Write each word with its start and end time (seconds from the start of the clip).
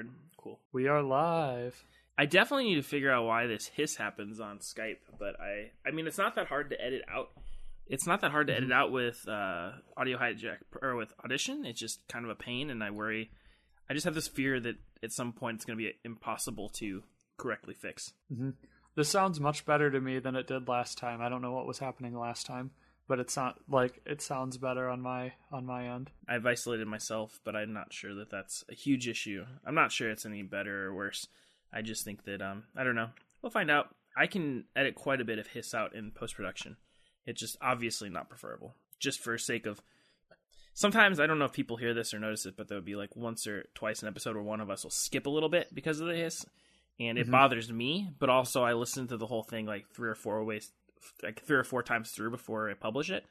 Word. 0.00 0.10
Cool. 0.38 0.58
We 0.72 0.88
are 0.88 1.02
live. 1.02 1.84
I 2.16 2.24
definitely 2.26 2.70
need 2.70 2.76
to 2.76 2.82
figure 2.82 3.12
out 3.12 3.26
why 3.26 3.46
this 3.46 3.66
hiss 3.66 3.96
happens 3.96 4.40
on 4.40 4.58
Skype, 4.58 4.98
but 5.18 5.38
I 5.40 5.72
I 5.86 5.90
mean 5.90 6.06
it's 6.06 6.18
not 6.18 6.34
that 6.36 6.46
hard 6.46 6.70
to 6.70 6.82
edit 6.82 7.02
out. 7.12 7.30
It's 7.86 8.06
not 8.06 8.20
that 8.22 8.30
hard 8.30 8.46
to 8.46 8.56
edit 8.56 8.72
out 8.72 8.92
with 8.92 9.26
uh, 9.28 9.72
Audio 9.96 10.16
Hijack 10.16 10.58
or 10.80 10.96
with 10.96 11.12
Audition. 11.24 11.64
It's 11.66 11.80
just 11.80 12.06
kind 12.08 12.24
of 12.24 12.30
a 12.30 12.34
pain, 12.34 12.70
and 12.70 12.82
I 12.82 12.90
worry. 12.90 13.30
I 13.90 13.94
just 13.94 14.04
have 14.04 14.14
this 14.14 14.28
fear 14.28 14.58
that 14.60 14.76
at 15.02 15.12
some 15.12 15.32
point 15.32 15.56
it's 15.56 15.64
going 15.64 15.78
to 15.78 15.84
be 15.84 15.92
impossible 16.04 16.68
to 16.76 17.02
correctly 17.36 17.74
fix. 17.74 18.12
This 18.94 19.08
sounds 19.08 19.40
much 19.40 19.66
better 19.66 19.90
to 19.90 20.00
me 20.00 20.18
than 20.20 20.36
it 20.36 20.46
did 20.46 20.68
last 20.68 20.98
time. 20.98 21.20
I 21.20 21.28
don't 21.28 21.42
know 21.42 21.52
what 21.52 21.66
was 21.66 21.78
happening 21.80 22.16
last 22.16 22.46
time, 22.46 22.70
but 23.10 23.18
it's 23.18 23.36
not 23.36 23.58
like 23.68 24.00
it 24.06 24.22
sounds 24.22 24.56
better 24.56 24.88
on 24.88 25.00
my 25.00 25.32
on 25.50 25.66
my 25.66 25.88
end. 25.88 26.12
I've 26.28 26.46
isolated 26.46 26.86
myself, 26.86 27.40
but 27.42 27.56
I'm 27.56 27.72
not 27.72 27.92
sure 27.92 28.14
that 28.14 28.30
that's 28.30 28.64
a 28.70 28.74
huge 28.74 29.08
issue. 29.08 29.44
I'm 29.66 29.74
not 29.74 29.90
sure 29.90 30.08
it's 30.08 30.24
any 30.24 30.44
better 30.44 30.86
or 30.86 30.94
worse. 30.94 31.26
I 31.72 31.82
just 31.82 32.04
think 32.04 32.24
that 32.26 32.40
um 32.40 32.62
I 32.76 32.84
don't 32.84 32.94
know. 32.94 33.08
We'll 33.42 33.50
find 33.50 33.68
out. 33.68 33.88
I 34.16 34.28
can 34.28 34.66
edit 34.76 34.94
quite 34.94 35.20
a 35.20 35.24
bit 35.24 35.40
of 35.40 35.48
hiss 35.48 35.74
out 35.74 35.92
in 35.92 36.12
post 36.12 36.36
production. 36.36 36.76
It's 37.26 37.40
just 37.40 37.56
obviously 37.60 38.10
not 38.10 38.28
preferable. 38.28 38.76
Just 39.00 39.18
for 39.18 39.36
sake 39.38 39.66
of 39.66 39.82
sometimes 40.72 41.18
I 41.18 41.26
don't 41.26 41.40
know 41.40 41.46
if 41.46 41.52
people 41.52 41.78
hear 41.78 41.94
this 41.94 42.14
or 42.14 42.20
notice 42.20 42.46
it, 42.46 42.56
but 42.56 42.68
there 42.68 42.78
would 42.78 42.84
be 42.84 42.94
like 42.94 43.16
once 43.16 43.44
or 43.48 43.66
twice 43.74 44.02
an 44.02 44.08
episode 44.08 44.36
where 44.36 44.44
one 44.44 44.60
of 44.60 44.70
us 44.70 44.84
will 44.84 44.92
skip 44.92 45.26
a 45.26 45.30
little 45.30 45.48
bit 45.48 45.74
because 45.74 45.98
of 45.98 46.06
the 46.06 46.14
hiss, 46.14 46.46
and 47.00 47.18
it 47.18 47.28
bothers 47.28 47.72
me. 47.72 48.08
But 48.20 48.30
also, 48.30 48.62
I 48.62 48.74
listen 48.74 49.08
to 49.08 49.16
the 49.16 49.26
whole 49.26 49.42
thing 49.42 49.66
like 49.66 49.88
three 49.88 50.10
or 50.10 50.14
four 50.14 50.44
ways, 50.44 50.70
like 51.22 51.42
three 51.42 51.56
or 51.56 51.64
four 51.64 51.82
times 51.82 52.10
through 52.10 52.30
before 52.30 52.70
I 52.70 52.74
publish 52.74 53.10
it, 53.10 53.24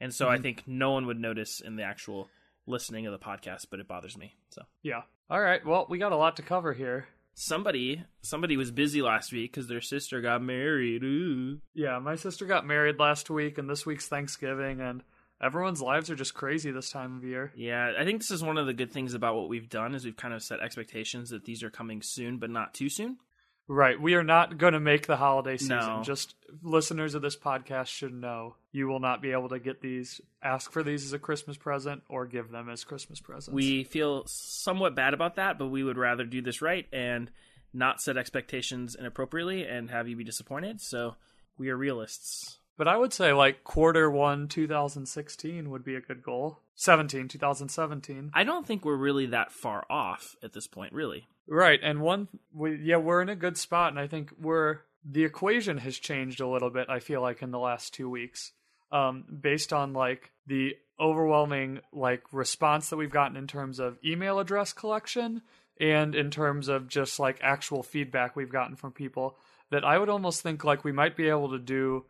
and 0.00 0.12
so 0.12 0.28
I 0.28 0.34
mm-hmm. 0.34 0.42
think 0.42 0.62
no 0.66 0.92
one 0.92 1.06
would 1.06 1.20
notice 1.20 1.60
in 1.60 1.76
the 1.76 1.82
actual 1.82 2.28
listening 2.66 3.06
of 3.06 3.12
the 3.12 3.18
podcast, 3.18 3.66
but 3.70 3.80
it 3.80 3.88
bothers 3.88 4.16
me. 4.16 4.34
So 4.50 4.62
Yeah. 4.82 5.02
All 5.30 5.40
right. 5.40 5.64
Well, 5.64 5.86
we 5.88 5.98
got 5.98 6.12
a 6.12 6.16
lot 6.16 6.36
to 6.36 6.42
cover 6.42 6.72
here. 6.72 7.08
somebody 7.34 8.02
somebody 8.22 8.56
was 8.56 8.70
busy 8.70 9.02
last 9.02 9.32
week 9.32 9.52
because 9.52 9.68
their 9.68 9.80
sister 9.80 10.20
got 10.20 10.42
married. 10.42 11.02
Ooh. 11.02 11.60
Yeah, 11.74 11.98
my 11.98 12.16
sister 12.16 12.46
got 12.46 12.66
married 12.66 12.98
last 12.98 13.30
week, 13.30 13.58
and 13.58 13.68
this 13.68 13.86
week's 13.86 14.08
Thanksgiving, 14.08 14.80
and 14.80 15.02
everyone's 15.42 15.82
lives 15.82 16.10
are 16.10 16.16
just 16.16 16.34
crazy 16.34 16.70
this 16.70 16.90
time 16.90 17.16
of 17.16 17.24
year. 17.24 17.52
Yeah, 17.56 17.92
I 17.98 18.04
think 18.04 18.20
this 18.20 18.30
is 18.30 18.42
one 18.42 18.58
of 18.58 18.66
the 18.66 18.74
good 18.74 18.92
things 18.92 19.14
about 19.14 19.34
what 19.34 19.48
we've 19.48 19.68
done 19.68 19.94
is 19.94 20.04
we've 20.04 20.16
kind 20.16 20.34
of 20.34 20.42
set 20.42 20.60
expectations 20.60 21.30
that 21.30 21.44
these 21.44 21.62
are 21.62 21.70
coming 21.70 22.02
soon, 22.02 22.38
but 22.38 22.50
not 22.50 22.74
too 22.74 22.88
soon. 22.88 23.18
Right. 23.66 24.00
We 24.00 24.14
are 24.14 24.22
not 24.22 24.58
going 24.58 24.74
to 24.74 24.80
make 24.80 25.06
the 25.06 25.16
holiday 25.16 25.56
season. 25.56 25.78
No. 25.78 26.02
Just 26.02 26.34
listeners 26.62 27.14
of 27.14 27.22
this 27.22 27.36
podcast 27.36 27.86
should 27.86 28.12
know 28.12 28.56
you 28.72 28.86
will 28.86 29.00
not 29.00 29.22
be 29.22 29.32
able 29.32 29.48
to 29.48 29.58
get 29.58 29.80
these, 29.80 30.20
ask 30.42 30.70
for 30.70 30.82
these 30.82 31.04
as 31.04 31.12
a 31.12 31.18
Christmas 31.18 31.56
present, 31.56 32.02
or 32.08 32.26
give 32.26 32.50
them 32.50 32.68
as 32.68 32.84
Christmas 32.84 33.20
presents. 33.20 33.54
We 33.54 33.84
feel 33.84 34.24
somewhat 34.26 34.94
bad 34.94 35.14
about 35.14 35.36
that, 35.36 35.58
but 35.58 35.68
we 35.68 35.82
would 35.82 35.96
rather 35.96 36.24
do 36.24 36.42
this 36.42 36.60
right 36.60 36.86
and 36.92 37.30
not 37.72 38.00
set 38.02 38.16
expectations 38.16 38.96
inappropriately 38.98 39.66
and 39.66 39.90
have 39.90 40.08
you 40.08 40.16
be 40.16 40.24
disappointed. 40.24 40.80
So 40.80 41.16
we 41.56 41.70
are 41.70 41.76
realists. 41.76 42.58
But 42.76 42.88
I 42.88 42.96
would 42.96 43.12
say 43.12 43.32
like 43.32 43.64
quarter 43.64 44.10
one 44.10 44.48
2016 44.48 45.70
would 45.70 45.84
be 45.84 45.94
a 45.94 46.00
good 46.00 46.22
goal. 46.22 46.60
17, 46.76 47.28
2017. 47.28 48.30
I 48.34 48.44
don't 48.44 48.66
think 48.66 48.84
we're 48.84 48.96
really 48.96 49.26
that 49.26 49.52
far 49.52 49.84
off 49.88 50.36
at 50.42 50.52
this 50.52 50.66
point, 50.66 50.92
really. 50.92 51.26
Right. 51.46 51.78
And 51.82 52.00
one, 52.00 52.28
we, 52.52 52.80
yeah, 52.82 52.96
we're 52.96 53.22
in 53.22 53.28
a 53.28 53.36
good 53.36 53.56
spot. 53.56 53.90
And 53.90 53.98
I 53.98 54.06
think 54.06 54.32
we're, 54.40 54.78
the 55.04 55.24
equation 55.24 55.78
has 55.78 55.98
changed 55.98 56.40
a 56.40 56.48
little 56.48 56.70
bit, 56.70 56.88
I 56.88 57.00
feel 57.00 57.20
like, 57.20 57.42
in 57.42 57.50
the 57.50 57.58
last 57.58 57.94
two 57.94 58.08
weeks. 58.08 58.52
Um, 58.90 59.24
based 59.40 59.72
on 59.72 59.92
like 59.92 60.30
the 60.46 60.76
overwhelming 61.00 61.80
like 61.92 62.22
response 62.32 62.90
that 62.90 62.96
we've 62.96 63.10
gotten 63.10 63.36
in 63.36 63.46
terms 63.46 63.80
of 63.80 63.98
email 64.04 64.38
address 64.38 64.72
collection 64.72 65.42
and 65.80 66.14
in 66.14 66.30
terms 66.30 66.68
of 66.68 66.86
just 66.86 67.18
like 67.18 67.40
actual 67.42 67.82
feedback 67.82 68.36
we've 68.36 68.52
gotten 68.52 68.76
from 68.76 68.92
people 68.92 69.36
that 69.70 69.84
I 69.84 69.98
would 69.98 70.08
almost 70.08 70.42
think 70.42 70.62
like 70.62 70.84
we 70.84 70.92
might 70.92 71.16
be 71.16 71.28
able 71.28 71.50
to 71.50 71.58
do 71.58 72.04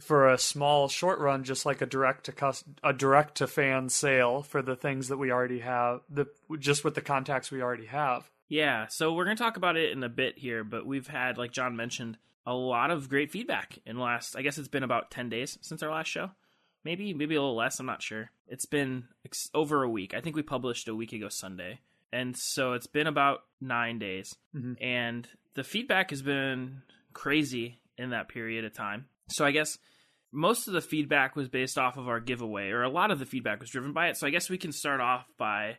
for 0.00 0.28
a 0.30 0.38
small 0.38 0.88
short 0.88 1.18
run 1.18 1.44
just 1.44 1.66
like 1.66 1.82
a 1.82 1.86
direct 1.86 2.24
to 2.24 2.32
cus- 2.32 2.64
a 2.82 2.92
direct 2.92 3.36
to 3.36 3.46
fan 3.46 3.88
sale 3.88 4.42
for 4.42 4.62
the 4.62 4.76
things 4.76 5.08
that 5.08 5.18
we 5.18 5.30
already 5.30 5.60
have 5.60 6.00
the 6.08 6.26
just 6.58 6.82
with 6.82 6.94
the 6.94 7.00
contacts 7.02 7.50
we 7.50 7.60
already 7.62 7.86
have 7.86 8.30
Yeah, 8.48 8.86
so 8.88 9.14
we're 9.14 9.24
going 9.24 9.36
to 9.36 9.42
talk 9.42 9.56
about 9.56 9.78
it 9.78 9.92
in 9.92 10.02
a 10.02 10.10
bit 10.10 10.36
here, 10.36 10.62
but 10.62 10.84
we've 10.84 11.06
had, 11.06 11.38
like 11.38 11.52
John 11.52 11.74
mentioned, 11.74 12.18
a 12.46 12.52
lot 12.52 12.90
of 12.90 13.08
great 13.08 13.30
feedback 13.30 13.78
in 13.86 13.96
the 13.96 14.02
last, 14.02 14.36
I 14.36 14.42
guess 14.42 14.58
it's 14.58 14.68
been 14.68 14.82
about 14.82 15.10
10 15.10 15.30
days 15.30 15.56
since 15.62 15.82
our 15.82 15.90
last 15.90 16.08
show. 16.08 16.32
Maybe, 16.84 17.14
maybe 17.14 17.34
a 17.34 17.40
little 17.40 17.56
less, 17.56 17.80
I'm 17.80 17.86
not 17.86 18.02
sure. 18.02 18.30
It's 18.46 18.66
been 18.66 19.04
ex- 19.24 19.48
over 19.54 19.82
a 19.82 19.88
week. 19.88 20.12
I 20.12 20.20
think 20.20 20.36
we 20.36 20.42
published 20.42 20.86
a 20.88 20.94
week 20.94 21.14
ago 21.14 21.30
Sunday. 21.30 21.80
And 22.12 22.36
so 22.36 22.74
it's 22.74 22.86
been 22.86 23.06
about 23.06 23.44
nine 23.58 23.98
days. 23.98 24.36
Mm-hmm. 24.54 24.84
And 24.84 25.26
the 25.54 25.64
feedback 25.64 26.10
has 26.10 26.20
been 26.20 26.82
crazy 27.14 27.78
in 27.96 28.10
that 28.10 28.28
period 28.28 28.66
of 28.66 28.74
time. 28.74 29.06
So 29.28 29.44
I 29.44 29.50
guess 29.50 29.78
most 30.32 30.66
of 30.66 30.74
the 30.74 30.80
feedback 30.80 31.36
was 31.36 31.48
based 31.48 31.78
off 31.78 31.96
of 31.96 32.08
our 32.08 32.20
giveaway, 32.20 32.70
or 32.70 32.82
a 32.82 32.88
lot 32.88 33.10
of 33.10 33.18
the 33.18 33.26
feedback 33.26 33.60
was 33.60 33.70
driven 33.70 33.92
by 33.92 34.08
it. 34.08 34.16
So 34.16 34.26
I 34.26 34.30
guess 34.30 34.48
we 34.48 34.58
can 34.58 34.72
start 34.72 35.00
off 35.00 35.26
by 35.38 35.78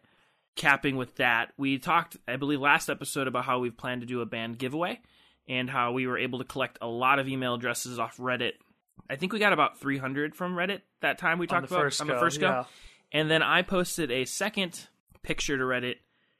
capping 0.55 0.95
with 0.95 1.15
that. 1.15 1.51
We 1.57 1.79
talked, 1.79 2.17
I 2.27 2.35
believe, 2.35 2.61
last 2.61 2.89
episode 2.89 3.27
about 3.27 3.45
how 3.45 3.59
we've 3.59 3.75
planned 3.75 4.01
to 4.01 4.07
do 4.07 4.21
a 4.21 4.25
band 4.25 4.59
giveaway 4.59 5.01
and 5.47 5.69
how 5.69 5.91
we 5.91 6.07
were 6.07 6.17
able 6.17 6.39
to 6.39 6.45
collect 6.45 6.77
a 6.81 6.87
lot 6.87 7.19
of 7.19 7.27
email 7.27 7.55
addresses 7.55 7.99
off 7.99 8.17
Reddit. 8.17 8.53
I 9.09 9.15
think 9.15 9.33
we 9.33 9.39
got 9.39 9.53
about 9.53 9.79
300 9.79 10.35
from 10.35 10.55
Reddit 10.55 10.81
that 11.01 11.17
time 11.17 11.39
we 11.39 11.47
talked 11.47 11.67
the 11.67 11.75
about 11.75 11.99
on 11.99 12.07
go, 12.07 12.13
the 12.13 12.19
first 12.19 12.39
go. 12.39 12.47
yeah. 12.47 12.63
And 13.11 13.29
then 13.29 13.43
I 13.43 13.61
posted 13.63 14.11
a 14.11 14.25
second 14.25 14.87
picture 15.23 15.57
to 15.57 15.63
Reddit 15.63 15.95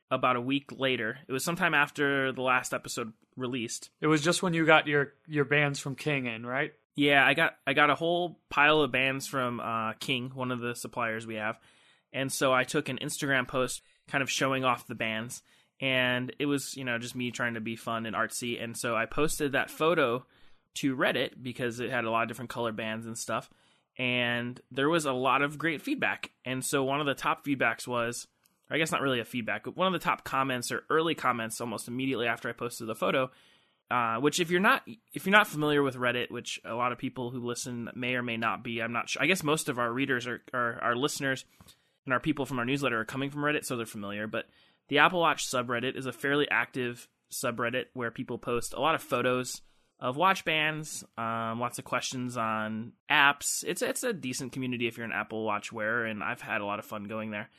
about 0.10 0.36
a 0.36 0.42
week 0.42 0.72
later. 0.72 1.18
It 1.28 1.32
was 1.32 1.44
sometime 1.44 1.74
after 1.74 2.32
the 2.32 2.42
last 2.42 2.74
episode 2.74 3.14
released. 3.36 3.90
it 4.00 4.08
was 4.08 4.22
just 4.22 4.44
when 4.44 4.54
you 4.54 4.64
got 4.64 4.86
your 4.86 5.14
your 5.28 5.44
bands 5.46 5.80
from 5.80 5.96
king 5.96 6.28
in 6.28 6.46
right 6.46 6.72
Yeah, 6.96 7.26
I 7.26 7.34
got 7.34 7.56
I 7.66 7.74
got 7.74 7.90
a 7.90 7.96
whole 7.96 8.40
pile 8.50 8.82
of 8.82 8.92
bands 8.92 9.28
from 9.28 9.60
uh, 9.60 9.94
King, 9.94 10.32
one 10.34 10.52
of 10.52 10.60
the 10.60 10.76
suppliers 10.76 11.26
we 11.26 11.36
have, 11.36 11.58
and 12.12 12.32
so 12.32 12.54
I 12.54 12.64
took 12.64 12.88
an 12.88 13.00
Instagram 13.02 13.48
post 13.48 13.82
kind 14.08 14.22
of 14.22 14.30
showing 14.30 14.64
off 14.64 14.88
the 14.88 14.96
bands, 14.96 15.42
and 15.82 16.34
it 16.38 16.46
was 16.46 16.78
you 16.78 16.84
know 16.84 17.00
just 17.00 17.16
me 17.16 17.32
trying 17.32 17.56
to 17.56 17.62
be 17.62 17.76
fun 17.76 18.06
and 18.06 18.16
artsy, 18.16 18.64
and 18.64 18.78
so 18.78 18.96
I 18.96 19.08
posted 19.08 19.54
that 19.54 19.72
photo 19.72 20.26
to 20.76 20.96
Reddit 20.96 21.42
because 21.42 21.80
it 21.80 21.90
had 21.90 22.06
a 22.06 22.12
lot 22.12 22.24
of 22.24 22.28
different 22.28 22.52
color 22.52 22.72
bands 22.72 23.08
and 23.08 23.18
stuff, 23.18 23.50
and 23.98 24.60
there 24.72 24.90
was 24.90 25.06
a 25.06 25.14
lot 25.14 25.42
of 25.42 25.58
great 25.58 25.82
feedback, 25.82 26.30
and 26.46 26.64
so 26.64 26.84
one 26.84 27.00
of 27.00 27.08
the 27.08 27.16
top 27.16 27.46
feedbacks 27.46 27.88
was. 27.88 28.28
I 28.72 28.78
guess 28.80 28.92
not 28.92 29.02
really 29.02 29.20
a 29.20 29.26
feedback, 29.26 29.66
but 29.66 29.76
one 29.76 29.86
of 29.86 29.94
the 29.94 30.00
top 30.00 30.24
comments 30.24 30.72
or 30.72 30.84
early 30.90 31.14
comments 31.14 31.62
almost 31.62 31.88
immediately 31.88 32.26
after 32.26 32.50
I 32.50 32.54
posted 32.54 32.88
the 32.88 32.96
photo 32.96 33.30
uh, 33.92 34.18
which 34.18 34.40
if 34.40 34.50
you're 34.50 34.60
not 34.60 34.84
if 35.14 35.26
you're 35.26 35.32
not 35.32 35.48
familiar 35.48 35.84
with 35.84 35.96
Reddit, 35.96 36.32
which 36.32 36.60
a 36.66 36.74
lot 36.74 36.92
of 36.92 36.98
people 36.98 37.30
who 37.30 37.46
listen 37.46 37.90
may 37.96 38.16
or 38.16 38.24
may 38.24 38.38
not 38.38 38.64
be, 38.64 38.82
I'm 38.82 38.94
not 38.94 39.10
sure. 39.10 39.22
I 39.22 39.28
guess 39.28 39.44
most 39.44 39.70
of 39.70 39.80
our 39.80 39.92
readers 39.92 40.28
are, 40.28 40.42
are 40.54 40.80
our 40.82 40.96
listeners 40.96 41.46
and 42.06 42.14
our 42.14 42.20
people 42.20 42.46
from 42.46 42.60
our 42.60 42.66
newsletter 42.66 43.00
are 43.00 43.06
coming 43.06 43.30
from 43.30 43.42
Reddit, 43.42 43.66
so 43.66 43.76
they're 43.76 43.86
familiar. 43.86 44.28
But 44.28 44.46
the 44.90 45.00
Apple 45.00 45.20
Watch 45.20 45.50
subreddit 45.50 45.98
is 45.98 46.06
a 46.06 46.12
fairly 46.12 46.48
active 46.50 47.08
subreddit 47.32 47.86
where 47.94 48.12
people 48.12 48.38
post 48.38 48.74
a 48.74 48.82
lot 48.82 48.96
of 48.96 49.02
photos 49.02 49.62
of 50.00 50.18
watch 50.18 50.44
bands, 50.44 51.04
um, 51.18 51.60
lots 51.60 51.80
of 51.80 51.86
questions 51.86 52.36
on 52.36 52.94
apps. 53.10 53.64
It's 53.66 53.82
it's 53.82 54.04
a 54.04 54.14
decent 54.14 54.52
community 54.52 54.88
if 54.88 54.98
you're 54.98 55.06
an 55.06 55.14
Apple 55.14 55.46
Watch 55.46 55.72
wearer, 55.72 56.06
and 56.06 56.24
I've 56.24 56.42
had 56.42 56.62
a 56.62 56.66
lot 56.66 56.80
of 56.80 56.86
fun 56.86 57.06
going 57.06 57.32
there. 57.32 57.50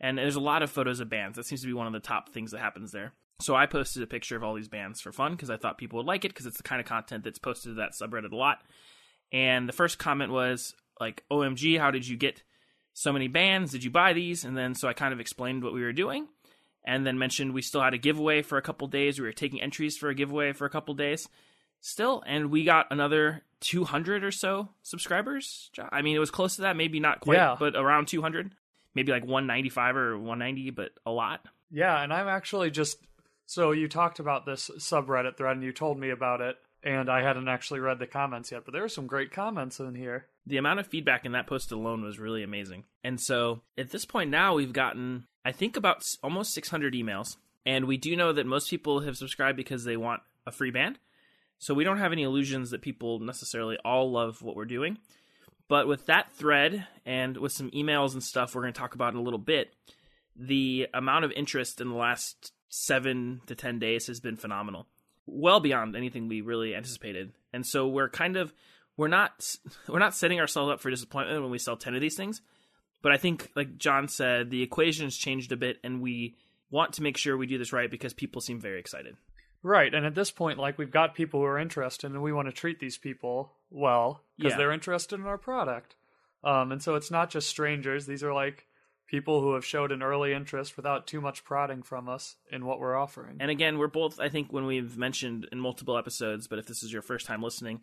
And 0.00 0.18
there's 0.18 0.34
a 0.34 0.40
lot 0.40 0.62
of 0.62 0.70
photos 0.70 0.98
of 0.98 1.08
bands. 1.08 1.36
That 1.36 1.46
seems 1.46 1.60
to 1.60 1.66
be 1.68 1.72
one 1.72 1.86
of 1.86 1.92
the 1.92 2.00
top 2.00 2.30
things 2.30 2.50
that 2.50 2.58
happens 2.58 2.90
there. 2.90 3.12
So 3.42 3.54
I 3.54 3.66
posted 3.66 4.02
a 4.02 4.06
picture 4.06 4.36
of 4.36 4.42
all 4.44 4.54
these 4.54 4.68
bands 4.68 5.00
for 5.00 5.12
fun 5.12 5.32
because 5.32 5.50
I 5.50 5.56
thought 5.56 5.78
people 5.78 5.98
would 5.98 6.06
like 6.06 6.24
it 6.24 6.28
because 6.28 6.46
it's 6.46 6.56
the 6.56 6.62
kind 6.62 6.80
of 6.80 6.86
content 6.86 7.24
that's 7.24 7.38
posted 7.38 7.72
to 7.72 7.74
that 7.74 7.92
subreddit 7.92 8.32
a 8.32 8.36
lot. 8.36 8.62
And 9.32 9.68
the 9.68 9.72
first 9.72 9.98
comment 9.98 10.30
was 10.32 10.74
like, 11.00 11.24
"OMG, 11.30 11.78
how 11.78 11.90
did 11.90 12.06
you 12.06 12.16
get 12.16 12.42
so 12.92 13.12
many 13.12 13.28
bands? 13.28 13.72
Did 13.72 13.82
you 13.84 13.90
buy 13.90 14.12
these?" 14.12 14.44
And 14.44 14.56
then 14.56 14.74
so 14.74 14.88
I 14.88 14.92
kind 14.92 15.12
of 15.12 15.20
explained 15.20 15.62
what 15.64 15.72
we 15.72 15.82
were 15.82 15.92
doing, 15.92 16.28
and 16.84 17.06
then 17.06 17.18
mentioned 17.18 17.52
we 17.54 17.62
still 17.62 17.80
had 17.82 17.94
a 17.94 17.98
giveaway 17.98 18.42
for 18.42 18.58
a 18.58 18.62
couple 18.62 18.86
days. 18.88 19.18
We 19.18 19.26
were 19.26 19.32
taking 19.32 19.60
entries 19.60 19.96
for 19.96 20.08
a 20.08 20.14
giveaway 20.14 20.52
for 20.52 20.66
a 20.66 20.70
couple 20.70 20.94
days 20.94 21.28
still, 21.80 22.22
and 22.26 22.50
we 22.50 22.62
got 22.62 22.86
another 22.92 23.42
200 23.60 24.22
or 24.22 24.30
so 24.30 24.68
subscribers. 24.82 25.70
I 25.90 26.02
mean, 26.02 26.14
it 26.14 26.20
was 26.20 26.30
close 26.30 26.54
to 26.56 26.62
that, 26.62 26.76
maybe 26.76 27.00
not 27.00 27.18
quite, 27.20 27.36
Yeah. 27.38 27.56
but 27.58 27.74
around 27.74 28.06
200, 28.06 28.54
maybe 28.94 29.10
like 29.10 29.24
195 29.24 29.96
or 29.96 30.16
190, 30.16 30.70
but 30.70 30.92
a 31.04 31.10
lot. 31.10 31.44
Yeah, 31.72 32.00
and 32.00 32.12
I'm 32.12 32.28
actually 32.28 32.70
just 32.70 32.98
so 33.52 33.72
you 33.72 33.86
talked 33.86 34.18
about 34.18 34.46
this 34.46 34.70
subreddit 34.78 35.36
thread 35.36 35.56
and 35.56 35.62
you 35.62 35.72
told 35.72 35.98
me 35.98 36.08
about 36.08 36.40
it, 36.40 36.56
and 36.82 37.10
I 37.10 37.22
hadn't 37.22 37.48
actually 37.48 37.80
read 37.80 37.98
the 37.98 38.06
comments 38.06 38.50
yet, 38.50 38.64
but 38.64 38.72
there 38.72 38.80
were 38.80 38.88
some 38.88 39.06
great 39.06 39.30
comments 39.30 39.78
in 39.78 39.94
here. 39.94 40.24
the 40.46 40.56
amount 40.56 40.80
of 40.80 40.86
feedback 40.86 41.26
in 41.26 41.32
that 41.32 41.46
post 41.46 41.70
alone 41.70 42.02
was 42.02 42.18
really 42.18 42.42
amazing. 42.42 42.84
And 43.04 43.20
so 43.20 43.60
at 43.76 43.90
this 43.90 44.06
point 44.06 44.30
now, 44.30 44.54
we've 44.54 44.72
gotten, 44.72 45.26
I 45.44 45.52
think, 45.52 45.76
about 45.76 46.02
almost 46.22 46.54
600 46.54 46.94
emails. 46.94 47.36
And 47.66 47.84
we 47.84 47.98
do 47.98 48.16
know 48.16 48.32
that 48.32 48.46
most 48.46 48.70
people 48.70 49.00
have 49.00 49.18
subscribed 49.18 49.56
because 49.56 49.84
they 49.84 49.96
want 49.96 50.22
a 50.46 50.50
free 50.50 50.70
band. 50.70 50.98
So 51.58 51.74
we 51.74 51.84
don't 51.84 51.98
have 51.98 52.12
any 52.12 52.22
illusions 52.22 52.70
that 52.70 52.80
people 52.80 53.20
necessarily 53.20 53.76
all 53.84 54.10
love 54.10 54.40
what 54.40 54.56
we're 54.56 54.64
doing. 54.64 54.96
But 55.68 55.86
with 55.86 56.06
that 56.06 56.32
thread 56.32 56.86
and 57.04 57.36
with 57.36 57.52
some 57.52 57.70
emails 57.70 58.14
and 58.14 58.22
stuff 58.22 58.54
we're 58.54 58.62
going 58.62 58.72
to 58.72 58.80
talk 58.80 58.94
about 58.94 59.12
in 59.12 59.20
a 59.20 59.22
little 59.22 59.38
bit, 59.38 59.74
the 60.34 60.88
amount 60.92 61.24
of 61.24 61.32
interest 61.32 61.80
in 61.80 61.90
the 61.90 61.94
last 61.94 62.52
seven 62.74 63.42
to 63.46 63.54
10 63.54 63.78
days 63.78 64.06
has 64.06 64.18
been 64.18 64.34
phenomenal. 64.36 64.86
Well 65.26 65.60
beyond 65.60 65.94
anything 65.94 66.26
we 66.26 66.40
really 66.40 66.74
anticipated. 66.74 67.32
And 67.52 67.66
so 67.66 67.86
we're 67.86 68.08
kind 68.08 68.38
of, 68.38 68.54
we're 68.96 69.08
not, 69.08 69.56
we're 69.88 69.98
not 69.98 70.14
setting 70.14 70.40
ourselves 70.40 70.72
up 70.72 70.80
for 70.80 70.88
disappointment 70.90 71.42
when 71.42 71.50
we 71.50 71.58
sell 71.58 71.76
10 71.76 71.94
of 71.94 72.00
these 72.00 72.16
things. 72.16 72.40
But 73.02 73.12
I 73.12 73.18
think, 73.18 73.50
like 73.54 73.76
John 73.76 74.08
said, 74.08 74.48
the 74.50 74.62
equation 74.62 75.04
has 75.04 75.16
changed 75.16 75.52
a 75.52 75.56
bit 75.56 75.76
and 75.84 76.00
we 76.00 76.36
want 76.70 76.94
to 76.94 77.02
make 77.02 77.18
sure 77.18 77.36
we 77.36 77.46
do 77.46 77.58
this 77.58 77.72
right 77.74 77.90
because 77.90 78.14
people 78.14 78.40
seem 78.40 78.58
very 78.58 78.80
excited. 78.80 79.16
Right, 79.64 79.94
and 79.94 80.06
at 80.06 80.14
this 80.14 80.30
point, 80.30 80.58
like 80.58 80.78
we've 80.78 80.90
got 80.90 81.14
people 81.14 81.38
who 81.40 81.46
are 81.46 81.58
interested, 81.58 82.10
and 82.10 82.20
we 82.22 82.32
want 82.32 82.48
to 82.48 82.52
treat 82.52 82.80
these 82.80 82.98
people 82.98 83.52
well 83.70 84.24
because 84.36 84.52
Yeah. 84.52 84.56
they're 84.56 84.72
interested 84.72 85.20
in 85.20 85.26
our 85.26 85.38
product. 85.38 85.94
Um, 86.42 86.72
and 86.72 86.82
so 86.82 86.96
it's 86.96 87.12
not 87.12 87.30
just 87.30 87.48
strangers; 87.48 88.06
these 88.06 88.24
are 88.24 88.32
like 88.34 88.66
people 89.12 89.42
who 89.42 89.52
have 89.52 89.64
showed 89.64 89.92
an 89.92 90.02
early 90.02 90.32
interest 90.32 90.74
without 90.74 91.06
too 91.06 91.20
much 91.20 91.44
prodding 91.44 91.82
from 91.82 92.08
us 92.08 92.36
in 92.50 92.64
what 92.64 92.80
we're 92.80 92.96
offering. 92.96 93.36
And 93.40 93.50
again, 93.50 93.76
we're 93.76 93.86
both, 93.86 94.18
I 94.18 94.30
think, 94.30 94.50
when 94.50 94.64
we've 94.64 94.96
mentioned 94.96 95.46
in 95.52 95.60
multiple 95.60 95.98
episodes, 95.98 96.48
but 96.48 96.58
if 96.58 96.66
this 96.66 96.82
is 96.82 96.90
your 96.90 97.02
first 97.02 97.26
time 97.26 97.42
listening, 97.42 97.82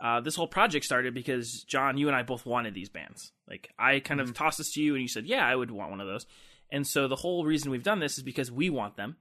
uh, 0.00 0.20
this 0.20 0.36
whole 0.36 0.46
project 0.46 0.84
started 0.84 1.12
because 1.12 1.64
John, 1.64 1.98
you 1.98 2.06
and 2.06 2.16
I 2.16 2.22
both 2.22 2.46
wanted 2.46 2.72
these 2.72 2.88
bands. 2.88 3.32
Like, 3.48 3.68
I 3.80 3.98
kind 3.98 4.20
of 4.20 4.32
tossed 4.32 4.58
this 4.58 4.72
to 4.74 4.80
you, 4.80 4.94
and 4.94 5.02
you 5.02 5.08
said, 5.08 5.26
Yeah, 5.26 5.44
I 5.44 5.56
would 5.56 5.72
want 5.72 5.90
one 5.90 6.00
of 6.00 6.06
those. 6.06 6.24
And 6.70 6.86
so 6.86 7.08
the 7.08 7.16
whole 7.16 7.44
reason 7.44 7.72
we've 7.72 7.82
done 7.82 7.98
this 7.98 8.16
is 8.16 8.22
because 8.22 8.52
we 8.52 8.70
want 8.70 8.96
them. 8.96 9.16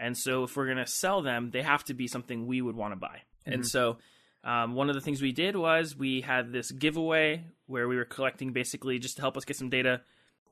And 0.00 0.16
so 0.16 0.44
if 0.44 0.56
we're 0.56 0.64
going 0.64 0.78
to 0.78 0.86
sell 0.86 1.20
them, 1.20 1.50
they 1.52 1.62
have 1.62 1.84
to 1.84 1.94
be 1.94 2.08
something 2.08 2.46
we 2.46 2.62
would 2.62 2.76
want 2.76 2.92
to 2.92 2.96
buy. 2.96 3.20
And 3.46 3.66
so 3.66 3.98
um, 4.42 4.74
one 4.74 4.88
of 4.88 4.94
the 4.94 5.02
things 5.02 5.20
we 5.20 5.32
did 5.32 5.54
was 5.54 5.94
we 5.94 6.22
had 6.22 6.50
this 6.50 6.70
giveaway 6.70 7.44
where 7.66 7.86
we 7.86 7.96
were 7.96 8.06
collecting 8.06 8.54
basically 8.54 8.98
just 8.98 9.16
to 9.16 9.22
help 9.22 9.36
us 9.36 9.44
get 9.44 9.56
some 9.56 9.68
data. 9.68 10.00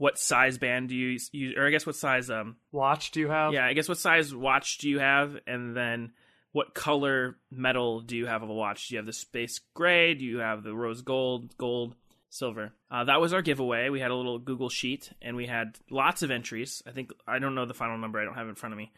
What 0.03 0.19
size 0.19 0.59
band 0.59 0.89
do 0.89 0.97
you 0.97 1.17
use? 1.31 1.57
Or 1.57 1.65
I 1.65 1.71
guess 1.71 1.87
what 1.87 1.95
size 1.95 2.29
um, 2.29 2.57
Watch, 2.73 3.13
do 3.13 3.21
you 3.21 3.29
have? 3.29 3.53
yeah, 3.53 3.65
I 3.65 3.73
guess 3.73 3.89
what 3.89 3.99
size 3.99 4.35
watch 4.35 4.79
do 4.79 4.89
you 4.89 4.99
have, 4.99 5.39
and 5.47 5.77
then 5.77 6.11
what 6.51 6.75
color 6.75 7.37
metal 7.53 8.01
do 8.01 8.17
you 8.17 8.27
have 8.27 8.43
of 8.43 8.51
a 8.51 8.53
watch? 8.53 8.89
Do 8.89 8.95
you 8.95 8.99
have 8.99 9.07
the 9.07 9.13
space 9.13 9.61
gray? 9.75 10.15
Do 10.15 10.25
you 10.25 10.39
have 10.39 10.65
the 10.65 10.75
rose 10.75 11.03
gold, 11.03 11.57
gold, 11.57 11.95
silver? 12.31 12.73
Uh, 12.91 13.05
that 13.05 13.21
was 13.21 13.33
our 13.33 13.43
giveaway. 13.43 13.91
We 13.91 14.01
had 14.01 14.11
a 14.11 14.17
little 14.17 14.41
Google 14.41 14.69
sheet, 14.69 15.13
and 15.23 15.37
we 15.37 15.47
had 15.47 15.79
lots 15.89 16.25
of 16.25 16.33
entries. 16.33 16.83
I 16.85 16.91
think 16.91 17.13
I 17.25 17.39
don't 17.39 17.55
know 17.55 17.67
the 17.67 17.73
final 17.73 17.97
number. 17.97 18.19
I 18.19 18.25
don't 18.25 18.35
have 18.35 18.49
it 18.49 18.51
in 18.51 18.55
front 18.57 18.73
of 18.73 18.79
me. 18.79 18.91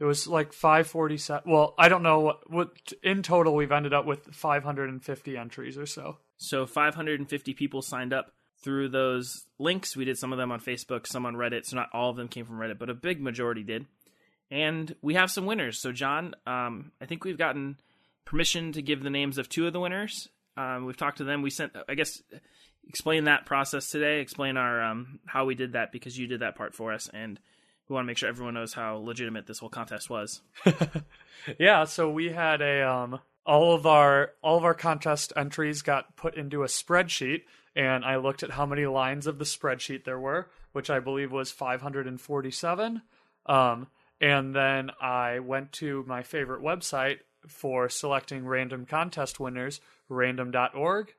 It 0.00 0.04
was 0.06 0.26
like 0.26 0.54
547. 0.54 1.52
Well, 1.52 1.74
I 1.78 1.90
don't 1.90 2.02
know 2.02 2.20
what, 2.20 2.50
what 2.50 2.92
in 3.02 3.22
total 3.22 3.54
we've 3.54 3.72
ended 3.72 3.92
up 3.92 4.06
with 4.06 4.24
550 4.34 5.36
entries 5.36 5.76
or 5.76 5.84
so. 5.84 6.16
So 6.38 6.64
550 6.64 7.52
people 7.52 7.82
signed 7.82 8.14
up 8.14 8.32
through 8.66 8.88
those 8.88 9.46
links. 9.60 9.96
We 9.96 10.04
did 10.04 10.18
some 10.18 10.32
of 10.32 10.38
them 10.38 10.50
on 10.50 10.58
Facebook, 10.58 11.06
some 11.06 11.24
on 11.24 11.36
Reddit. 11.36 11.66
So 11.66 11.76
not 11.76 11.88
all 11.92 12.10
of 12.10 12.16
them 12.16 12.26
came 12.26 12.44
from 12.44 12.58
Reddit, 12.58 12.80
but 12.80 12.90
a 12.90 12.94
big 12.94 13.22
majority 13.22 13.62
did. 13.62 13.86
And 14.50 14.92
we 15.00 15.14
have 15.14 15.30
some 15.30 15.46
winners. 15.46 15.80
So 15.80 15.92
John, 15.92 16.34
um, 16.48 16.90
I 17.00 17.06
think 17.06 17.22
we've 17.22 17.38
gotten 17.38 17.78
permission 18.24 18.72
to 18.72 18.82
give 18.82 19.04
the 19.04 19.10
names 19.10 19.38
of 19.38 19.48
two 19.48 19.68
of 19.68 19.72
the 19.72 19.78
winners. 19.78 20.28
Um, 20.56 20.84
we've 20.84 20.96
talked 20.96 21.18
to 21.18 21.24
them. 21.24 21.42
We 21.42 21.50
sent, 21.50 21.76
I 21.88 21.94
guess, 21.94 22.20
explain 22.88 23.24
that 23.24 23.46
process 23.46 23.88
today. 23.88 24.20
Explain 24.20 24.56
our 24.56 24.82
um, 24.82 25.20
how 25.26 25.44
we 25.44 25.54
did 25.54 25.74
that 25.74 25.92
because 25.92 26.18
you 26.18 26.26
did 26.26 26.40
that 26.40 26.56
part 26.56 26.74
for 26.74 26.92
us, 26.92 27.08
and 27.14 27.38
we 27.88 27.94
want 27.94 28.04
to 28.04 28.08
make 28.08 28.18
sure 28.18 28.28
everyone 28.28 28.54
knows 28.54 28.74
how 28.74 28.96
legitimate 28.96 29.46
this 29.46 29.60
whole 29.60 29.68
contest 29.68 30.10
was. 30.10 30.40
yeah, 31.60 31.84
so 31.84 32.10
we 32.10 32.30
had 32.30 32.62
a 32.62 32.82
um 32.88 33.20
all 33.44 33.74
of 33.74 33.86
our 33.86 34.32
all 34.42 34.56
of 34.56 34.64
our 34.64 34.74
contest 34.74 35.32
entries 35.36 35.82
got 35.82 36.16
put 36.16 36.34
into 36.36 36.62
a 36.62 36.66
spreadsheet 36.66 37.42
and 37.76 38.04
I 38.04 38.16
looked 38.16 38.42
at 38.42 38.52
how 38.52 38.66
many 38.66 38.86
lines 38.86 39.26
of 39.26 39.38
the 39.38 39.44
spreadsheet 39.44 40.04
there 40.04 40.18
were, 40.18 40.48
which 40.72 40.90
I 40.90 40.98
believe 40.98 41.30
was 41.30 41.52
547. 41.52 43.02
Um 43.46 43.86
and 44.20 44.54
then 44.54 44.90
I 45.00 45.40
went 45.40 45.72
to 45.72 46.02
my 46.08 46.22
favorite 46.22 46.62
website 46.62 47.18
for 47.46 47.88
selecting 47.90 48.46
random 48.46 48.86
contest 48.86 49.38
winners, 49.38 49.80
random.org, 50.08 51.14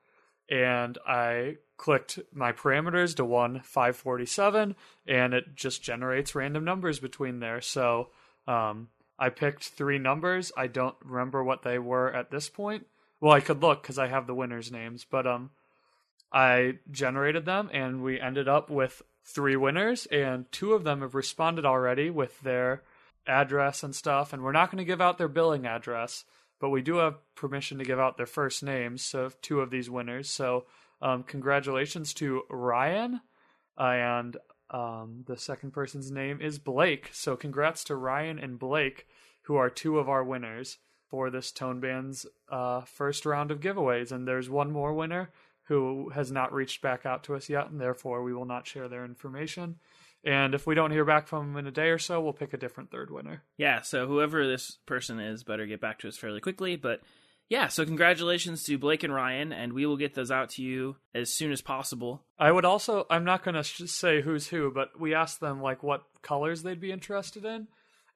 and 0.50 0.98
I 1.06 1.58
clicked 1.76 2.18
my 2.32 2.50
parameters 2.50 3.14
to 3.16 3.24
1 3.24 3.60
547 3.60 4.74
and 5.06 5.32
it 5.32 5.54
just 5.54 5.82
generates 5.82 6.34
random 6.34 6.64
numbers 6.64 6.98
between 6.98 7.38
there. 7.38 7.60
So 7.60 8.08
um 8.46 8.88
I 9.18 9.30
picked 9.30 9.64
three 9.64 9.98
numbers. 9.98 10.52
I 10.56 10.68
don't 10.68 10.94
remember 11.04 11.42
what 11.42 11.62
they 11.62 11.78
were 11.78 12.12
at 12.12 12.30
this 12.30 12.48
point. 12.48 12.86
Well, 13.20 13.32
I 13.32 13.40
could 13.40 13.62
look 13.62 13.82
because 13.82 13.98
I 13.98 14.06
have 14.06 14.26
the 14.26 14.34
winners' 14.34 14.70
names, 14.70 15.04
but 15.04 15.26
um, 15.26 15.50
I 16.32 16.78
generated 16.90 17.44
them, 17.44 17.70
and 17.72 18.02
we 18.02 18.20
ended 18.20 18.48
up 18.48 18.70
with 18.70 19.02
three 19.24 19.56
winners, 19.56 20.06
and 20.06 20.50
two 20.52 20.74
of 20.74 20.84
them 20.84 21.00
have 21.00 21.14
responded 21.14 21.64
already 21.64 22.10
with 22.10 22.40
their 22.40 22.82
address 23.26 23.82
and 23.82 23.94
stuff. 23.94 24.32
And 24.32 24.42
we're 24.42 24.52
not 24.52 24.70
going 24.70 24.78
to 24.78 24.84
give 24.84 25.00
out 25.00 25.18
their 25.18 25.28
billing 25.28 25.66
address, 25.66 26.24
but 26.60 26.70
we 26.70 26.82
do 26.82 26.96
have 26.96 27.16
permission 27.34 27.78
to 27.78 27.84
give 27.84 27.98
out 27.98 28.16
their 28.16 28.26
first 28.26 28.62
names. 28.62 29.02
So 29.02 29.30
two 29.42 29.60
of 29.60 29.70
these 29.70 29.90
winners. 29.90 30.30
So 30.30 30.64
um, 31.00 31.22
congratulations 31.22 32.14
to 32.14 32.42
Ryan 32.50 33.20
and 33.78 34.36
um, 34.70 35.24
the 35.26 35.36
second 35.36 35.72
person's 35.72 36.10
name 36.10 36.40
is 36.40 36.58
Blake. 36.58 37.10
So 37.12 37.36
congrats 37.36 37.84
to 37.84 37.96
Ryan 37.96 38.38
and 38.38 38.58
Blake, 38.58 39.06
who 39.42 39.56
are 39.56 39.70
two 39.70 39.98
of 39.98 40.08
our 40.08 40.24
winners 40.24 40.78
for 41.08 41.30
this 41.30 41.52
Tone 41.52 41.80
Band's 41.80 42.26
uh, 42.50 42.82
first 42.82 43.24
round 43.24 43.50
of 43.50 43.60
giveaways. 43.60 44.12
And 44.12 44.28
there's 44.28 44.50
one 44.50 44.70
more 44.70 44.92
winner 44.92 45.30
who 45.68 46.10
has 46.10 46.32
not 46.32 46.52
reached 46.52 46.82
back 46.82 47.06
out 47.06 47.24
to 47.24 47.34
us 47.34 47.48
yet, 47.48 47.70
and 47.70 47.80
therefore 47.80 48.22
we 48.22 48.34
will 48.34 48.46
not 48.46 48.66
share 48.66 48.88
their 48.88 49.04
information. 49.04 49.76
And 50.24 50.54
if 50.54 50.66
we 50.66 50.74
don't 50.74 50.90
hear 50.90 51.04
back 51.04 51.28
from 51.28 51.48
them 51.48 51.56
in 51.58 51.66
a 51.66 51.70
day 51.70 51.90
or 51.90 51.98
so, 51.98 52.20
we'll 52.20 52.32
pick 52.32 52.52
a 52.52 52.58
different 52.58 52.90
third 52.90 53.10
winner. 53.10 53.44
Yeah, 53.56 53.82
so 53.82 54.06
whoever 54.06 54.46
this 54.46 54.78
person 54.86 55.20
is 55.20 55.44
better 55.44 55.66
get 55.66 55.80
back 55.80 56.00
to 56.00 56.08
us 56.08 56.16
fairly 56.16 56.40
quickly. 56.40 56.76
But 56.76 57.00
yeah, 57.48 57.68
so 57.68 57.84
congratulations 57.84 58.64
to 58.64 58.78
Blake 58.78 59.04
and 59.04 59.14
Ryan, 59.14 59.52
and 59.52 59.72
we 59.72 59.86
will 59.86 59.96
get 59.96 60.14
those 60.14 60.30
out 60.30 60.50
to 60.50 60.62
you 60.62 60.96
as 61.14 61.32
soon 61.32 61.52
as 61.52 61.62
possible. 61.62 62.24
I 62.38 62.50
would 62.50 62.64
also, 62.64 63.06
I'm 63.08 63.24
not 63.24 63.44
going 63.44 63.54
to 63.54 63.62
sh- 63.62 63.82
say 63.86 64.20
who's 64.20 64.48
who, 64.48 64.72
but 64.72 64.98
we 64.98 65.14
asked 65.14 65.40
them 65.40 65.62
like 65.62 65.82
what 65.82 66.02
colors 66.20 66.62
they'd 66.62 66.80
be 66.80 66.92
interested 66.92 67.44
in. 67.44 67.68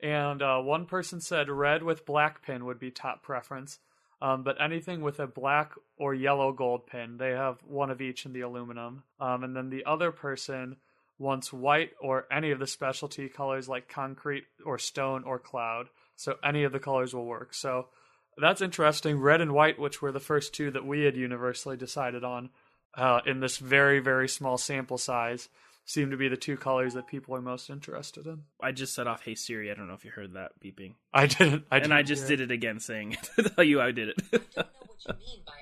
And 0.02 0.42
uh, 0.42 0.58
one 0.58 0.86
person 0.86 1.20
said 1.20 1.48
red 1.48 1.82
with 1.82 2.04
black 2.04 2.42
pin 2.42 2.64
would 2.64 2.80
be 2.80 2.90
top 2.90 3.22
preference. 3.22 3.78
Um, 4.22 4.44
but 4.44 4.62
anything 4.62 5.00
with 5.00 5.18
a 5.18 5.26
black 5.26 5.72
or 5.96 6.14
yellow 6.14 6.52
gold 6.52 6.86
pin, 6.86 7.16
they 7.16 7.30
have 7.30 7.56
one 7.66 7.90
of 7.90 8.00
each 8.00 8.24
in 8.24 8.32
the 8.32 8.42
aluminum. 8.42 9.02
Um, 9.18 9.42
and 9.42 9.56
then 9.56 9.68
the 9.68 9.84
other 9.84 10.12
person 10.12 10.76
wants 11.18 11.52
white 11.52 11.90
or 12.00 12.26
any 12.30 12.52
of 12.52 12.60
the 12.60 12.66
specialty 12.68 13.28
colors 13.28 13.68
like 13.68 13.88
concrete 13.88 14.44
or 14.64 14.78
stone 14.78 15.24
or 15.24 15.40
cloud. 15.40 15.88
So 16.14 16.36
any 16.44 16.62
of 16.62 16.70
the 16.70 16.78
colors 16.78 17.12
will 17.12 17.26
work. 17.26 17.52
So 17.52 17.88
that's 18.36 18.62
interesting. 18.62 19.18
Red 19.18 19.40
and 19.40 19.52
white, 19.52 19.80
which 19.80 20.00
were 20.00 20.12
the 20.12 20.20
first 20.20 20.54
two 20.54 20.70
that 20.70 20.86
we 20.86 21.02
had 21.02 21.16
universally 21.16 21.76
decided 21.76 22.22
on 22.22 22.50
uh, 22.96 23.22
in 23.26 23.40
this 23.40 23.58
very, 23.58 23.98
very 23.98 24.28
small 24.28 24.56
sample 24.56 24.98
size, 24.98 25.48
seem 25.84 26.10
to 26.10 26.16
be 26.16 26.28
the 26.28 26.36
two 26.36 26.56
colors 26.56 26.94
that 26.94 27.06
people 27.06 27.34
are 27.34 27.42
most 27.42 27.70
interested 27.70 28.26
in. 28.26 28.42
I 28.60 28.72
just 28.72 28.94
set 28.94 29.06
off 29.06 29.24
Hey 29.24 29.34
Siri. 29.34 29.70
I 29.70 29.74
don't 29.74 29.88
know 29.88 29.94
if 29.94 30.04
you 30.04 30.10
heard 30.10 30.34
that 30.34 30.52
beeping. 30.62 30.94
I 31.12 31.26
didn't. 31.26 31.64
I 31.70 31.76
and 31.76 31.82
didn't 31.82 31.84
and 31.84 31.94
I 31.94 32.02
just 32.02 32.28
did 32.28 32.40
it 32.40 32.50
again 32.50 32.80
saying 32.80 33.16
to 33.36 33.42
tell 33.48 33.64
you 33.64 33.80
I 33.80 33.92
did 33.92 34.08
it. 34.10 34.16
I 34.32 34.38
don't 34.38 34.56
know 34.56 34.64
what 34.86 35.06
you 35.06 35.14
mean 35.26 35.42
by 35.46 35.52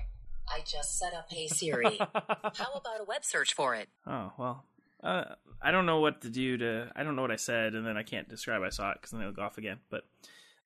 I 0.47 0.61
just 0.65 0.97
set 0.99 1.13
up 1.13 1.27
Hey 1.29 1.47
Siri. 1.47 1.97
How 1.99 2.73
about 2.75 2.99
a 2.99 3.05
web 3.07 3.23
search 3.23 3.53
for 3.53 3.75
it? 3.75 3.89
oh, 4.07 4.31
well. 4.37 4.65
Uh, 5.03 5.33
I 5.59 5.71
don't 5.71 5.87
know 5.87 5.99
what 5.99 6.21
to 6.21 6.29
do 6.29 6.57
to. 6.57 6.91
I 6.95 7.03
don't 7.03 7.15
know 7.15 7.23
what 7.23 7.31
I 7.31 7.37
said, 7.37 7.73
and 7.73 7.87
then 7.87 7.97
I 7.97 8.03
can't 8.03 8.29
describe 8.29 8.61
I 8.61 8.69
saw 8.69 8.91
it 8.91 8.97
because 8.97 9.09
then 9.09 9.21
it'll 9.21 9.33
go 9.33 9.41
off 9.41 9.57
again. 9.57 9.79
But 9.89 10.03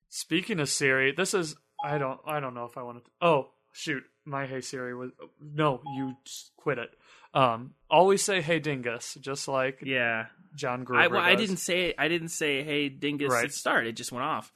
Speaking 0.10 0.60
of 0.60 0.70
Siri, 0.70 1.12
this 1.12 1.34
is 1.34 1.56
I 1.84 1.98
don't 1.98 2.20
I 2.26 2.40
don't 2.40 2.54
know 2.54 2.66
if 2.66 2.78
I 2.78 2.84
want 2.84 3.04
to. 3.04 3.12
Oh 3.22 3.50
shoot, 3.74 4.04
my 4.24 4.46
Hey 4.46 4.62
Siri 4.62 4.96
was 4.96 5.12
no. 5.42 5.82
You 5.96 6.16
quit 6.58 6.78
it. 6.78 6.90
Um, 7.36 7.74
always 7.90 8.24
say 8.24 8.42
Hey 8.42 8.60
Dingus, 8.60 9.16
just 9.22 9.48
like 9.48 9.80
yeah, 9.84 10.28
John 10.56 10.84
Gruber. 10.86 11.02
I, 11.04 11.08
well, 11.08 11.22
I 11.22 11.36
didn't 11.36 11.58
say. 11.58 11.94
I 11.98 12.08
didn't 12.08 12.30
say. 12.30 12.64
Hey, 12.64 12.88
dingus, 12.90 13.30
Right. 13.32 13.46
it 13.46 13.52
start. 13.54 13.86
It 13.86 13.94
just 13.98 14.12
went 14.12 14.24
off. 14.26 14.52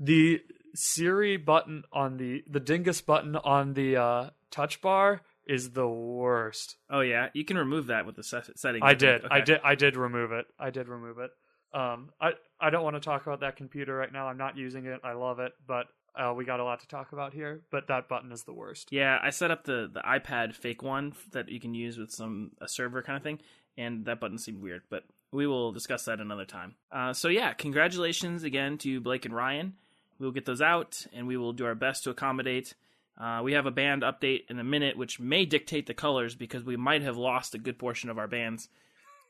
the 0.00 0.40
Siri 0.74 1.36
button 1.36 1.82
on 1.92 2.16
the 2.16 2.42
the 2.48 2.60
Dingus 2.60 3.00
button 3.02 3.36
on 3.36 3.74
the 3.74 3.96
uh, 3.96 4.30
touch 4.50 4.80
bar 4.80 5.20
is 5.46 5.72
the 5.72 5.86
worst. 5.88 6.76
Oh 6.88 7.00
yeah, 7.00 7.28
you 7.34 7.44
can 7.44 7.58
remove 7.58 7.88
that 7.88 8.06
with 8.06 8.16
the 8.16 8.22
set- 8.22 8.58
settings. 8.58 8.82
I 8.84 8.94
did. 8.94 9.22
I 9.30 9.40
did. 9.42 9.60
I 9.62 9.74
did 9.74 9.96
remove 9.96 10.32
it. 10.32 10.46
I 10.58 10.70
did 10.70 10.88
remove 10.88 11.18
it. 11.18 11.30
Um, 11.74 12.10
I 12.20 12.32
I 12.60 12.70
don't 12.70 12.84
want 12.84 12.96
to 12.96 13.00
talk 13.00 13.26
about 13.26 13.40
that 13.40 13.56
computer 13.56 13.94
right 13.94 14.10
now. 14.12 14.28
I'm 14.28 14.38
not 14.38 14.56
using 14.56 14.86
it. 14.86 15.00
I 15.04 15.12
love 15.12 15.40
it, 15.40 15.52
but 15.66 15.86
uh, 16.14 16.32
we 16.36 16.44
got 16.44 16.60
a 16.60 16.64
lot 16.64 16.80
to 16.80 16.88
talk 16.88 17.12
about 17.12 17.32
here. 17.32 17.62
But 17.70 17.88
that 17.88 18.08
button 18.08 18.32
is 18.32 18.44
the 18.44 18.52
worst. 18.52 18.88
Yeah, 18.92 19.18
I 19.22 19.30
set 19.30 19.50
up 19.50 19.64
the 19.64 19.90
the 19.92 20.00
iPad 20.00 20.54
fake 20.54 20.82
one 20.82 21.14
that 21.32 21.48
you 21.48 21.60
can 21.60 21.74
use 21.74 21.98
with 21.98 22.10
some 22.10 22.52
a 22.60 22.68
server 22.68 23.02
kind 23.02 23.16
of 23.16 23.22
thing, 23.22 23.40
and 23.76 24.04
that 24.06 24.20
button 24.20 24.38
seemed 24.38 24.62
weird. 24.62 24.82
But 24.90 25.04
we 25.32 25.46
will 25.46 25.72
discuss 25.72 26.04
that 26.04 26.20
another 26.20 26.44
time. 26.44 26.74
Uh, 26.90 27.12
so 27.12 27.28
yeah, 27.28 27.52
congratulations 27.54 28.44
again 28.44 28.78
to 28.78 29.00
Blake 29.00 29.24
and 29.24 29.34
Ryan. 29.34 29.74
We 30.18 30.26
will 30.26 30.32
get 30.32 30.44
those 30.44 30.62
out, 30.62 31.06
and 31.12 31.26
we 31.26 31.36
will 31.36 31.52
do 31.52 31.64
our 31.64 31.74
best 31.74 32.04
to 32.04 32.10
accommodate. 32.10 32.74
Uh, 33.18 33.40
we 33.42 33.52
have 33.52 33.66
a 33.66 33.70
band 33.70 34.02
update 34.02 34.42
in 34.48 34.58
a 34.58 34.64
minute, 34.64 34.96
which 34.96 35.20
may 35.20 35.44
dictate 35.44 35.86
the 35.86 35.94
colors 35.94 36.34
because 36.34 36.64
we 36.64 36.76
might 36.76 37.02
have 37.02 37.16
lost 37.16 37.54
a 37.54 37.58
good 37.58 37.78
portion 37.78 38.08
of 38.08 38.18
our 38.18 38.28
bands 38.28 38.68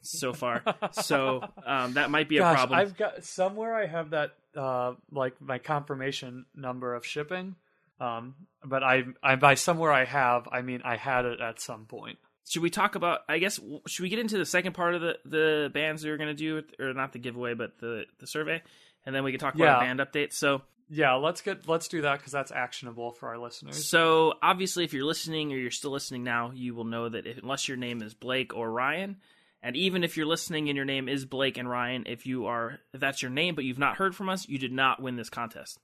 so 0.02 0.32
far. 0.32 0.62
so 0.92 1.42
um, 1.64 1.94
that 1.94 2.10
might 2.10 2.28
be 2.28 2.38
a 2.38 2.42
problem. 2.42 2.78
I've 2.78 2.96
got 2.96 3.24
somewhere 3.24 3.74
I 3.74 3.86
have 3.86 4.10
that 4.10 4.32
uh 4.56 4.92
like 5.10 5.40
my 5.40 5.58
confirmation 5.58 6.44
number 6.54 6.94
of 6.94 7.06
shipping. 7.06 7.56
Um 8.00 8.34
but 8.64 8.82
I 8.82 9.04
I 9.22 9.36
by 9.36 9.54
somewhere 9.54 9.92
I 9.92 10.04
have, 10.04 10.48
I 10.52 10.62
mean 10.62 10.82
I 10.84 10.96
had 10.96 11.24
it 11.24 11.40
at 11.40 11.60
some 11.60 11.86
point. 11.86 12.18
should 12.48 12.62
we 12.62 12.70
talk 12.70 12.94
about? 12.94 13.20
I 13.28 13.38
guess 13.38 13.58
should 13.86 14.02
we 14.02 14.08
get 14.08 14.18
into 14.18 14.36
the 14.38 14.44
second 14.46 14.72
part 14.74 14.94
of 14.94 15.00
the 15.00 15.18
the 15.24 15.70
bands 15.72 16.04
we 16.04 16.10
were 16.10 16.16
going 16.18 16.34
to 16.34 16.34
do, 16.34 16.62
or 16.84 16.92
not 16.92 17.12
the 17.12 17.18
giveaway, 17.18 17.54
but 17.54 17.78
the 17.78 18.04
the 18.18 18.26
survey, 18.26 18.60
and 19.06 19.14
then 19.14 19.24
we 19.24 19.30
can 19.30 19.40
talk 19.40 19.54
about 19.54 19.64
Yeah. 19.64 19.76
a 19.78 19.80
band 19.80 20.00
update. 20.00 20.32
So 20.32 20.62
Yeah, 20.90 21.14
let's 21.14 21.40
get 21.40 21.66
let's 21.68 21.88
do 21.88 22.02
that 22.02 22.22
cuz 22.22 22.32
that's 22.32 22.52
actionable 22.52 23.12
for 23.12 23.28
our 23.30 23.38
listeners. 23.38 23.86
So 23.88 24.34
obviously, 24.42 24.84
if 24.84 24.92
you're 24.92 25.06
listening 25.06 25.52
or 25.52 25.56
you're 25.56 25.70
still 25.70 25.92
listening 25.92 26.24
now, 26.24 26.50
you 26.54 26.74
will 26.74 26.84
know 26.84 27.08
that 27.08 27.26
if, 27.26 27.38
unless 27.38 27.68
your 27.68 27.78
name 27.78 28.02
is 28.02 28.12
Blake 28.14 28.54
or 28.54 28.70
Ryan, 28.70 29.16
and 29.62 29.76
even 29.76 30.02
if 30.04 30.16
you're 30.16 30.26
listening 30.26 30.68
and 30.68 30.76
your 30.76 30.84
name 30.84 31.08
is 31.08 31.24
Blake 31.24 31.56
and 31.58 31.68
Ryan, 31.68 32.04
if 32.06 32.26
you 32.26 32.46
are 32.46 32.80
if 32.92 33.00
that's 33.00 33.22
your 33.22 33.30
name 33.30 33.54
but 33.54 33.64
you've 33.64 33.78
not 33.78 33.96
heard 33.96 34.14
from 34.14 34.28
us, 34.28 34.48
you 34.48 34.58
did 34.58 34.72
not 34.72 35.00
win 35.00 35.16
this 35.16 35.30
contest. 35.30 35.78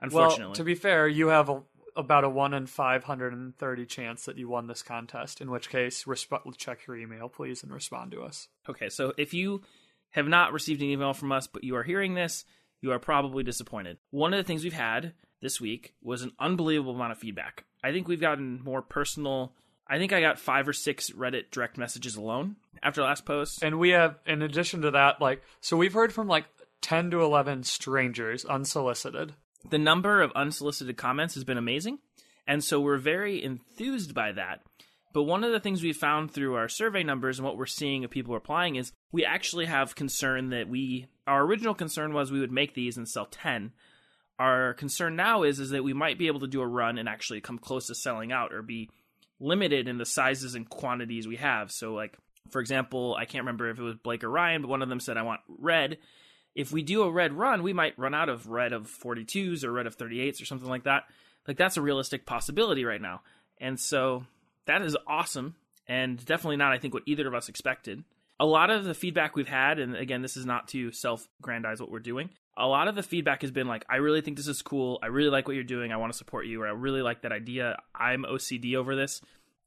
Unfortunately, 0.00 0.46
Well, 0.46 0.54
to 0.54 0.64
be 0.64 0.74
fair, 0.74 1.06
you 1.06 1.28
have 1.28 1.48
a, 1.48 1.62
about 1.96 2.24
a 2.24 2.28
1 2.28 2.54
in 2.54 2.66
530 2.66 3.86
chance 3.86 4.24
that 4.24 4.36
you 4.38 4.48
won 4.48 4.66
this 4.66 4.82
contest, 4.82 5.40
in 5.40 5.50
which 5.50 5.68
case 5.70 6.04
resp- 6.04 6.56
check 6.56 6.86
your 6.86 6.96
email 6.96 7.28
please 7.28 7.62
and 7.62 7.72
respond 7.72 8.10
to 8.12 8.22
us. 8.22 8.48
okay. 8.68 8.88
So 8.88 9.12
if 9.16 9.32
you 9.32 9.62
have 10.10 10.26
not 10.28 10.52
received 10.52 10.82
an 10.82 10.88
email 10.88 11.14
from 11.14 11.32
us 11.32 11.46
but 11.46 11.64
you 11.64 11.76
are 11.76 11.82
hearing 11.84 12.14
this, 12.14 12.44
you 12.80 12.90
are 12.92 12.98
probably 12.98 13.44
disappointed. 13.44 13.98
One 14.10 14.34
of 14.34 14.38
the 14.38 14.44
things 14.44 14.64
we've 14.64 14.72
had 14.72 15.12
this 15.40 15.60
week 15.60 15.94
was 16.02 16.22
an 16.22 16.32
unbelievable 16.38 16.94
amount 16.94 17.12
of 17.12 17.18
feedback. 17.18 17.64
I 17.84 17.92
think 17.92 18.08
we've 18.08 18.20
gotten 18.20 18.60
more 18.62 18.82
personal. 18.82 19.54
I 19.88 19.98
think 19.98 20.12
I 20.12 20.20
got 20.20 20.38
five 20.38 20.68
or 20.68 20.72
six 20.72 21.10
Reddit 21.10 21.50
direct 21.50 21.76
messages 21.76 22.16
alone 22.16 22.56
after 22.82 23.00
the 23.00 23.06
last 23.06 23.24
post. 23.24 23.62
And 23.62 23.78
we 23.78 23.90
have, 23.90 24.18
in 24.26 24.42
addition 24.42 24.82
to 24.82 24.92
that, 24.92 25.20
like, 25.20 25.42
so 25.60 25.76
we've 25.76 25.92
heard 25.92 26.12
from 26.12 26.28
like 26.28 26.46
10 26.80 27.10
to 27.10 27.22
11 27.22 27.64
strangers 27.64 28.44
unsolicited. 28.44 29.34
the 29.70 29.78
number 29.78 30.22
of 30.22 30.32
unsolicited 30.34 30.96
comments 30.96 31.34
has 31.34 31.44
been 31.44 31.58
amazing. 31.58 31.98
And 32.46 32.64
so 32.64 32.80
we're 32.80 32.98
very 32.98 33.42
enthused 33.42 34.14
by 34.14 34.32
that. 34.32 34.62
But 35.12 35.24
one 35.24 35.44
of 35.44 35.52
the 35.52 35.60
things 35.60 35.82
we 35.82 35.92
found 35.92 36.32
through 36.32 36.54
our 36.54 36.68
survey 36.68 37.02
numbers 37.02 37.38
and 37.38 37.46
what 37.46 37.56
we're 37.56 37.66
seeing 37.66 38.02
of 38.02 38.10
people 38.10 38.34
replying 38.34 38.76
is 38.76 38.92
we 39.12 39.24
actually 39.24 39.66
have 39.66 39.94
concern 39.94 40.50
that 40.50 40.68
we 40.68 41.06
our 41.26 41.42
original 41.42 41.74
concern 41.74 42.12
was 42.12 42.32
we 42.32 42.40
would 42.40 42.50
make 42.50 42.74
these 42.74 42.96
and 42.96 43.08
sell 43.08 43.26
10. 43.26 43.72
Our 44.38 44.74
concern 44.74 45.14
now 45.14 45.42
is 45.44 45.60
is 45.60 45.70
that 45.70 45.84
we 45.84 45.92
might 45.92 46.18
be 46.18 46.26
able 46.26 46.40
to 46.40 46.48
do 46.48 46.62
a 46.62 46.66
run 46.66 46.98
and 46.98 47.08
actually 47.08 47.40
come 47.40 47.58
close 47.58 47.86
to 47.88 47.94
selling 47.94 48.32
out 48.32 48.52
or 48.52 48.62
be 48.62 48.90
limited 49.42 49.88
in 49.88 49.98
the 49.98 50.06
sizes 50.06 50.54
and 50.54 50.68
quantities 50.68 51.26
we 51.26 51.36
have. 51.36 51.70
So 51.70 51.94
like 51.94 52.16
for 52.50 52.60
example, 52.60 53.14
I 53.18 53.24
can't 53.24 53.42
remember 53.42 53.68
if 53.70 53.78
it 53.78 53.82
was 53.82 53.94
Blake 53.96 54.24
or 54.24 54.30
Ryan, 54.30 54.62
but 54.62 54.68
one 54.68 54.82
of 54.82 54.88
them 54.88 55.00
said 55.00 55.16
I 55.16 55.22
want 55.22 55.40
red 55.48 55.98
if 56.54 56.72
we 56.72 56.82
do 56.82 57.02
a 57.02 57.10
red 57.10 57.32
run, 57.32 57.62
we 57.62 57.72
might 57.72 57.98
run 57.98 58.14
out 58.14 58.28
of 58.28 58.48
red 58.48 58.72
of 58.72 58.86
42s 58.86 59.64
or 59.64 59.72
red 59.72 59.86
of 59.86 59.96
38s 59.96 60.40
or 60.42 60.44
something 60.44 60.68
like 60.68 60.84
that. 60.84 61.04
Like 61.46 61.56
that's 61.56 61.76
a 61.76 61.82
realistic 61.82 62.26
possibility 62.26 62.84
right 62.84 63.00
now. 63.00 63.22
And 63.58 63.78
so 63.78 64.24
that 64.66 64.82
is 64.82 64.96
awesome 65.06 65.54
and 65.86 66.22
definitely 66.24 66.56
not 66.56 66.72
I 66.72 66.78
think 66.78 66.94
what 66.94 67.02
either 67.06 67.26
of 67.26 67.34
us 67.34 67.48
expected. 67.48 68.04
A 68.38 68.46
lot 68.46 68.70
of 68.70 68.84
the 68.84 68.94
feedback 68.94 69.34
we've 69.34 69.48
had 69.48 69.78
and 69.78 69.96
again 69.96 70.22
this 70.22 70.36
is 70.36 70.46
not 70.46 70.68
to 70.68 70.92
self-grandize 70.92 71.80
what 71.80 71.90
we're 71.90 72.00
doing. 72.00 72.30
A 72.56 72.66
lot 72.66 72.88
of 72.88 72.94
the 72.94 73.02
feedback 73.02 73.42
has 73.42 73.50
been 73.50 73.66
like 73.66 73.84
I 73.88 73.96
really 73.96 74.20
think 74.20 74.36
this 74.36 74.48
is 74.48 74.62
cool. 74.62 74.98
I 75.02 75.06
really 75.06 75.30
like 75.30 75.46
what 75.46 75.54
you're 75.54 75.64
doing. 75.64 75.92
I 75.92 75.96
want 75.96 76.12
to 76.12 76.18
support 76.18 76.46
you 76.46 76.62
or 76.62 76.66
I 76.66 76.72
really 76.72 77.02
like 77.02 77.22
that 77.22 77.32
idea. 77.32 77.78
I'm 77.94 78.24
OCD 78.24 78.74
over 78.74 78.94
this 78.94 79.20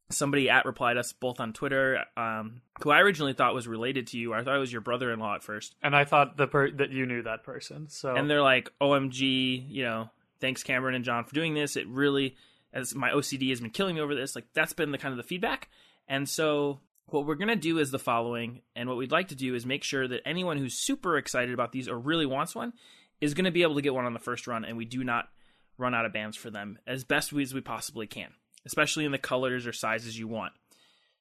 somebody 0.10 0.50
at 0.50 0.66
replied 0.66 0.98
us 0.98 1.14
both 1.14 1.40
on 1.40 1.54
Twitter, 1.54 2.04
um, 2.16 2.62
who 2.84 2.92
I 2.92 3.00
originally 3.00 3.34
thought 3.34 3.54
was 3.54 3.68
related 3.68 4.08
to 4.08 4.18
you. 4.18 4.34
I 4.34 4.44
thought 4.44 4.56
it 4.56 4.60
was 4.60 4.72
your 4.72 4.82
brother-in-law 4.82 5.36
at 5.36 5.44
first, 5.44 5.76
And 5.82 5.96
I 5.96 6.06
thought 6.06 6.38
the 6.38 6.48
per- 6.48 6.72
that 6.72 6.92
you 6.92 7.06
knew 7.06 7.24
that 7.24 7.44
person. 7.44 7.90
So, 7.90 8.16
and 8.16 8.30
they're 8.30 8.42
like, 8.42 8.72
"OMG, 8.80 9.66
you 9.68 9.84
know, 9.84 10.10
thanks 10.40 10.64
Cameron 10.64 10.96
and 10.96 11.06
John 11.06 11.24
for 11.24 11.34
doing 11.34 11.54
this. 11.54 11.76
It 11.76 11.88
really, 11.88 12.36
as 12.74 12.94
my 12.94 13.12
OCD 13.12 13.50
has 13.50 13.62
been 13.62 13.72
killing 13.72 13.96
me 13.96 14.02
over 14.02 14.16
this. 14.16 14.36
Like 14.36 14.46
that's 14.54 14.74
been 14.74 14.92
the 14.92 14.98
kind 14.98 15.12
of 15.12 15.18
the 15.18 15.24
feedback. 15.24 15.70
And 16.08 16.30
so 16.30 16.80
what 17.08 17.26
we're 17.26 17.36
gonna 17.36 17.56
do 17.56 17.80
is 17.80 17.92
the 17.92 18.00
following, 18.00 18.62
and 18.76 18.90
what 18.90 18.98
we'd 18.98 19.12
like 19.12 19.30
to 19.30 19.36
do 19.36 19.56
is 19.56 19.66
make 19.66 19.84
sure 19.84 20.08
that 20.08 20.28
anyone 20.28 20.58
who's 20.58 20.74
super 20.74 21.18
excited 21.18 21.54
about 21.54 21.72
these 21.72 21.88
or 21.88 21.98
really 21.98 22.26
wants 22.26 22.56
one 22.56 22.74
is 23.22 23.34
gonna 23.34 23.52
be 23.52 23.62
able 23.62 23.76
to 23.76 23.82
get 23.82 23.94
one 23.94 24.06
on 24.06 24.14
the 24.14 24.20
first 24.20 24.48
run, 24.48 24.66
and 24.66 24.78
we 24.78 24.86
do 24.86 25.04
not 25.04 25.30
run 25.78 25.94
out 25.94 26.06
of 26.06 26.14
bands 26.14 26.38
for 26.38 26.50
them 26.50 26.80
as 26.88 27.04
best 27.04 27.34
as 27.34 27.54
we 27.54 27.62
possibly 27.62 28.08
can, 28.08 28.30
especially 28.66 29.06
in 29.06 29.12
the 29.12 29.18
colors 29.18 29.68
or 29.68 29.74
sizes 29.74 30.18
you 30.18 30.28
want. 30.28 30.54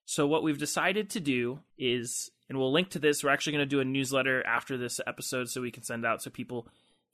So 0.07 0.27
what 0.27 0.43
we've 0.43 0.59
decided 0.59 1.11
to 1.11 1.21
do 1.21 1.61
is, 1.79 2.31
and 2.49 2.59
we'll 2.59 2.73
link 2.73 2.91
to 2.91 2.99
this. 2.99 3.25
We're 3.25 3.31
actually 3.31 3.55
going 3.55 3.69
to 3.69 3.77
do 3.77 3.81
a 3.81 3.85
newsletter 3.85 4.47
after 4.47 4.77
this 4.77 5.01
episode, 5.07 5.49
so 5.49 5.63
we 5.63 5.71
can 5.71 5.83
send 5.83 6.05
out 6.05 6.23
so 6.23 6.31
people 6.31 6.69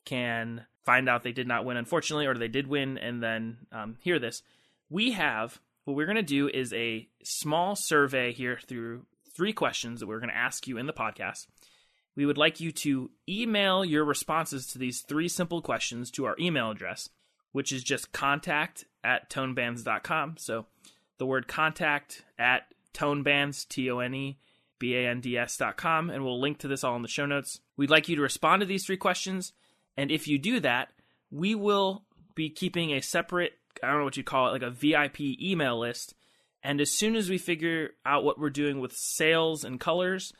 can 0.04 0.66
find 0.84 1.08
out 1.08 1.22
they 1.22 1.32
did 1.32 1.46
not 1.46 1.64
win, 1.64 1.76
unfortunately, 1.76 2.26
or 2.26 2.34
they 2.34 2.48
did 2.48 2.66
win, 2.66 2.98
and 2.98 3.22
then 3.22 3.58
um, 3.70 3.96
hear 4.00 4.18
this. 4.18 4.42
We 4.88 5.12
have 5.12 5.60
what 5.84 5.96
we're 5.96 6.06
going 6.06 6.16
to 6.16 6.22
do 6.22 6.48
is 6.48 6.72
a 6.72 7.08
small 7.22 7.74
survey 7.76 8.32
here 8.32 8.58
through 8.66 9.06
three 9.36 9.52
questions 9.52 10.00
that 10.00 10.06
we're 10.06 10.20
going 10.20 10.30
to 10.30 10.36
ask 10.36 10.66
you 10.66 10.78
in 10.78 10.86
the 10.86 10.92
podcast. 10.92 11.46
We 12.16 12.26
would 12.26 12.38
like 12.38 12.60
you 12.60 12.72
to 12.72 13.10
email 13.28 13.84
your 13.84 14.04
responses 14.04 14.66
to 14.68 14.78
these 14.78 15.02
three 15.08 15.28
simple 15.28 15.62
questions 15.62 16.10
to 16.12 16.26
our 16.26 16.36
email 16.38 16.70
address, 16.70 17.08
which 17.52 17.72
is 17.72 17.82
just 17.82 18.12
contact 18.12 18.84
at 19.02 19.30
tonebands.com. 19.30 20.36
So 20.38 20.66
the 21.18 21.26
word 21.26 21.48
contact 21.48 22.24
at 22.38 22.62
tonebands, 22.92 23.66
T 23.68 23.90
O 23.90 24.00
N 24.00 24.14
E 24.14 24.38
B 24.78 24.96
A 24.96 25.08
N 25.08 25.20
D 25.20 25.38
S 25.38 25.56
dot 25.56 25.76
com, 25.76 26.10
and 26.10 26.24
we'll 26.24 26.40
link 26.40 26.58
to 26.58 26.68
this 26.68 26.82
all 26.82 26.96
in 26.96 27.02
the 27.02 27.08
show 27.08 27.26
notes. 27.26 27.60
We'd 27.76 27.90
like 27.90 28.08
you 28.08 28.16
to 28.16 28.22
respond 28.22 28.60
to 28.60 28.66
these 28.66 28.84
three 28.84 28.96
questions, 28.96 29.52
and 29.96 30.10
if 30.10 30.26
you 30.26 30.38
do 30.38 30.60
that, 30.60 30.92
we 31.30 31.54
will 31.54 32.04
be 32.34 32.50
keeping 32.50 32.92
a 32.92 33.00
separate, 33.00 33.52
I 33.82 33.88
don't 33.88 33.98
know 33.98 34.04
what 34.04 34.16
you 34.16 34.24
call 34.24 34.48
it, 34.48 34.52
like 34.52 34.62
a 34.62 34.70
VIP 34.70 35.20
email 35.20 35.78
list. 35.78 36.14
And 36.62 36.80
as 36.80 36.90
soon 36.90 37.16
as 37.16 37.30
we 37.30 37.38
figure 37.38 37.90
out 38.04 38.24
what 38.24 38.38
we're 38.38 38.50
doing 38.50 38.80
with 38.80 38.92
sales 38.92 39.64
and 39.64 39.80
colors, 39.80 40.32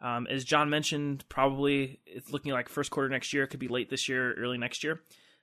um, 0.00 0.26
as 0.28 0.44
John 0.44 0.70
mentioned, 0.70 1.24
probably 1.28 2.00
it's 2.06 2.32
looking 2.32 2.52
like 2.52 2.68
first 2.68 2.90
quarter 2.90 3.08
next 3.08 3.32
year. 3.32 3.44
It 3.44 3.48
could 3.48 3.60
be 3.60 3.68
late 3.68 3.90
this 3.90 4.08
year, 4.08 4.34
early 4.34 4.58
next 4.58 4.84
year. 4.84 5.00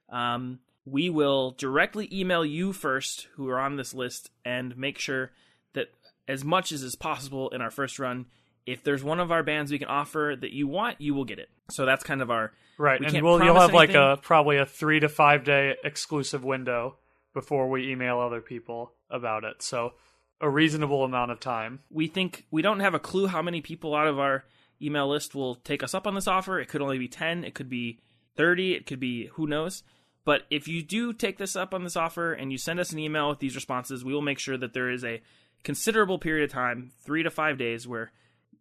Um, 0.09 0.59
we 0.85 1.09
will 1.09 1.51
directly 1.51 2.07
email 2.11 2.45
you 2.45 2.71
first, 2.71 3.27
who 3.35 3.49
are 3.49 3.59
on 3.59 3.75
this 3.75 3.93
list, 3.93 4.29
and 4.43 4.77
make 4.77 4.99
sure 4.99 5.31
that 5.73 5.87
as 6.27 6.43
much 6.43 6.71
as 6.71 6.83
is 6.83 6.95
possible 6.95 7.49
in 7.49 7.61
our 7.61 7.71
first 7.71 7.97
run, 7.97 8.27
if 8.65 8.83
there's 8.83 9.03
one 9.03 9.19
of 9.19 9.31
our 9.31 9.43
bands 9.43 9.71
we 9.71 9.79
can 9.79 9.87
offer 9.87 10.35
that 10.39 10.51
you 10.51 10.67
want, 10.67 11.01
you 11.01 11.13
will 11.13 11.25
get 11.25 11.39
it. 11.39 11.49
So 11.71 11.85
that's 11.85 12.03
kind 12.03 12.21
of 12.21 12.29
our 12.29 12.51
right, 12.77 12.99
we 12.99 13.07
and 13.07 13.21
we'll 13.23 13.43
you'll 13.43 13.59
have 13.59 13.73
like 13.73 13.93
a 13.93 14.19
probably 14.21 14.57
a 14.57 14.65
three 14.65 14.99
to 14.99 15.09
five 15.09 15.43
day 15.43 15.75
exclusive 15.83 16.43
window 16.43 16.97
before 17.35 17.69
we 17.69 17.91
email 17.91 18.19
other 18.19 18.41
people 18.41 18.93
about 19.11 19.43
it. 19.43 19.61
So 19.61 19.93
a 20.41 20.49
reasonable 20.49 21.03
amount 21.03 21.31
of 21.31 21.39
time. 21.39 21.81
we 21.91 22.07
think 22.07 22.45
we 22.49 22.61
don't 22.61 22.79
have 22.79 22.93
a 22.93 22.99
clue 22.99 23.27
how 23.27 23.41
many 23.41 23.61
people 23.61 23.93
out 23.93 24.07
of 24.07 24.17
our 24.17 24.45
email 24.81 25.07
list 25.07 25.35
will 25.35 25.55
take 25.55 25.83
us 25.83 25.93
up 25.93 26.07
on 26.07 26.15
this 26.15 26.27
offer. 26.27 26.59
It 26.59 26.67
could 26.67 26.81
only 26.81 26.97
be 26.97 27.07
10, 27.07 27.43
it 27.43 27.53
could 27.53 27.69
be 27.69 27.99
30, 28.35 28.73
it 28.73 28.85
could 28.85 28.99
be 28.99 29.27
who 29.33 29.47
knows. 29.47 29.83
But 30.25 30.43
if 30.49 30.67
you 30.67 30.81
do 30.81 31.13
take 31.13 31.37
this 31.37 31.55
up 31.55 31.73
on 31.73 31.83
this 31.83 31.95
offer 31.95 32.33
and 32.33 32.51
you 32.51 32.57
send 32.57 32.79
us 32.79 32.91
an 32.91 32.99
email 32.99 33.29
with 33.29 33.39
these 33.39 33.55
responses, 33.55 34.03
we 34.03 34.13
will 34.13 34.21
make 34.21 34.39
sure 34.39 34.57
that 34.57 34.73
there 34.73 34.89
is 34.89 35.03
a 35.03 35.21
considerable 35.63 36.19
period 36.19 36.45
of 36.45 36.51
time, 36.51 36.91
3 37.03 37.23
to 37.23 37.29
5 37.29 37.57
days 37.57 37.87
where 37.87 38.11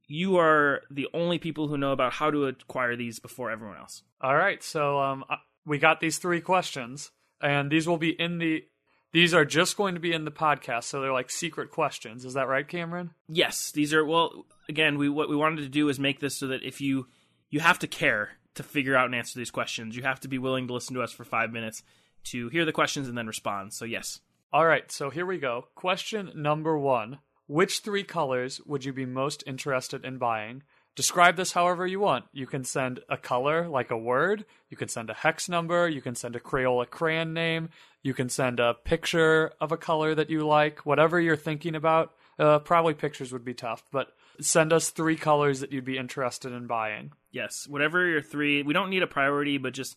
you 0.06 0.36
are 0.36 0.82
the 0.90 1.08
only 1.14 1.38
people 1.38 1.68
who 1.68 1.78
know 1.78 1.92
about 1.92 2.12
how 2.12 2.30
to 2.30 2.46
acquire 2.46 2.96
these 2.96 3.18
before 3.18 3.50
everyone 3.50 3.78
else. 3.78 4.02
All 4.20 4.36
right, 4.36 4.62
so 4.62 5.00
um, 5.00 5.24
we 5.64 5.78
got 5.78 6.00
these 6.00 6.18
three 6.18 6.40
questions, 6.40 7.10
and 7.40 7.70
these 7.70 7.86
will 7.86 7.98
be 7.98 8.10
in 8.10 8.38
the. 8.38 8.64
These 9.12 9.32
are 9.32 9.44
just 9.44 9.76
going 9.76 9.94
to 9.94 10.00
be 10.00 10.12
in 10.12 10.24
the 10.24 10.32
podcast, 10.32 10.84
so 10.84 11.00
they're 11.00 11.12
like 11.12 11.30
secret 11.30 11.70
questions. 11.70 12.24
Is 12.24 12.34
that 12.34 12.48
right, 12.48 12.66
Cameron? 12.66 13.10
Yes, 13.28 13.70
these 13.70 13.94
are 13.94 14.04
well. 14.04 14.44
Again, 14.68 14.98
we 14.98 15.08
what 15.08 15.28
we 15.28 15.36
wanted 15.36 15.62
to 15.62 15.68
do 15.68 15.88
is 15.88 16.00
make 16.00 16.20
this 16.20 16.36
so 16.36 16.48
that 16.48 16.64
if 16.64 16.80
you 16.80 17.06
you 17.50 17.60
have 17.60 17.78
to 17.80 17.86
care 17.86 18.30
to 18.54 18.62
figure 18.62 18.96
out 18.96 19.06
and 19.06 19.14
answer 19.14 19.38
these 19.38 19.50
questions, 19.50 19.96
you 19.96 20.02
have 20.02 20.20
to 20.20 20.28
be 20.28 20.38
willing 20.38 20.66
to 20.66 20.74
listen 20.74 20.94
to 20.94 21.02
us 21.02 21.12
for 21.12 21.24
five 21.24 21.52
minutes 21.52 21.82
to 22.24 22.48
hear 22.48 22.64
the 22.64 22.72
questions 22.72 23.08
and 23.08 23.16
then 23.16 23.26
respond. 23.26 23.72
So 23.72 23.84
yes, 23.84 24.20
All 24.52 24.66
right, 24.66 24.90
so 24.90 25.10
here 25.10 25.26
we 25.26 25.38
go. 25.38 25.66
Question 25.74 26.32
number 26.34 26.78
one 26.78 27.18
Which 27.46 27.80
three 27.80 28.04
colors 28.04 28.60
would 28.64 28.84
you 28.84 28.92
be 28.92 29.06
most 29.06 29.44
interested 29.46 30.04
in 30.04 30.18
buying? 30.18 30.62
Describe 30.96 31.36
this 31.36 31.52
however 31.52 31.86
you 31.86 31.98
want. 31.98 32.26
You 32.32 32.46
can 32.46 32.64
send 32.64 33.00
a 33.08 33.16
color, 33.16 33.68
like 33.68 33.90
a 33.90 33.98
word. 33.98 34.44
You 34.70 34.76
can 34.76 34.88
send 34.88 35.10
a 35.10 35.14
hex 35.14 35.48
number. 35.48 35.88
You 35.88 36.00
can 36.00 36.14
send 36.14 36.36
a 36.36 36.40
Crayola 36.40 36.88
crayon 36.88 37.32
name. 37.34 37.70
You 38.02 38.14
can 38.14 38.28
send 38.28 38.60
a 38.60 38.74
picture 38.74 39.52
of 39.60 39.72
a 39.72 39.76
color 39.76 40.14
that 40.14 40.30
you 40.30 40.46
like. 40.46 40.86
Whatever 40.86 41.20
you're 41.20 41.36
thinking 41.36 41.74
about. 41.74 42.12
Uh, 42.38 42.58
probably 42.58 42.94
pictures 42.94 43.32
would 43.32 43.44
be 43.44 43.54
tough, 43.54 43.84
but 43.92 44.08
send 44.40 44.72
us 44.72 44.90
three 44.90 45.16
colors 45.16 45.60
that 45.60 45.72
you'd 45.72 45.84
be 45.84 45.98
interested 45.98 46.52
in 46.52 46.66
buying. 46.66 47.12
yes, 47.30 47.66
whatever 47.68 48.06
your 48.06 48.22
three. 48.22 48.62
We 48.62 48.74
don't 48.74 48.90
need 48.90 49.02
a 49.02 49.08
priority, 49.08 49.58
but 49.58 49.72
just 49.72 49.96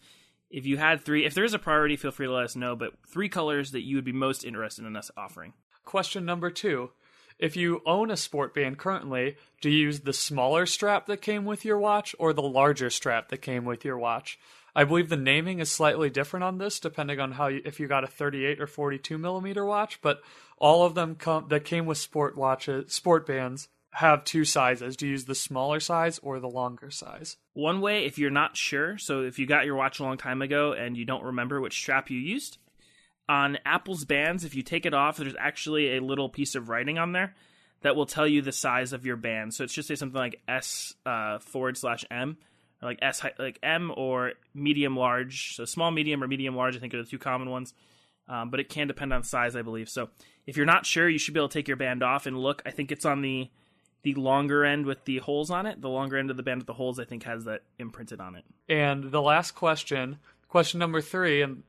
if 0.50 0.66
you 0.66 0.78
had 0.78 1.02
three, 1.02 1.26
if 1.26 1.34
there 1.34 1.44
is 1.44 1.54
a 1.54 1.60
priority, 1.60 1.96
feel 1.96 2.12
free 2.12 2.28
to 2.28 2.34
let 2.34 2.46
us 2.46 2.56
know. 2.56 2.76
But 2.76 2.94
three 3.08 3.30
colors 3.30 3.72
that 3.72 3.82
you 3.82 3.96
would 3.96 4.06
be 4.06 4.12
most 4.12 4.44
interested 4.44 4.86
in 4.86 4.96
us 4.96 5.12
offering. 5.18 5.54
Question 5.84 6.26
number 6.26 6.50
two 6.52 6.92
if 7.40 7.56
you 7.56 7.82
own 7.86 8.10
a 8.12 8.18
sport 8.18 8.54
band 8.54 8.78
currently, 8.78 9.38
do 9.62 9.70
you 9.70 9.86
use 9.86 10.02
the 10.02 10.14
smaller 10.14 10.66
strap 10.66 11.06
that 11.08 11.22
came 11.22 11.46
with 11.46 11.66
your 11.66 11.78
watch 11.78 12.16
or 12.20 12.34
the 12.34 12.42
larger 12.42 12.90
strap 12.90 13.30
that 13.30 13.42
came 13.42 13.66
with 13.66 13.86
your 13.86 13.98
watch? 13.98 14.40
I 14.76 14.84
believe 14.84 15.10
the 15.10 15.18
naming 15.18 15.60
is 15.60 15.72
slightly 15.72 16.10
different 16.10 16.44
on 16.44 16.60
this, 16.60 16.80
depending 16.80 17.20
on 17.20 17.32
how 17.32 17.48
you, 17.48 17.62
if 17.66 17.80
you 17.80 17.88
got 17.88 18.04
a 18.04 18.08
38 18.08 18.62
or 18.62 18.68
42 18.68 19.18
millimeter 19.18 19.66
watch. 19.66 20.02
But 20.02 20.22
all 20.58 20.86
of 20.86 20.94
them 20.94 21.16
come 21.16 21.48
that 21.50 21.66
came 21.66 21.86
with 21.86 21.98
sport 21.98 22.38
watches, 22.38 22.94
sport 22.94 23.26
bands 23.26 23.70
have 23.92 24.24
two 24.24 24.46
sizes. 24.46 24.96
Do 24.96 25.08
you 25.08 25.14
use 25.14 25.26
the 25.26 25.34
smaller 25.34 25.80
size 25.80 26.20
or 26.20 26.40
the 26.40 26.50
longer 26.50 26.92
size? 26.92 27.38
One 27.54 27.82
way, 27.82 28.06
if 28.06 28.20
you're 28.20 28.30
not 28.30 28.56
sure, 28.56 29.00
so 29.00 29.22
if 29.22 29.40
you 29.40 29.48
got 29.48 29.66
your 29.66 29.76
watch 29.76 30.00
a 30.00 30.04
long 30.04 30.18
time 30.18 30.44
ago 30.44 30.74
and 30.74 30.96
you 30.96 31.06
don't 31.06 31.24
remember 31.24 31.60
which 31.60 31.80
strap 31.80 32.12
you 32.12 32.20
used, 32.20 32.60
on 33.30 33.58
Apple's 33.66 34.06
bands, 34.06 34.46
if 34.46 34.56
you 34.56 34.64
take 34.64 34.86
it 34.86 34.94
off, 34.94 35.18
there's 35.18 35.36
actually 35.38 35.98
a 35.98 36.02
little 36.02 36.30
piece 36.30 36.56
of 36.56 36.70
writing 36.70 36.98
on 36.98 37.12
there 37.12 37.36
that 37.82 37.96
will 37.96 38.06
tell 38.06 38.28
you 38.28 38.42
the 38.42 38.52
size 38.52 38.94
of 38.94 39.06
your 39.06 39.18
band. 39.18 39.54
So 39.54 39.64
it's 39.64 39.74
just 39.74 39.88
say 39.88 39.96
something 39.96 40.18
like 40.18 40.42
S 40.48 40.94
uh, 41.06 41.40
forward 41.40 41.78
slash 41.78 42.06
M, 42.10 42.38
or 42.82 42.90
like 42.90 43.00
S 43.02 43.24
like 43.38 43.60
M 43.62 43.92
or 43.96 44.34
medium 44.54 44.96
large. 44.96 45.56
So 45.56 45.66
small, 45.66 45.92
medium, 45.92 46.24
or 46.24 46.28
medium 46.28 46.56
large. 46.56 46.76
I 46.76 46.80
think 46.80 46.94
are 46.94 47.04
the 47.04 47.10
two 47.10 47.20
common 47.20 47.50
ones. 47.50 47.74
Um, 48.30 48.50
but 48.50 48.60
it 48.60 48.68
can 48.68 48.88
depend 48.88 49.14
on 49.14 49.24
size, 49.24 49.56
I 49.56 49.62
believe. 49.62 49.88
So 49.88 50.10
if 50.46 50.58
you're 50.58 50.66
not 50.66 50.86
sure, 50.86 51.08
you 51.08 51.18
should 51.18 51.34
be 51.34 51.40
able 51.40 51.48
to 51.48 51.54
take 51.54 51.68
your 51.68 51.78
band 51.78 52.04
off 52.04 52.26
and 52.26 52.38
look. 52.38 52.62
I 52.66 52.72
think 52.72 52.92
it's 52.92 53.06
on 53.06 53.22
the 53.22 53.50
the 54.04 54.14
longer 54.16 54.64
end 54.64 54.86
with 54.86 55.04
the 55.06 55.18
holes 55.18 55.50
on 55.50 55.66
it. 55.66 55.82
The 55.82 55.90
longer 55.90 56.18
end 56.18 56.30
of 56.30 56.38
the 56.38 56.44
band 56.44 56.60
with 56.60 56.68
the 56.68 56.74
holes, 56.74 57.00
I 57.00 57.04
think, 57.04 57.24
has 57.24 57.46
that 57.46 57.64
imprinted 57.80 58.22
on 58.22 58.36
it. 58.36 58.46
And 58.70 59.12
the 59.12 59.22
last 59.22 59.52
question, 59.52 60.20
question 60.48 60.80
number 60.80 61.02
three, 61.02 61.42
and 61.42 61.64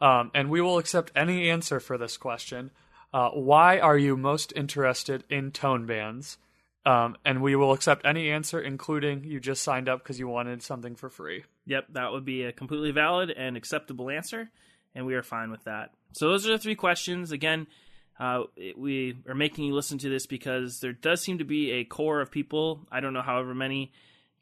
um, 0.00 0.30
and 0.34 0.50
we 0.50 0.60
will 0.60 0.78
accept 0.78 1.12
any 1.14 1.50
answer 1.50 1.80
for 1.80 1.98
this 1.98 2.16
question. 2.16 2.70
Uh, 3.12 3.30
why 3.30 3.78
are 3.78 3.96
you 3.96 4.16
most 4.16 4.52
interested 4.54 5.24
in 5.30 5.50
tone 5.50 5.86
bands? 5.86 6.38
Um, 6.86 7.16
and 7.24 7.42
we 7.42 7.54
will 7.56 7.72
accept 7.72 8.06
any 8.06 8.30
answer, 8.30 8.60
including 8.60 9.24
you 9.24 9.40
just 9.40 9.62
signed 9.62 9.88
up 9.88 10.02
because 10.02 10.18
you 10.18 10.28
wanted 10.28 10.62
something 10.62 10.94
for 10.94 11.10
free. 11.10 11.44
Yep, 11.66 11.86
that 11.92 12.12
would 12.12 12.24
be 12.24 12.44
a 12.44 12.52
completely 12.52 12.92
valid 12.92 13.30
and 13.30 13.56
acceptable 13.56 14.08
answer, 14.08 14.50
and 14.94 15.04
we 15.04 15.14
are 15.14 15.22
fine 15.22 15.50
with 15.50 15.64
that. 15.64 15.90
So 16.12 16.28
those 16.28 16.46
are 16.46 16.52
the 16.52 16.58
three 16.58 16.76
questions. 16.76 17.30
Again, 17.30 17.66
uh, 18.18 18.44
we 18.76 19.18
are 19.28 19.34
making 19.34 19.64
you 19.64 19.74
listen 19.74 19.98
to 19.98 20.08
this 20.08 20.26
because 20.26 20.80
there 20.80 20.92
does 20.92 21.20
seem 21.20 21.38
to 21.38 21.44
be 21.44 21.72
a 21.72 21.84
core 21.84 22.20
of 22.20 22.30
people. 22.30 22.80
I 22.90 23.00
don't 23.00 23.12
know 23.12 23.22
however 23.22 23.54
many, 23.54 23.92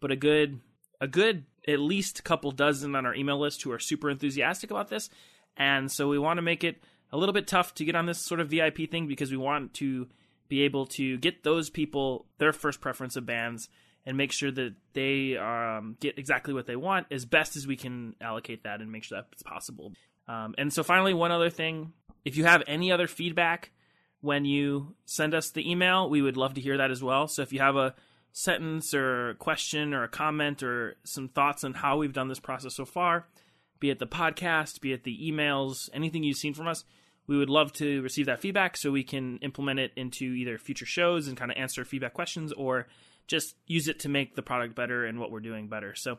but 0.00 0.12
a 0.12 0.16
good, 0.16 0.60
a 1.00 1.08
good 1.08 1.44
at 1.66 1.80
least 1.80 2.22
couple 2.22 2.52
dozen 2.52 2.94
on 2.94 3.06
our 3.06 3.14
email 3.14 3.40
list 3.40 3.62
who 3.62 3.72
are 3.72 3.78
super 3.78 4.08
enthusiastic 4.08 4.70
about 4.70 4.88
this, 4.88 5.10
and 5.56 5.90
so 5.90 6.08
we 6.08 6.18
want 6.18 6.38
to 6.38 6.42
make 6.42 6.64
it 6.64 6.82
a 7.12 7.16
little 7.16 7.32
bit 7.32 7.46
tough 7.46 7.75
to 7.75 7.84
get 7.84 7.94
on 7.94 8.06
this 8.06 8.18
sort 8.18 8.40
of 8.40 8.48
VIP 8.48 8.90
thing 8.90 9.06
because 9.06 9.30
we 9.30 9.36
want 9.36 9.75
to 9.75 10.08
be 10.48 10.62
able 10.62 10.86
to 10.86 11.16
get 11.18 11.42
those 11.42 11.70
people 11.70 12.26
their 12.38 12.52
first 12.52 12.80
preference 12.80 13.16
of 13.16 13.26
bands 13.26 13.68
and 14.04 14.16
make 14.16 14.32
sure 14.32 14.52
that 14.52 14.75
they 14.92 15.36
um, 15.36 15.96
get 16.00 16.18
exactly 16.18 16.54
what 16.54 16.66
they 16.66 16.76
want 16.76 17.06
as 17.10 17.25
best 17.25 17.56
as 17.56 17.66
we 17.66 17.76
can 17.76 18.14
allocate 18.20 18.62
that 18.62 18.80
and 18.80 18.90
make 18.92 19.02
sure 19.02 19.18
that's 19.20 19.42
possible. 19.42 19.92
Um, 20.28 20.54
and 20.56 20.72
so, 20.72 20.82
finally, 20.82 21.12
one 21.12 21.32
other 21.32 21.50
thing 21.50 21.92
if 22.25 22.36
you 22.36 22.44
have 22.44 22.62
any 22.66 22.92
other 22.92 23.06
feedback 23.06 23.72
when 24.20 24.44
you 24.44 24.94
send 25.04 25.34
us 25.34 25.50
the 25.50 25.68
email, 25.68 26.08
we 26.08 26.22
would 26.22 26.36
love 26.36 26.54
to 26.54 26.60
hear 26.60 26.78
that 26.78 26.90
as 26.90 27.02
well. 27.02 27.26
So, 27.26 27.42
if 27.42 27.52
you 27.52 27.60
have 27.60 27.76
a 27.76 27.94
sentence 28.32 28.94
or 28.94 29.30
a 29.30 29.34
question 29.34 29.92
or 29.92 30.04
a 30.04 30.08
comment 30.08 30.62
or 30.62 30.96
some 31.04 31.28
thoughts 31.28 31.64
on 31.64 31.75
how 31.75 31.98
we've 31.98 32.12
done 32.12 32.28
this 32.28 32.40
process 32.40 32.75
so 32.75 32.84
far, 32.84 33.26
be 33.80 33.90
it 33.90 33.99
the 33.99 34.06
podcast, 34.06 34.80
be 34.80 34.92
it 34.92 35.04
the 35.04 35.30
emails, 35.30 35.88
anything 35.92 36.23
you've 36.23 36.37
seen 36.37 36.54
from 36.54 36.68
us, 36.68 36.85
we 37.26 37.37
would 37.37 37.50
love 37.50 37.73
to 37.75 38.02
receive 38.02 38.26
that 38.26 38.40
feedback 38.40 38.76
so 38.76 38.90
we 38.90 39.02
can 39.02 39.38
implement 39.38 39.80
it 39.80 39.92
into 39.97 40.25
either 40.25 40.59
future 40.59 40.87
shows 40.87 41.28
and 41.28 41.37
kind 41.37 41.50
of 41.50 41.56
answer 41.56 41.85
feedback 41.85 42.14
questions 42.14 42.52
or 42.52 42.87
just 43.26 43.56
use 43.66 43.88
it 43.88 44.00
to 44.00 44.09
make 44.09 44.37
the 44.37 44.42
product 44.42 44.75
better 44.75 45.04
and 45.04 45.19
what 45.19 45.30
we're 45.30 45.41
doing 45.41 45.69
better. 45.69 45.95
So 45.95 46.19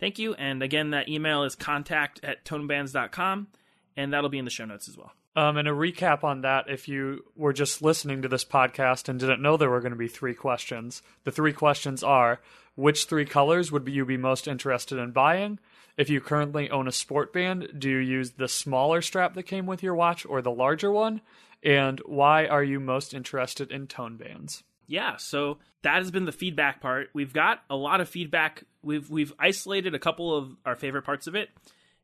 thank 0.00 0.18
you. 0.18 0.34
And 0.34 0.62
again, 0.62 0.90
that 0.90 1.08
email 1.08 1.44
is 1.44 1.54
contact 1.54 2.20
at 2.24 2.44
tonebands.com 2.44 3.48
and 3.96 4.12
that'll 4.12 4.30
be 4.30 4.38
in 4.38 4.44
the 4.44 4.50
show 4.50 4.64
notes 4.64 4.88
as 4.88 4.96
well. 4.96 5.12
Um, 5.36 5.58
and 5.58 5.68
a 5.68 5.72
recap 5.72 6.24
on 6.24 6.40
that, 6.40 6.70
if 6.70 6.88
you 6.88 7.22
were 7.34 7.52
just 7.52 7.82
listening 7.82 8.22
to 8.22 8.28
this 8.28 8.44
podcast 8.44 9.10
and 9.10 9.20
didn't 9.20 9.42
know 9.42 9.58
there 9.58 9.68
were 9.68 9.82
going 9.82 9.92
to 9.92 9.98
be 9.98 10.08
three 10.08 10.34
questions, 10.34 11.02
the 11.24 11.30
three 11.30 11.52
questions 11.52 12.02
are 12.02 12.40
which 12.74 13.04
three 13.04 13.26
colors 13.26 13.70
would 13.70 13.86
you 13.86 14.06
be 14.06 14.16
most 14.16 14.48
interested 14.48 14.98
in 14.98 15.10
buying? 15.10 15.58
If 15.96 16.10
you 16.10 16.20
currently 16.20 16.70
own 16.70 16.86
a 16.86 16.92
sport 16.92 17.32
band, 17.32 17.68
do 17.78 17.88
you 17.88 17.98
use 17.98 18.32
the 18.32 18.48
smaller 18.48 19.00
strap 19.00 19.34
that 19.34 19.44
came 19.44 19.66
with 19.66 19.82
your 19.82 19.94
watch 19.94 20.26
or 20.26 20.42
the 20.42 20.50
larger 20.50 20.90
one? 20.90 21.22
And 21.62 22.00
why 22.04 22.46
are 22.46 22.62
you 22.62 22.80
most 22.80 23.14
interested 23.14 23.70
in 23.70 23.86
tone 23.86 24.16
bands? 24.16 24.62
Yeah, 24.86 25.16
so 25.16 25.58
that 25.82 25.96
has 25.96 26.10
been 26.10 26.26
the 26.26 26.32
feedback 26.32 26.80
part. 26.80 27.08
We've 27.12 27.32
got 27.32 27.62
a 27.70 27.76
lot 27.76 28.00
of 28.00 28.08
feedback. 28.08 28.64
We've 28.82 29.08
we've 29.10 29.32
isolated 29.38 29.94
a 29.94 29.98
couple 29.98 30.36
of 30.36 30.56
our 30.64 30.76
favorite 30.76 31.02
parts 31.02 31.26
of 31.26 31.34
it, 31.34 31.48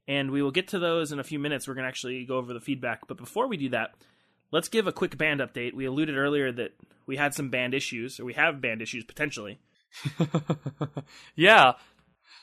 and 0.08 0.30
we 0.30 0.42
will 0.42 0.50
get 0.50 0.68
to 0.68 0.78
those 0.78 1.12
in 1.12 1.20
a 1.20 1.24
few 1.24 1.38
minutes. 1.38 1.68
We're 1.68 1.74
going 1.74 1.84
to 1.84 1.88
actually 1.88 2.24
go 2.24 2.38
over 2.38 2.52
the 2.52 2.60
feedback. 2.60 3.06
But 3.06 3.18
before 3.18 3.46
we 3.46 3.56
do 3.56 3.68
that, 3.68 3.94
let's 4.50 4.68
give 4.68 4.86
a 4.86 4.92
quick 4.92 5.16
band 5.16 5.40
update. 5.40 5.74
We 5.74 5.84
alluded 5.84 6.16
earlier 6.16 6.50
that 6.50 6.72
we 7.06 7.16
had 7.16 7.34
some 7.34 7.50
band 7.50 7.74
issues, 7.74 8.18
or 8.18 8.24
we 8.24 8.34
have 8.34 8.60
band 8.60 8.82
issues 8.82 9.04
potentially. 9.04 9.58
yeah, 11.36 11.72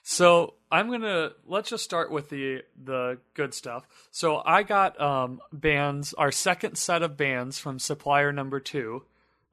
so 0.04 0.56
I'm 0.72 0.90
gonna 0.90 1.32
let's 1.46 1.70
just 1.70 1.84
start 1.84 2.12
with 2.12 2.30
the 2.30 2.64
the 2.84 3.20
good 3.34 3.54
stuff. 3.54 3.88
So 4.12 4.42
I 4.46 4.64
got 4.64 5.00
um, 5.00 5.40
bands, 5.52 6.14
our 6.14 6.32
second 6.32 6.78
set 6.78 7.04
of 7.04 7.18
bands 7.18 7.60
from 7.60 7.80
supplier 7.80 8.32
number 8.32 8.60
two, 8.60 9.04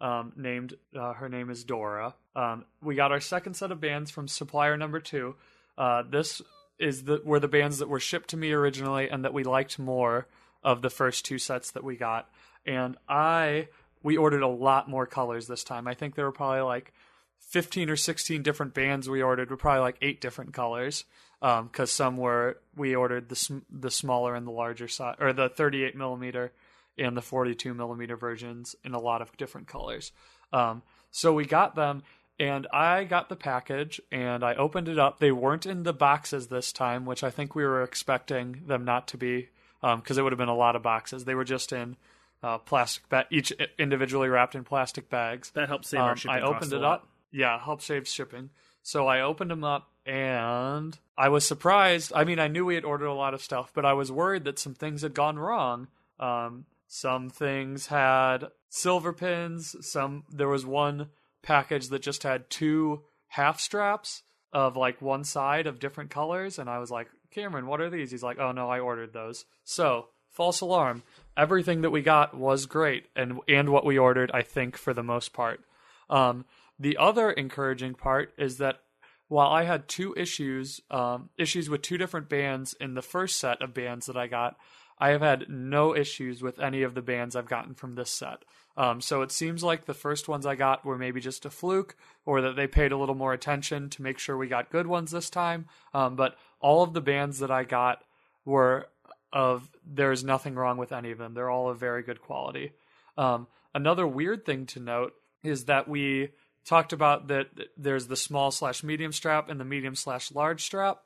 um, 0.01 0.33
named 0.37 0.75
uh, 0.99 1.15
her 1.15 1.29
name 1.29 1.51
is 1.51 1.65
Dora. 1.65 2.15
Um, 2.35 2.65
we 2.83 2.95
got 2.95 3.13
our 3.13 3.21
second 3.21 3.55
set 3.55 3.73
of 3.73 3.81
bands 3.81 4.11
from 4.11 4.29
supplier 4.29 4.77
number 4.77 5.01
two. 5.01 5.37
Uh, 5.79 6.03
this 6.09 6.43
is 6.79 7.05
the 7.05 7.21
were 7.25 7.41
the 7.41 7.49
bands 7.49 7.79
that 7.79 7.89
were 7.89 8.01
shipped 8.01 8.31
to 8.31 8.37
me 8.37 8.53
originally 8.53 9.09
and 9.09 9.25
that 9.25 9.33
we 9.33 9.45
liked 9.45 9.79
more 9.79 10.27
of 10.63 10.83
the 10.83 10.91
first 10.91 11.25
two 11.25 11.39
sets 11.39 11.71
that 11.71 11.85
we 11.85 11.97
got. 11.97 12.29
And 12.67 12.97
I 13.09 13.69
we 14.03 14.17
ordered 14.17 14.43
a 14.43 14.49
lot 14.49 14.89
more 14.89 15.07
colors 15.07 15.47
this 15.47 15.65
time. 15.65 15.89
I 15.89 15.95
think 15.95 16.15
there 16.15 16.27
were 16.27 16.33
probably 16.33 16.61
like 16.61 16.93
15 17.41 17.91
or 17.91 17.97
16 17.97 18.43
different 18.43 18.75
bands 18.75 19.09
we 19.09 19.23
ordered 19.23 19.51
were 19.51 19.57
probably 19.57 19.81
like 19.81 19.97
eight 20.03 20.21
different 20.21 20.53
colors 20.53 21.05
because 21.41 21.61
um, 21.79 21.87
some 21.87 22.17
were 22.17 22.59
we 22.75 22.95
ordered 22.95 23.29
the 23.29 23.37
sm- 23.37 23.59
the 23.71 23.91
smaller 23.91 24.35
and 24.35 24.47
the 24.47 24.51
larger 24.51 24.89
size 24.89 25.17
or 25.21 25.33
the 25.33 25.49
38 25.49 25.95
millimeter 25.97 26.53
and 26.99 27.17
the 27.17 27.23
42 27.23 27.75
millimeter 27.75 28.17
versions 28.17 28.75
in 28.85 28.95
a 28.95 28.99
lot 28.99 29.21
of 29.21 29.37
different 29.37 29.67
colors. 29.67 30.13
Um, 30.53 30.83
so 31.11 31.33
we 31.33 31.45
got 31.45 31.75
them 31.75 32.03
and 32.39 32.67
i 32.73 33.05
got 33.05 33.31
the 33.31 33.37
package 33.37 34.01
and 34.13 34.45
i 34.45 34.55
opened 34.55 34.89
it 34.89 34.99
up. 34.99 35.19
They 35.21 35.33
weren't 35.33 35.67
in 35.67 35.83
the 35.83 35.93
boxes 35.93 36.49
this 36.49 36.73
time 36.73 37.07
which 37.07 37.25
i 37.25 37.31
think 37.31 37.55
we 37.55 37.65
were 37.65 37.83
expecting 37.83 38.63
them 38.67 38.85
not 38.85 39.09
to 39.09 39.17
be 39.17 39.49
because 39.81 40.19
um, 40.19 40.19
it 40.19 40.23
would 40.23 40.33
have 40.33 40.39
been 40.39 40.49
a 40.49 40.57
lot 40.57 40.75
of 40.75 40.83
boxes. 40.83 41.25
They 41.25 41.35
were 41.35 41.45
just 41.45 41.73
in 41.73 41.97
uh, 42.43 42.59
plastic 42.59 43.09
ba- 43.09 43.27
each 43.31 43.53
individually 43.79 44.29
wrapped 44.29 44.55
in 44.55 44.65
plastic 44.65 45.09
bags. 45.09 45.51
That 45.51 45.69
helps 45.69 45.89
save 45.89 46.01
our 46.01 46.11
um, 46.11 46.17
shipping 46.17 46.37
i 46.37 46.41
opened 46.41 46.73
it 46.73 46.83
up 46.83 47.07
yeah, 47.37 47.63
help 47.63 47.83
save 47.83 48.09
shipping. 48.09 48.49
So 48.83 49.07
I 49.07 49.21
opened 49.21 49.51
them 49.51 49.63
up 49.63 49.91
and 50.07 50.99
I 51.19 51.29
was 51.29 51.45
surprised. 51.45 52.13
I 52.15 52.25
mean, 52.25 52.39
I 52.39 52.49
knew 52.49 52.65
we 52.65 52.77
had 52.77 52.85
ordered 52.85 53.07
a 53.07 53.13
lot 53.13 53.35
of 53.35 53.43
stuff, 53.43 53.73
but 53.75 53.85
I 53.85 53.93
was 53.93 54.11
worried 54.11 54.45
that 54.45 54.59
some 54.59 54.75
things 54.75 55.03
had 55.03 55.13
gone 55.13 55.39
wrong. 55.39 55.89
Um, 56.19 56.65
some 56.89 57.29
things 57.29 57.89
had 57.89 58.47
silver 58.71 59.13
pins. 59.13 59.77
Some 59.87 60.25
there 60.33 60.49
was 60.49 60.65
one 60.65 61.11
package 61.43 61.89
that 61.89 62.01
just 62.01 62.23
had 62.23 62.49
two 62.49 63.03
half 63.29 63.61
straps 63.61 64.23
of 64.53 64.77
like 64.77 65.03
one 65.03 65.25
side 65.25 65.67
of 65.67 65.79
different 65.79 66.09
colors, 66.09 66.59
and 66.59 66.71
I 66.71 66.79
was 66.79 66.91
like, 66.91 67.09
Cameron, 67.31 67.67
what 67.67 67.83
are 67.83 67.91
these? 67.91 68.11
He's 68.11 68.23
like, 68.23 68.39
Oh 68.39 68.53
no, 68.53 68.71
I 68.71 68.81
ordered 68.81 69.13
those. 69.13 69.45
So 69.65 70.07
false 70.31 70.63
alarm. 70.63 71.03
Everything 71.37 71.83
that 71.83 71.91
we 71.91 72.01
got 72.01 72.35
was 72.35 72.65
great, 72.65 73.07
and 73.15 73.41
and 73.47 73.69
what 73.69 73.85
we 73.85 73.99
ordered, 73.99 74.31
I 74.33 74.41
think, 74.41 74.79
for 74.79 74.95
the 74.95 75.03
most 75.03 75.35
part. 75.35 75.61
Um, 76.09 76.45
the 76.79 76.97
other 76.97 77.31
encouraging 77.31 77.95
part 77.95 78.33
is 78.39 78.59
that 78.59 78.81
while 79.29 79.51
I 79.51 79.65
had 79.65 79.89
two 79.89 80.15
issues, 80.17 80.81
um, 80.91 81.31
issues 81.37 81.69
with 81.69 81.83
two 81.83 81.99
different 81.99 82.29
bands 82.29 82.75
in 82.81 82.95
the 82.95 83.03
first 83.03 83.39
set 83.39 83.61
of 83.61 83.75
bands 83.75 84.07
that 84.07 84.17
I 84.17 84.27
got, 84.27 84.57
I 84.99 85.11
have 85.11 85.21
had 85.21 85.49
no 85.49 85.95
issues 85.95 86.43
with 86.43 86.59
any 86.59 86.83
of 86.83 86.95
the 86.95 87.03
bands 87.03 87.37
I've 87.37 87.49
gotten 87.49 87.75
from 87.75 87.95
this 87.95 88.11
set. 88.11 88.45
Um, 88.77 89.01
so 89.01 89.23
it 89.23 89.33
seems 89.33 89.65
like 89.65 89.85
the 89.85 89.95
first 89.95 90.29
ones 90.29 90.47
I 90.47 90.55
got 90.55 90.85
were 90.85 90.99
maybe 90.99 91.21
just 91.21 91.45
a 91.45 91.51
fluke, 91.51 91.97
or 92.25 92.41
that 92.43 92.57
they 92.57 92.67
paid 92.67 92.93
a 92.93 92.97
little 92.97 93.15
more 93.15 93.33
attention 93.33 93.89
to 93.91 94.03
make 94.03 94.19
sure 94.19 94.37
we 94.37 94.49
got 94.49 94.71
good 94.71 94.87
ones 94.87 95.11
this 95.11 95.31
time. 95.31 95.67
Um, 95.95 96.15
but 96.15 96.37
all 96.61 96.83
of 96.83 96.93
the 96.93 97.01
bands 97.01 97.39
that 97.39 97.51
I 97.51 97.65
got 97.65 98.05
were 98.45 98.89
of 99.33 99.69
there's 99.85 100.25
nothing 100.25 100.55
wrong 100.55 100.77
with 100.77 100.93
any 100.93 101.11
of 101.11 101.19
them. 101.19 101.35
They're 101.35 101.51
all 101.51 101.69
of 101.69 101.79
very 101.79 102.03
good 102.03 102.21
quality. 102.21 102.73
Um, 103.19 103.49
another 103.75 104.07
weird 104.07 104.45
thing 104.45 104.67
to 104.67 104.81
note 104.81 105.15
is 105.43 105.65
that 105.65 105.89
we 105.89 106.31
talked 106.67 106.93
about 106.93 107.29
that 107.29 107.47
there's 107.77 108.09
the 108.09 108.17
small 108.17 108.51
slash 108.51 108.83
medium 108.83 109.13
strap 109.13 109.49
and 109.49 109.59
the 109.59 109.65
medium 109.65 109.95
slash 109.95 110.33
large 110.33 110.65
strap. 110.65 110.99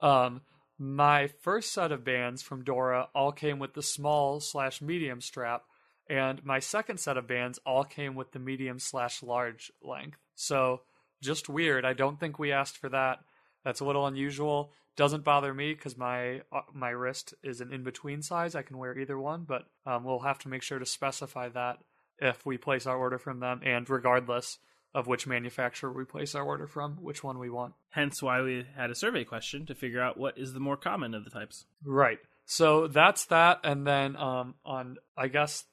Um, 0.00 0.42
my 0.78 1.28
first 1.40 1.72
set 1.72 1.92
of 1.92 2.04
bands 2.04 2.42
from 2.42 2.64
Dora 2.64 3.08
all 3.14 3.32
came 3.32 3.58
with 3.58 3.74
the 3.74 3.82
small 3.82 4.40
slash 4.40 4.82
medium 4.82 5.20
strap, 5.20 5.62
And 6.08 6.44
my 6.44 6.58
second 6.58 6.98
set 6.98 7.16
of 7.16 7.26
bands 7.26 7.58
all 7.64 7.84
came 7.84 8.14
with 8.14 8.32
the 8.32 8.38
medium 8.38 8.78
slash 8.78 9.22
large 9.22 9.72
length. 9.82 10.18
So 10.34 10.82
just 11.22 11.48
weird. 11.48 11.84
I 11.84 11.94
don't 11.94 12.20
think 12.20 12.38
we 12.38 12.52
asked 12.52 12.76
for 12.76 12.88
that. 12.90 13.20
That's 13.64 13.80
a 13.80 13.84
little 13.84 14.06
unusual. 14.06 14.72
Doesn't 14.96 15.24
bother 15.24 15.54
me 15.54 15.74
because 15.74 15.96
my 15.96 16.42
uh, 16.52 16.60
my 16.72 16.90
wrist 16.90 17.34
is 17.42 17.60
an 17.60 17.72
in 17.72 17.82
between 17.82 18.22
size. 18.22 18.54
I 18.54 18.62
can 18.62 18.78
wear 18.78 18.96
either 18.96 19.18
one, 19.18 19.44
but 19.44 19.62
um, 19.86 20.04
we'll 20.04 20.20
have 20.20 20.38
to 20.40 20.48
make 20.48 20.62
sure 20.62 20.78
to 20.78 20.86
specify 20.86 21.48
that 21.48 21.78
if 22.18 22.44
we 22.46 22.58
place 22.58 22.86
our 22.86 22.96
order 22.96 23.18
from 23.18 23.40
them, 23.40 23.60
and 23.64 23.88
regardless 23.88 24.58
of 24.94 25.06
which 25.06 25.26
manufacturer 25.26 25.92
we 25.92 26.04
place 26.04 26.34
our 26.34 26.44
order 26.44 26.66
from, 26.66 26.96
which 26.96 27.24
one 27.24 27.38
we 27.38 27.50
want. 27.50 27.74
Hence 27.90 28.22
why 28.22 28.40
we 28.42 28.64
had 28.76 28.90
a 28.90 28.94
survey 28.94 29.24
question 29.24 29.66
to 29.66 29.74
figure 29.74 30.00
out 30.00 30.16
what 30.16 30.38
is 30.38 30.52
the 30.52 30.60
more 30.60 30.76
common 30.76 31.14
of 31.14 31.24
the 31.24 31.30
types. 31.30 31.64
Right. 31.84 32.18
So 32.46 32.86
that's 32.86 33.24
that, 33.26 33.60
and 33.64 33.86
then 33.86 34.16
um, 34.16 34.54
on 34.64 34.98
I 35.16 35.28
guess 35.28 35.64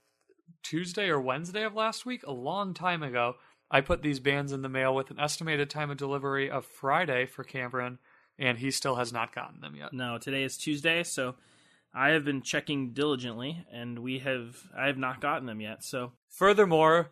Tuesday 0.64 1.10
or 1.10 1.20
Wednesday 1.20 1.64
of 1.64 1.76
last 1.76 2.06
week, 2.06 2.24
a 2.26 2.32
long 2.32 2.74
time 2.74 3.04
ago, 3.04 3.36
I 3.70 3.82
put 3.82 4.02
these 4.02 4.20
bands 4.20 4.52
in 4.52 4.62
the 4.62 4.70
mail 4.70 4.96
with 4.96 5.12
an 5.12 5.20
estimated 5.20 5.70
time 5.70 5.92
of 5.92 5.98
delivery 5.98 6.50
of 6.50 6.66
Friday 6.66 7.26
for 7.26 7.44
Cameron, 7.44 8.00
and 8.40 8.58
he 8.58 8.72
still 8.72 8.96
has 8.96 9.12
not 9.12 9.36
gotten 9.36 9.62
them 9.62 9.76
yet. 9.76 9.94
No, 9.94 10.18
today 10.18 10.44
is 10.44 10.58
Tuesday, 10.58 11.04
so 11.04 11.36
I 11.94 12.10
have 12.10 12.24
been 12.24 12.42
checking 12.42 12.94
diligently, 12.94 13.66
and 13.72 14.00
we 14.00 14.20
have 14.20 14.56
I 14.78 14.88
have 14.88 14.98
not 14.98 15.20
gotten 15.22 15.46
them 15.46 15.62
yet. 15.62 15.84
So 15.84 16.14
Furthermore, 16.30 17.12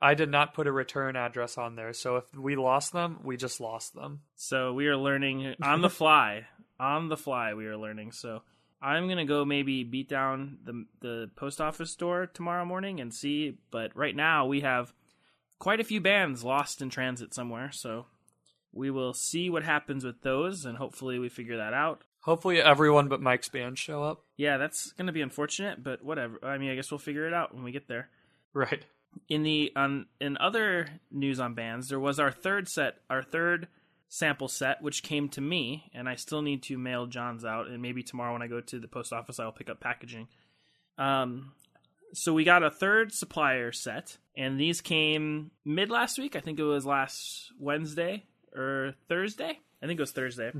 I 0.00 0.14
did 0.14 0.30
not 0.30 0.54
put 0.54 0.66
a 0.66 0.72
return 0.72 1.16
address 1.16 1.58
on 1.58 1.74
there, 1.74 1.92
so 1.92 2.16
if 2.16 2.24
we 2.34 2.54
lost 2.56 2.92
them, 2.92 3.18
we 3.24 3.36
just 3.36 3.60
lost 3.60 3.94
them. 3.94 4.20
so 4.36 4.72
we 4.72 4.86
are 4.86 4.96
learning 4.96 5.54
on 5.62 5.82
the 5.82 5.90
fly. 5.90 6.46
on 6.80 7.08
the 7.08 7.16
fly, 7.16 7.54
we 7.54 7.66
are 7.66 7.76
learning. 7.76 8.12
So 8.12 8.42
I'm 8.80 9.08
gonna 9.08 9.24
go 9.24 9.44
maybe 9.44 9.82
beat 9.84 10.08
down 10.08 10.58
the 10.64 10.84
the 11.00 11.30
post 11.36 11.60
office 11.60 11.94
door 11.96 12.26
tomorrow 12.26 12.64
morning 12.64 13.00
and 13.00 13.12
see. 13.12 13.58
But 13.70 13.96
right 13.96 14.14
now 14.14 14.46
we 14.46 14.60
have 14.60 14.92
quite 15.58 15.80
a 15.80 15.84
few 15.84 16.00
bands 16.00 16.44
lost 16.44 16.80
in 16.80 16.90
transit 16.90 17.34
somewhere. 17.34 17.72
So 17.72 18.06
we 18.72 18.90
will 18.90 19.14
see 19.14 19.50
what 19.50 19.64
happens 19.64 20.04
with 20.04 20.22
those, 20.22 20.64
and 20.64 20.78
hopefully 20.78 21.18
we 21.18 21.28
figure 21.28 21.56
that 21.56 21.74
out. 21.74 22.02
Hopefully, 22.20 22.60
everyone 22.60 23.08
but 23.08 23.22
Mike's 23.22 23.48
band 23.48 23.78
show 23.78 24.02
up. 24.02 24.22
Yeah, 24.36 24.58
that's 24.58 24.92
gonna 24.92 25.12
be 25.12 25.22
unfortunate, 25.22 25.82
but 25.82 26.04
whatever. 26.04 26.38
I 26.44 26.58
mean, 26.58 26.70
I 26.70 26.76
guess 26.76 26.90
we'll 26.90 26.98
figure 26.98 27.26
it 27.26 27.34
out 27.34 27.54
when 27.54 27.64
we 27.64 27.72
get 27.72 27.88
there. 27.88 28.08
Right. 28.52 28.84
In 29.28 29.42
the 29.42 29.72
on 29.76 30.06
in 30.20 30.36
other 30.38 30.88
news 31.10 31.40
on 31.40 31.54
bands, 31.54 31.88
there 31.88 32.00
was 32.00 32.18
our 32.18 32.30
third 32.30 32.68
set, 32.68 32.96
our 33.08 33.22
third 33.22 33.68
sample 34.08 34.48
set, 34.48 34.82
which 34.82 35.02
came 35.02 35.28
to 35.30 35.40
me, 35.40 35.90
and 35.94 36.08
I 36.08 36.16
still 36.16 36.42
need 36.42 36.62
to 36.64 36.78
mail 36.78 37.06
John's 37.06 37.44
out, 37.44 37.68
and 37.68 37.82
maybe 37.82 38.02
tomorrow 38.02 38.32
when 38.32 38.42
I 38.42 38.46
go 38.46 38.60
to 38.60 38.78
the 38.78 38.88
post 38.88 39.12
office, 39.12 39.38
I'll 39.38 39.52
pick 39.52 39.68
up 39.68 39.80
packaging. 39.80 40.28
Um, 40.96 41.52
so 42.14 42.32
we 42.32 42.44
got 42.44 42.62
a 42.62 42.70
third 42.70 43.12
supplier 43.12 43.70
set, 43.72 44.16
and 44.36 44.58
these 44.58 44.80
came 44.80 45.50
mid 45.64 45.90
last 45.90 46.18
week. 46.18 46.36
I 46.36 46.40
think 46.40 46.58
it 46.58 46.64
was 46.64 46.86
last 46.86 47.52
Wednesday 47.58 48.24
or 48.56 48.94
Thursday. 49.08 49.58
I 49.82 49.86
think 49.86 50.00
it 50.00 50.02
was 50.02 50.12
Thursday. 50.12 50.50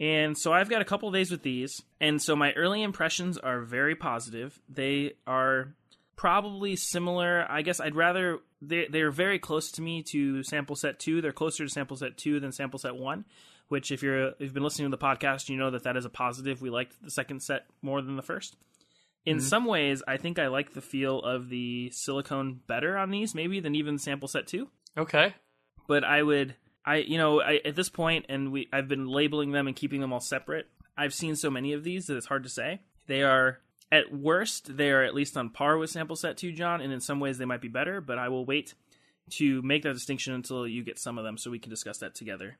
And 0.00 0.38
so 0.38 0.52
I've 0.52 0.70
got 0.70 0.80
a 0.80 0.84
couple 0.86 1.10
days 1.10 1.30
with 1.30 1.42
these, 1.42 1.82
and 2.00 2.22
so 2.22 2.36
my 2.36 2.52
early 2.52 2.82
impressions 2.82 3.36
are 3.36 3.60
very 3.60 3.94
positive. 3.94 4.58
They 4.68 5.14
are 5.26 5.74
probably 6.16 6.76
similar. 6.76 7.46
I 7.48 7.62
guess 7.62 7.80
I'd 7.80 7.96
rather 7.96 8.38
they 8.60 8.86
they're 8.90 9.10
very 9.10 9.38
close 9.38 9.72
to 9.72 9.82
me 9.82 10.02
to 10.04 10.42
sample 10.42 10.76
set 10.76 10.98
two. 10.98 11.20
They're 11.20 11.32
closer 11.32 11.64
to 11.64 11.70
sample 11.70 11.96
set 11.96 12.16
two 12.16 12.40
than 12.40 12.52
sample 12.52 12.78
set 12.78 12.96
one. 12.96 13.24
Which, 13.68 13.90
if 13.90 14.02
you're 14.02 14.28
if 14.28 14.40
you've 14.40 14.54
been 14.54 14.62
listening 14.62 14.90
to 14.90 14.96
the 14.96 15.02
podcast, 15.02 15.48
you 15.48 15.56
know 15.56 15.70
that 15.70 15.84
that 15.84 15.96
is 15.96 16.04
a 16.04 16.10
positive. 16.10 16.60
We 16.60 16.68
liked 16.70 17.02
the 17.02 17.10
second 17.10 17.42
set 17.42 17.66
more 17.80 18.02
than 18.02 18.16
the 18.16 18.22
first. 18.22 18.56
In 19.24 19.38
mm-hmm. 19.38 19.46
some 19.46 19.64
ways, 19.64 20.02
I 20.06 20.16
think 20.16 20.38
I 20.38 20.48
like 20.48 20.74
the 20.74 20.82
feel 20.82 21.20
of 21.20 21.48
the 21.48 21.90
silicone 21.90 22.60
better 22.66 22.98
on 22.98 23.10
these, 23.10 23.34
maybe 23.34 23.60
than 23.60 23.74
even 23.74 23.98
sample 23.98 24.28
set 24.28 24.46
two 24.46 24.68
Okay. 24.96 25.34
but 25.88 26.04
I 26.04 26.22
would 26.22 26.54
I 26.84 26.96
you 26.96 27.18
know 27.18 27.40
I, 27.40 27.60
at 27.64 27.76
this 27.76 27.88
point 27.88 28.26
and 28.28 28.52
we 28.52 28.68
I've 28.72 28.88
been 28.88 29.06
labeling 29.06 29.52
them 29.52 29.66
and 29.66 29.76
keeping 29.76 30.00
them 30.00 30.12
all 30.12 30.20
separate. 30.20 30.66
I've 30.96 31.14
seen 31.14 31.36
so 31.36 31.50
many 31.50 31.72
of 31.72 31.84
these 31.84 32.06
that 32.06 32.16
it's 32.16 32.26
hard 32.26 32.42
to 32.42 32.50
say. 32.50 32.82
They 33.06 33.22
are 33.22 33.58
at 33.92 34.12
worst 34.12 34.76
they 34.76 34.90
are 34.90 35.04
at 35.04 35.14
least 35.14 35.36
on 35.36 35.50
par 35.50 35.76
with 35.76 35.90
sample 35.90 36.16
set 36.16 36.38
2 36.38 36.52
John 36.52 36.80
and 36.80 36.92
in 36.92 37.00
some 37.00 37.20
ways 37.20 37.36
they 37.38 37.44
might 37.44 37.60
be 37.60 37.68
better, 37.68 38.00
but 38.00 38.18
I 38.18 38.30
will 38.30 38.46
wait 38.46 38.74
to 39.32 39.60
make 39.62 39.82
that 39.82 39.92
distinction 39.92 40.32
until 40.32 40.66
you 40.66 40.82
get 40.82 40.98
some 40.98 41.18
of 41.18 41.24
them 41.24 41.36
so 41.36 41.50
we 41.50 41.58
can 41.58 41.70
discuss 41.70 41.98
that 41.98 42.14
together. 42.14 42.56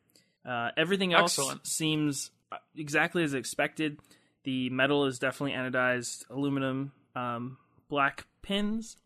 Uh, 0.47 0.71
everything 0.77 1.15
else 1.15 1.39
Excellent. 1.39 1.67
seems 1.67 2.31
exactly 2.77 3.25
as 3.25 3.33
expected. 3.33 3.99
The 4.45 4.71
metal 4.71 5.07
is 5.07 5.19
definitely 5.19 5.57
anodized 5.57 6.25
aluminum, 6.31 6.93
um, 7.17 7.57
black 7.89 8.27
pins. 8.43 8.97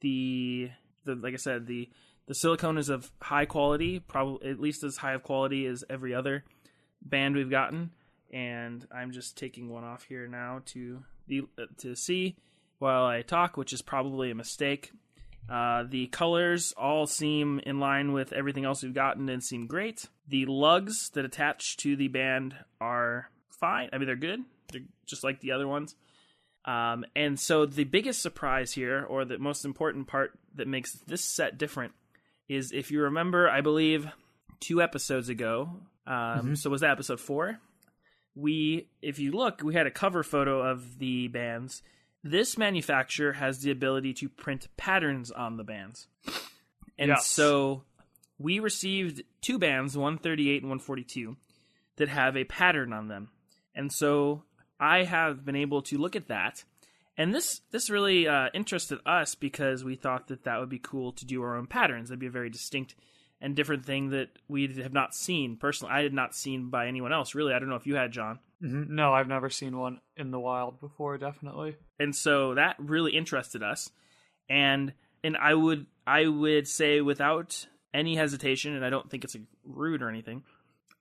The, 0.00 0.70
the 1.04 1.14
like 1.14 1.34
I 1.34 1.38
said, 1.38 1.66
the 1.66 1.88
the 2.26 2.34
silicone 2.34 2.76
is 2.76 2.90
of 2.90 3.10
high 3.22 3.46
quality, 3.46 4.00
probably 4.00 4.50
at 4.50 4.60
least 4.60 4.84
as 4.84 4.98
high 4.98 5.14
of 5.14 5.22
quality 5.22 5.64
as 5.64 5.82
every 5.88 6.14
other 6.14 6.44
band 7.00 7.34
we've 7.34 7.50
gotten. 7.50 7.90
And 8.30 8.86
I'm 8.92 9.12
just 9.12 9.38
taking 9.38 9.70
one 9.70 9.84
off 9.84 10.02
here 10.02 10.26
now 10.26 10.60
to 10.66 11.02
the 11.28 11.42
uh, 11.58 11.66
to 11.78 11.94
see 11.94 12.36
while 12.78 13.04
I 13.04 13.22
talk, 13.22 13.56
which 13.56 13.72
is 13.72 13.82
probably 13.82 14.30
a 14.30 14.34
mistake. 14.34 14.92
Uh, 15.48 15.84
the 15.88 16.08
colors 16.08 16.74
all 16.76 17.06
seem 17.06 17.58
in 17.60 17.80
line 17.80 18.12
with 18.12 18.32
everything 18.32 18.64
else 18.64 18.82
we've 18.82 18.92
gotten 18.92 19.28
and 19.28 19.42
seem 19.42 19.66
great. 19.66 20.06
The 20.28 20.44
lugs 20.46 21.10
that 21.14 21.24
attach 21.24 21.78
to 21.78 21.96
the 21.96 22.08
band 22.08 22.54
are 22.80 23.30
fine. 23.48 23.88
I 23.92 23.98
mean, 23.98 24.06
they're 24.06 24.16
good. 24.16 24.40
They're 24.70 24.82
just 25.06 25.24
like 25.24 25.40
the 25.40 25.52
other 25.52 25.66
ones. 25.66 25.94
Um, 26.66 27.06
and 27.16 27.40
so 27.40 27.64
the 27.64 27.84
biggest 27.84 28.20
surprise 28.20 28.72
here, 28.72 29.06
or 29.08 29.24
the 29.24 29.38
most 29.38 29.64
important 29.64 30.06
part 30.06 30.38
that 30.56 30.68
makes 30.68 30.92
this 30.92 31.24
set 31.24 31.56
different, 31.56 31.92
is 32.46 32.72
if 32.72 32.90
you 32.90 33.02
remember, 33.02 33.48
I 33.48 33.62
believe 33.62 34.06
two 34.60 34.82
episodes 34.82 35.30
ago. 35.30 35.70
Um, 36.06 36.56
So 36.56 36.68
was 36.68 36.82
that 36.82 36.90
episode 36.90 37.20
four? 37.20 37.58
We, 38.38 38.88
if 39.02 39.18
you 39.18 39.32
look, 39.32 39.62
we 39.64 39.74
had 39.74 39.86
a 39.86 39.90
cover 39.90 40.22
photo 40.22 40.62
of 40.62 40.98
the 40.98 41.26
bands. 41.28 41.82
This 42.22 42.56
manufacturer 42.56 43.32
has 43.32 43.60
the 43.60 43.70
ability 43.70 44.14
to 44.14 44.28
print 44.28 44.68
patterns 44.76 45.30
on 45.30 45.56
the 45.56 45.64
bands, 45.64 46.06
and 46.98 47.08
Yes. 47.08 47.26
so 47.26 47.82
we 48.38 48.60
received 48.60 49.22
two 49.40 49.58
bands, 49.58 49.96
138 49.96 50.62
and 50.62 50.70
142, 50.70 51.36
that 51.96 52.08
have 52.08 52.36
a 52.36 52.44
pattern 52.44 52.92
on 52.92 53.08
them. 53.08 53.30
And 53.74 53.92
so 53.92 54.44
I 54.78 55.02
have 55.04 55.44
been 55.44 55.56
able 55.56 55.82
to 55.82 55.98
look 55.98 56.14
at 56.14 56.28
that. 56.28 56.64
And 57.16 57.34
this 57.34 57.60
this 57.72 57.90
really 57.90 58.28
uh, 58.28 58.48
interested 58.54 59.00
us 59.04 59.34
because 59.34 59.82
we 59.82 59.96
thought 59.96 60.28
that 60.28 60.44
that 60.44 60.60
would 60.60 60.68
be 60.68 60.78
cool 60.78 61.10
to 61.12 61.24
do 61.26 61.42
our 61.42 61.56
own 61.56 61.66
patterns. 61.66 62.08
That'd 62.08 62.20
be 62.20 62.26
a 62.28 62.30
very 62.30 62.50
distinct 62.50 62.94
and 63.40 63.54
different 63.54 63.84
thing 63.84 64.10
that 64.10 64.28
we 64.48 64.66
have 64.82 64.92
not 64.92 65.14
seen 65.14 65.56
personally. 65.56 65.94
I 65.94 66.02
had 66.02 66.12
not 66.12 66.34
seen 66.34 66.70
by 66.70 66.86
anyone 66.88 67.12
else 67.12 67.34
really. 67.34 67.52
I 67.54 67.58
don't 67.58 67.68
know 67.68 67.76
if 67.76 67.86
you 67.86 67.94
had, 67.96 68.10
John. 68.12 68.38
Mhm. 68.62 68.88
No, 68.88 69.12
I've 69.14 69.28
never 69.28 69.48
seen 69.50 69.76
one 69.76 70.00
in 70.16 70.30
the 70.32 70.40
wild 70.40 70.80
before. 70.80 71.16
Definitely. 71.18 71.76
and 72.00 72.14
so 72.14 72.54
that 72.54 72.76
really 72.78 73.12
interested 73.16 73.62
us 73.62 73.90
and 74.48 74.92
and 75.24 75.36
i 75.36 75.52
would 75.54 75.86
i 76.06 76.26
would 76.26 76.66
say 76.68 77.00
without 77.00 77.66
any 77.92 78.14
hesitation 78.16 78.74
and 78.74 78.84
i 78.84 78.90
don't 78.90 79.10
think 79.10 79.24
it's 79.24 79.36
rude 79.64 80.00
or 80.02 80.08
anything 80.08 80.42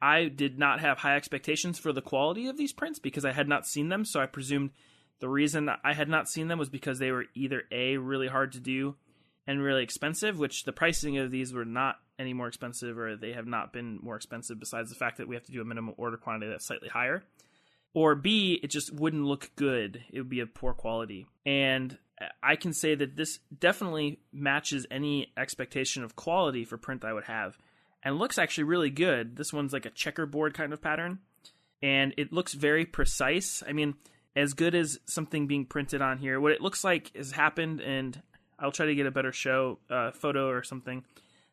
i 0.01 0.25
did 0.25 0.57
not 0.59 0.79
have 0.79 0.97
high 0.97 1.15
expectations 1.15 1.77
for 1.79 1.93
the 1.93 2.01
quality 2.01 2.47
of 2.47 2.57
these 2.57 2.73
prints 2.73 2.99
because 2.99 3.25
i 3.25 3.31
had 3.31 3.47
not 3.47 3.65
seen 3.67 3.89
them 3.89 4.03
so 4.05 4.19
i 4.19 4.25
presumed 4.25 4.71
the 5.19 5.29
reason 5.29 5.69
i 5.83 5.93
had 5.93 6.09
not 6.09 6.27
seen 6.27 6.47
them 6.47 6.59
was 6.59 6.69
because 6.69 6.99
they 6.99 7.11
were 7.11 7.25
either 7.35 7.63
a 7.71 7.97
really 7.97 8.27
hard 8.27 8.51
to 8.51 8.59
do 8.59 8.95
and 9.47 9.61
really 9.61 9.81
expensive 9.81 10.37
which 10.37 10.65
the 10.65 10.73
pricing 10.73 11.17
of 11.17 11.31
these 11.31 11.53
were 11.53 11.65
not 11.65 11.95
any 12.19 12.33
more 12.33 12.47
expensive 12.47 12.97
or 12.97 13.15
they 13.15 13.33
have 13.33 13.47
not 13.47 13.73
been 13.73 13.99
more 14.01 14.15
expensive 14.15 14.59
besides 14.59 14.89
the 14.89 14.95
fact 14.95 15.17
that 15.17 15.27
we 15.27 15.35
have 15.35 15.45
to 15.45 15.51
do 15.51 15.61
a 15.61 15.65
minimum 15.65 15.95
order 15.97 16.17
quantity 16.17 16.51
that's 16.51 16.67
slightly 16.67 16.89
higher 16.89 17.23
or 17.97 18.13
B, 18.13 18.59
it 18.61 18.67
just 18.67 18.93
wouldn't 18.93 19.25
look 19.25 19.49
good. 19.55 20.03
It 20.11 20.19
would 20.19 20.29
be 20.29 20.41
of 20.41 20.53
poor 20.53 20.73
quality. 20.73 21.25
And 21.47 21.97
I 22.43 22.55
can 22.55 22.71
say 22.71 22.93
that 22.93 23.15
this 23.15 23.39
definitely 23.59 24.19
matches 24.31 24.85
any 24.91 25.33
expectation 25.35 26.03
of 26.03 26.15
quality 26.15 26.63
for 26.63 26.77
print 26.77 27.03
I 27.03 27.13
would 27.13 27.23
have. 27.23 27.57
And 28.03 28.19
looks 28.19 28.37
actually 28.37 28.65
really 28.65 28.91
good. 28.91 29.35
This 29.35 29.51
one's 29.51 29.73
like 29.73 29.87
a 29.87 29.89
checkerboard 29.89 30.53
kind 30.53 30.73
of 30.73 30.81
pattern. 30.81 31.17
And 31.81 32.13
it 32.17 32.31
looks 32.31 32.53
very 32.53 32.85
precise. 32.85 33.63
I 33.67 33.73
mean, 33.73 33.95
as 34.35 34.53
good 34.53 34.75
as 34.75 34.99
something 35.05 35.47
being 35.47 35.65
printed 35.65 35.99
on 35.99 36.19
here, 36.19 36.39
what 36.39 36.51
it 36.51 36.61
looks 36.61 36.83
like 36.83 37.15
has 37.15 37.31
happened, 37.31 37.81
and 37.81 38.21
I'll 38.59 38.71
try 38.71 38.87
to 38.87 38.95
get 38.95 39.05
a 39.05 39.11
better 39.11 39.31
show 39.31 39.79
uh, 39.89 40.11
photo 40.11 40.49
or 40.49 40.63
something. 40.63 41.03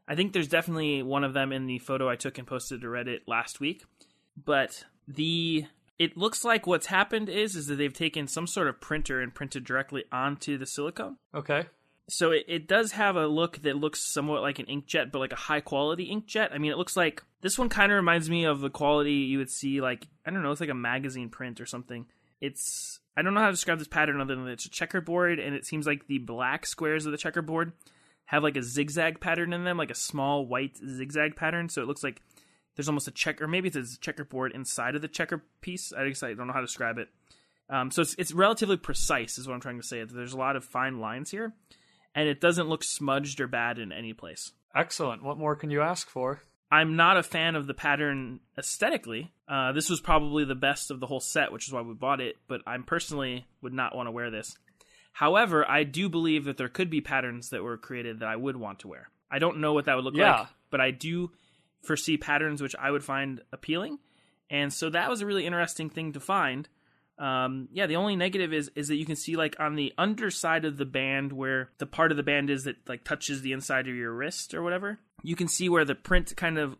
I 0.07 0.15
think 0.15 0.33
there's 0.33 0.49
definitely 0.49 1.03
one 1.03 1.25
of 1.25 1.33
them 1.33 1.53
in 1.53 1.67
the 1.67 1.79
photo 1.79 2.09
I 2.09 2.17
took 2.17 2.39
and 2.39 2.47
posted 2.47 2.81
to 2.83 2.87
Reddit 2.87 3.21
last 3.27 3.61
week. 3.61 3.85
But 4.43 4.85
the 5.07 5.67
it 5.99 6.17
looks 6.17 6.45
like 6.45 6.67
what's 6.67 6.87
happened 6.87 7.29
is 7.29 7.55
is 7.55 7.67
that 7.69 7.77
they've 7.77 7.93
taken 7.93 8.27
some 8.27 8.47
sort 8.47 8.69
of 8.69 8.81
printer 8.81 9.21
and 9.21 9.35
printed 9.35 9.65
directly 9.65 10.05
onto 10.11 10.59
the 10.59 10.67
silicone. 10.67 11.17
Okay. 11.35 11.67
So 12.09 12.33
it, 12.33 12.45
it 12.49 12.69
does 12.69 12.93
have 12.93 13.17
a 13.17 13.27
look 13.27 13.63
that 13.63 13.79
looks 13.79 14.13
somewhat 14.13 14.43
like 14.43 14.59
an 14.59 14.67
inkjet, 14.67 15.11
but 15.11 15.21
like 15.21 15.33
a 15.33 15.37
high 15.37 15.61
quality 15.61 16.11
inkjet. 16.15 16.53
I 16.53 16.59
mean, 16.59 16.71
it 16.71 16.77
looks 16.77 16.99
like 16.99 17.23
this 17.41 17.59
one 17.59 17.71
kind 17.71 17.91
of 17.91 17.97
reminds 17.97 18.29
me 18.29 18.45
of 18.45 18.61
the 18.61 18.69
quality 18.69 19.13
you 19.13 19.39
would 19.39 19.51
see 19.51 19.81
like 19.81 20.07
I 20.27 20.31
don't 20.31 20.43
know, 20.43 20.51
it's 20.51 20.61
like 20.61 20.69
a 20.71 20.75
magazine 20.75 21.31
print 21.31 21.61
or 21.61 21.67
something. 21.67 22.07
it's 22.41 23.01
I 23.17 23.23
don't 23.23 23.35
know 23.35 23.41
how 23.41 23.47
to 23.47 23.53
describe 23.53 23.79
this 23.79 23.89
pattern 23.89 24.21
other 24.21 24.35
than 24.35 24.49
it's 24.49 24.67
a 24.67 24.71
checkerboard, 24.71 25.39
and 25.39 25.55
it 25.55 25.65
seems 25.65 25.87
like 25.87 26.07
the 26.07 26.19
black 26.19 26.67
squares 26.67 27.07
of 27.07 27.13
the 27.13 27.19
checkerboard 27.19 27.73
have 28.27 28.43
like 28.43 28.57
a 28.57 28.63
zigzag 28.63 29.21
pattern 29.21 29.53
in 29.53 29.65
them, 29.65 29.77
like 29.77 29.91
a 29.91 29.95
small 29.95 30.47
white 30.47 30.77
zigzag 30.77 31.37
pattern. 31.37 31.69
So 31.69 31.83
it 31.83 31.87
looks 31.87 32.03
like 32.03 32.23
there's 32.75 32.89
almost 32.89 33.09
a 33.09 33.13
check, 33.13 33.41
or 33.41 33.47
maybe 33.47 33.69
it's 33.69 33.95
a 33.95 34.01
checkerboard 34.01 34.53
inside 34.53 34.97
of 34.97 35.03
the 35.03 35.09
checker 35.09 35.45
piece. 35.61 35.93
I 35.93 36.09
guess 36.09 36.23
I 36.23 36.35
don't 36.35 36.47
know 36.47 36.53
how 36.53 36.61
to 36.61 36.67
describe 36.67 36.99
it. 36.99 37.09
Um, 37.71 37.91
so 37.91 38.03
it's 38.03 38.15
it's 38.19 38.33
relatively 38.33 38.77
precise, 38.77 39.39
is 39.39 39.47
what 39.47 39.55
I'm 39.55 39.61
trying 39.61 39.81
to 39.81 39.87
say. 39.87 40.03
There's 40.03 40.35
a 40.35 40.39
lot 40.39 40.57
of 40.57 40.65
fine 40.65 41.01
lines 41.01 41.31
here, 41.31 41.55
and 42.15 42.29
it 42.29 42.41
doesn't 42.41 42.69
look 42.69 42.83
smudged 42.83 43.41
or 43.41 43.47
bad 43.47 43.79
in 43.79 43.93
any 43.93 44.13
place. 44.13 44.53
Excellent. 44.75 45.23
What 45.23 45.39
more 45.39 45.55
can 45.55 45.71
you 45.71 45.81
ask 45.81 46.09
for? 46.09 46.43
I'm 46.71 46.97
not 46.97 47.17
a 47.17 47.23
fan 47.23 47.55
of 47.55 47.67
the 47.67 47.75
pattern 47.75 48.41
aesthetically. 48.59 49.33
Uh, 49.47 49.73
this 49.73 49.89
was 49.91 50.01
probably 50.01 50.45
the 50.45 50.55
best 50.55 50.91
of 50.91 50.99
the 51.01 51.07
whole 51.07 51.21
set, 51.21 51.53
which 51.53 51.67
is 51.69 51.73
why 51.73 51.83
we 51.83 51.95
bought 51.95 52.21
it. 52.21 52.37
But 52.49 52.63
I 52.67 52.77
personally 52.79 53.47
would 53.63 53.73
not 53.73 53.95
want 53.95 54.07
to 54.09 54.11
wear 54.13 54.31
this. 54.31 54.57
However, 55.13 55.69
I 55.69 55.85
do 55.85 56.09
believe 56.09 56.45
that 56.47 56.57
there 56.57 56.69
could 56.69 56.91
be 56.91 57.01
patterns 57.01 57.51
that 57.51 57.63
were 57.63 57.77
created 57.77 58.19
that 58.21 58.29
I 58.29 58.35
would 58.37 58.57
want 58.57 58.81
to 58.81 58.89
wear. 58.89 59.09
I 59.31 59.39
don't 59.39 59.59
know 59.61 59.73
what 59.73 59.85
that 59.85 59.95
would 59.95 60.05
look 60.05 60.17
Yeah. 60.17 60.41
like, 60.41 60.49
but 60.71 60.81
I 60.81 60.91
do 60.91 61.31
foresee 61.83 62.17
patterns 62.17 62.61
which 62.61 62.75
I 62.77 62.91
would 62.91 63.05
find 63.05 63.41
appealing. 63.53 63.99
And 64.51 64.73
so 64.73 64.91
that 64.91 65.09
was 65.11 65.21
a 65.21 65.27
really 65.27 65.47
interesting 65.47 65.91
thing 65.91 66.13
to 66.15 66.21
find. 66.21 66.69
Um, 67.19 67.69
yeah, 67.73 67.87
the 67.87 67.97
only 67.97 68.17
negative 68.17 68.53
is 68.53 68.71
is 68.75 68.89
that 68.89 68.97
you 68.97 69.07
can 69.07 69.17
see 69.17 69.37
like 69.37 69.57
on 69.61 69.77
the 69.77 69.93
underside 69.97 70.65
of 70.65 70.77
the 70.77 70.85
band 70.85 71.33
where 71.33 71.71
the 71.79 71.87
part 71.87 72.11
of 72.11 72.17
the 72.17 72.23
band 72.25 72.51
is 72.51 72.65
that 72.65 72.77
like 72.89 73.05
touches 73.05 73.43
the 73.43 73.53
inside 73.53 73.87
of 73.89 73.95
your 73.95 74.13
wrist 74.13 74.53
or 74.53 74.63
whatever. 74.63 74.99
You 75.23 75.37
can 75.37 75.49
see 75.49 75.69
where 75.69 75.85
the 75.85 75.95
print 75.95 76.35
kind 76.37 76.59
of 76.59 76.77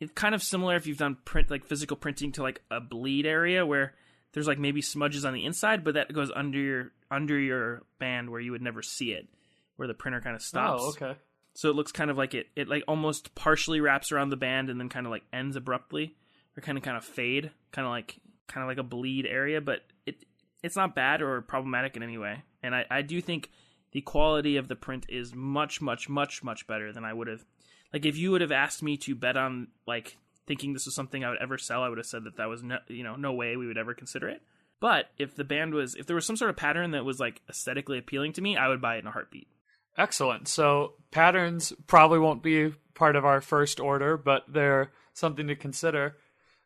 it's 0.00 0.12
kind 0.12 0.34
of 0.34 0.42
similar 0.42 0.76
if 0.76 0.86
you've 0.86 0.98
done 0.98 1.18
print 1.24 1.50
like 1.50 1.66
physical 1.66 1.96
printing 1.96 2.32
to 2.32 2.42
like 2.42 2.62
a 2.70 2.80
bleed 2.80 3.26
area 3.26 3.66
where 3.66 3.94
there's 4.32 4.48
like 4.48 4.58
maybe 4.58 4.82
smudges 4.82 5.24
on 5.24 5.32
the 5.32 5.44
inside, 5.44 5.84
but 5.84 5.94
that 5.94 6.12
goes 6.12 6.30
under 6.34 6.58
your 6.58 6.92
under 7.10 7.38
your 7.38 7.82
band 7.98 8.30
where 8.30 8.40
you 8.40 8.52
would 8.52 8.62
never 8.62 8.82
see 8.82 9.12
it, 9.12 9.28
where 9.76 9.88
the 9.88 9.94
printer 9.94 10.20
kind 10.20 10.34
of 10.34 10.42
stops. 10.42 10.82
Oh, 10.82 10.88
okay. 10.88 11.18
So 11.54 11.70
it 11.70 11.76
looks 11.76 11.92
kind 11.92 12.10
of 12.10 12.18
like 12.18 12.34
it 12.34 12.48
it 12.56 12.68
like 12.68 12.82
almost 12.88 13.34
partially 13.34 13.80
wraps 13.80 14.12
around 14.12 14.30
the 14.30 14.36
band 14.36 14.70
and 14.70 14.80
then 14.80 14.88
kind 14.88 15.06
of 15.06 15.12
like 15.12 15.22
ends 15.32 15.56
abruptly 15.56 16.16
or 16.56 16.62
kind 16.62 16.76
of 16.76 16.82
kind 16.82 16.96
of 16.96 17.04
fade, 17.04 17.52
kind 17.70 17.86
of 17.86 17.90
like 17.90 18.18
kind 18.46 18.62
of 18.62 18.68
like 18.68 18.78
a 18.78 18.88
bleed 18.88 19.26
area, 19.26 19.60
but 19.60 19.80
it 20.06 20.24
it's 20.62 20.76
not 20.76 20.94
bad 20.94 21.22
or 21.22 21.40
problematic 21.42 21.96
in 21.96 22.02
any 22.02 22.18
way. 22.18 22.42
And 22.62 22.74
I 22.74 22.84
I 22.90 23.02
do 23.02 23.20
think 23.20 23.50
the 23.92 24.00
quality 24.00 24.56
of 24.56 24.68
the 24.68 24.76
print 24.76 25.06
is 25.08 25.34
much 25.34 25.80
much 25.80 26.08
much 26.08 26.42
much 26.42 26.66
better 26.66 26.92
than 26.92 27.04
I 27.04 27.12
would 27.12 27.28
have 27.28 27.44
like 27.92 28.04
if 28.04 28.16
you 28.16 28.30
would 28.32 28.40
have 28.40 28.52
asked 28.52 28.82
me 28.82 28.96
to 28.98 29.14
bet 29.14 29.36
on 29.36 29.68
like 29.86 30.16
thinking 30.46 30.72
this 30.72 30.86
was 30.86 30.94
something 30.94 31.24
I 31.24 31.30
would 31.30 31.40
ever 31.40 31.58
sell, 31.58 31.82
I 31.82 31.88
would 31.88 31.98
have 31.98 32.06
said 32.06 32.24
that 32.24 32.36
that 32.36 32.48
was 32.48 32.62
no, 32.62 32.78
you 32.88 33.02
know, 33.02 33.16
no 33.16 33.32
way 33.32 33.56
we 33.56 33.66
would 33.66 33.78
ever 33.78 33.94
consider 33.94 34.28
it. 34.28 34.42
But 34.80 35.06
if 35.16 35.34
the 35.34 35.44
band 35.44 35.72
was 35.72 35.94
if 35.94 36.06
there 36.06 36.16
was 36.16 36.26
some 36.26 36.36
sort 36.36 36.50
of 36.50 36.56
pattern 36.56 36.90
that 36.90 37.04
was 37.04 37.20
like 37.20 37.40
aesthetically 37.48 37.98
appealing 37.98 38.32
to 38.34 38.42
me, 38.42 38.56
I 38.56 38.68
would 38.68 38.80
buy 38.80 38.96
it 38.96 39.00
in 39.00 39.06
a 39.06 39.12
heartbeat. 39.12 39.48
Excellent. 39.96 40.48
So 40.48 40.94
patterns 41.10 41.72
probably 41.86 42.18
won't 42.18 42.42
be 42.42 42.74
part 42.94 43.16
of 43.16 43.24
our 43.24 43.40
first 43.40 43.80
order, 43.80 44.16
but 44.16 44.44
they're 44.48 44.90
something 45.12 45.46
to 45.46 45.54
consider. 45.54 46.16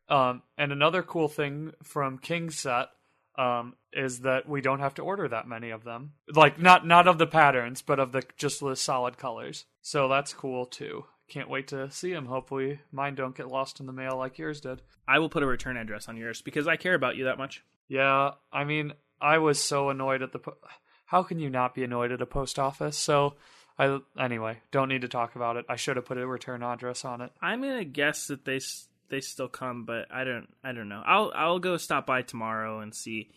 Um, 0.09 0.43
and 0.57 0.73
another 0.73 1.03
cool 1.03 1.29
thing 1.29 1.73
from 1.83 2.19
King's 2.19 2.59
set 2.59 2.89
um, 3.37 3.75
is 3.93 4.21
that 4.21 4.49
we 4.49 4.61
don't 4.61 4.81
have 4.81 4.95
to 4.95 5.03
order 5.03 5.29
that 5.29 5.47
many 5.47 5.71
of 5.71 5.85
them. 5.85 6.13
Like 6.35 6.59
not 6.59 6.87
not 6.87 7.07
of 7.07 7.19
the 7.19 7.27
patterns, 7.27 7.83
but 7.83 7.99
of 8.01 8.13
the 8.13 8.23
just 8.37 8.61
the 8.61 8.75
solid 8.75 9.19
colors. 9.19 9.65
So 9.83 10.09
that's 10.09 10.33
cool 10.35 10.67
too. 10.67 11.05
Can't 11.29 11.51
wait 11.51 11.69
to 11.69 11.91
see 11.91 12.13
them. 12.13 12.27
Hopefully, 12.27 12.81
mine 12.91 13.15
don't 13.15 13.37
get 13.37 13.49
lost 13.49 13.81
in 13.81 13.87
the 13.87 13.93
mail 13.93 14.17
like 14.17 14.39
yours 14.39 14.61
did. 14.63 14.81
I 15.07 15.19
will 15.19 15.29
put 15.29 15.43
a 15.43 15.47
return 15.47 15.77
address 15.77 16.09
on 16.09 16.17
yours 16.17 16.41
because 16.41 16.67
I 16.67 16.77
care 16.77 16.95
about 16.95 17.17
you 17.17 17.25
that 17.25 17.37
much. 17.39 17.63
Yeah, 17.87 18.33
I 18.53 18.65
mean, 18.65 18.95
I 19.21 19.39
was 19.39 19.63
so 19.63 19.91
annoyed 19.91 20.23
at 20.23 20.33
the. 20.33 20.39
Po- 20.39 20.57
How 21.05 21.23
can 21.23 21.39
you 21.39 21.51
not 21.51 21.75
be 21.75 21.85
annoyed 21.85 22.13
at 22.13 22.23
a 22.23 22.27
post 22.27 22.59
office? 22.59 22.97
So, 22.97 23.35
I 23.79 23.99
anyway 24.19 24.59
don't 24.73 24.89
need 24.89 25.03
to 25.03 25.09
talk 25.09 25.37
about 25.37 25.57
it. 25.57 25.67
I 25.69 25.77
should 25.77 25.97
have 25.97 26.07
put 26.07 26.19
a 26.19 26.27
return 26.27 26.63
address 26.63 27.05
on 27.05 27.21
it. 27.21 27.31
I'm 27.43 27.61
gonna 27.61 27.85
guess 27.85 28.27
that 28.29 28.45
they 28.47 28.57
s- 28.57 28.89
they 29.11 29.21
still 29.21 29.49
come, 29.49 29.85
but 29.85 30.07
I 30.11 30.25
don't 30.25 30.49
I 30.63 30.73
don't 30.73 30.89
know. 30.89 31.03
I'll 31.05 31.33
I'll 31.35 31.59
go 31.59 31.77
stop 31.77 32.07
by 32.07 32.23
tomorrow 32.23 32.81
and 32.81 32.95
see. 32.95 33.31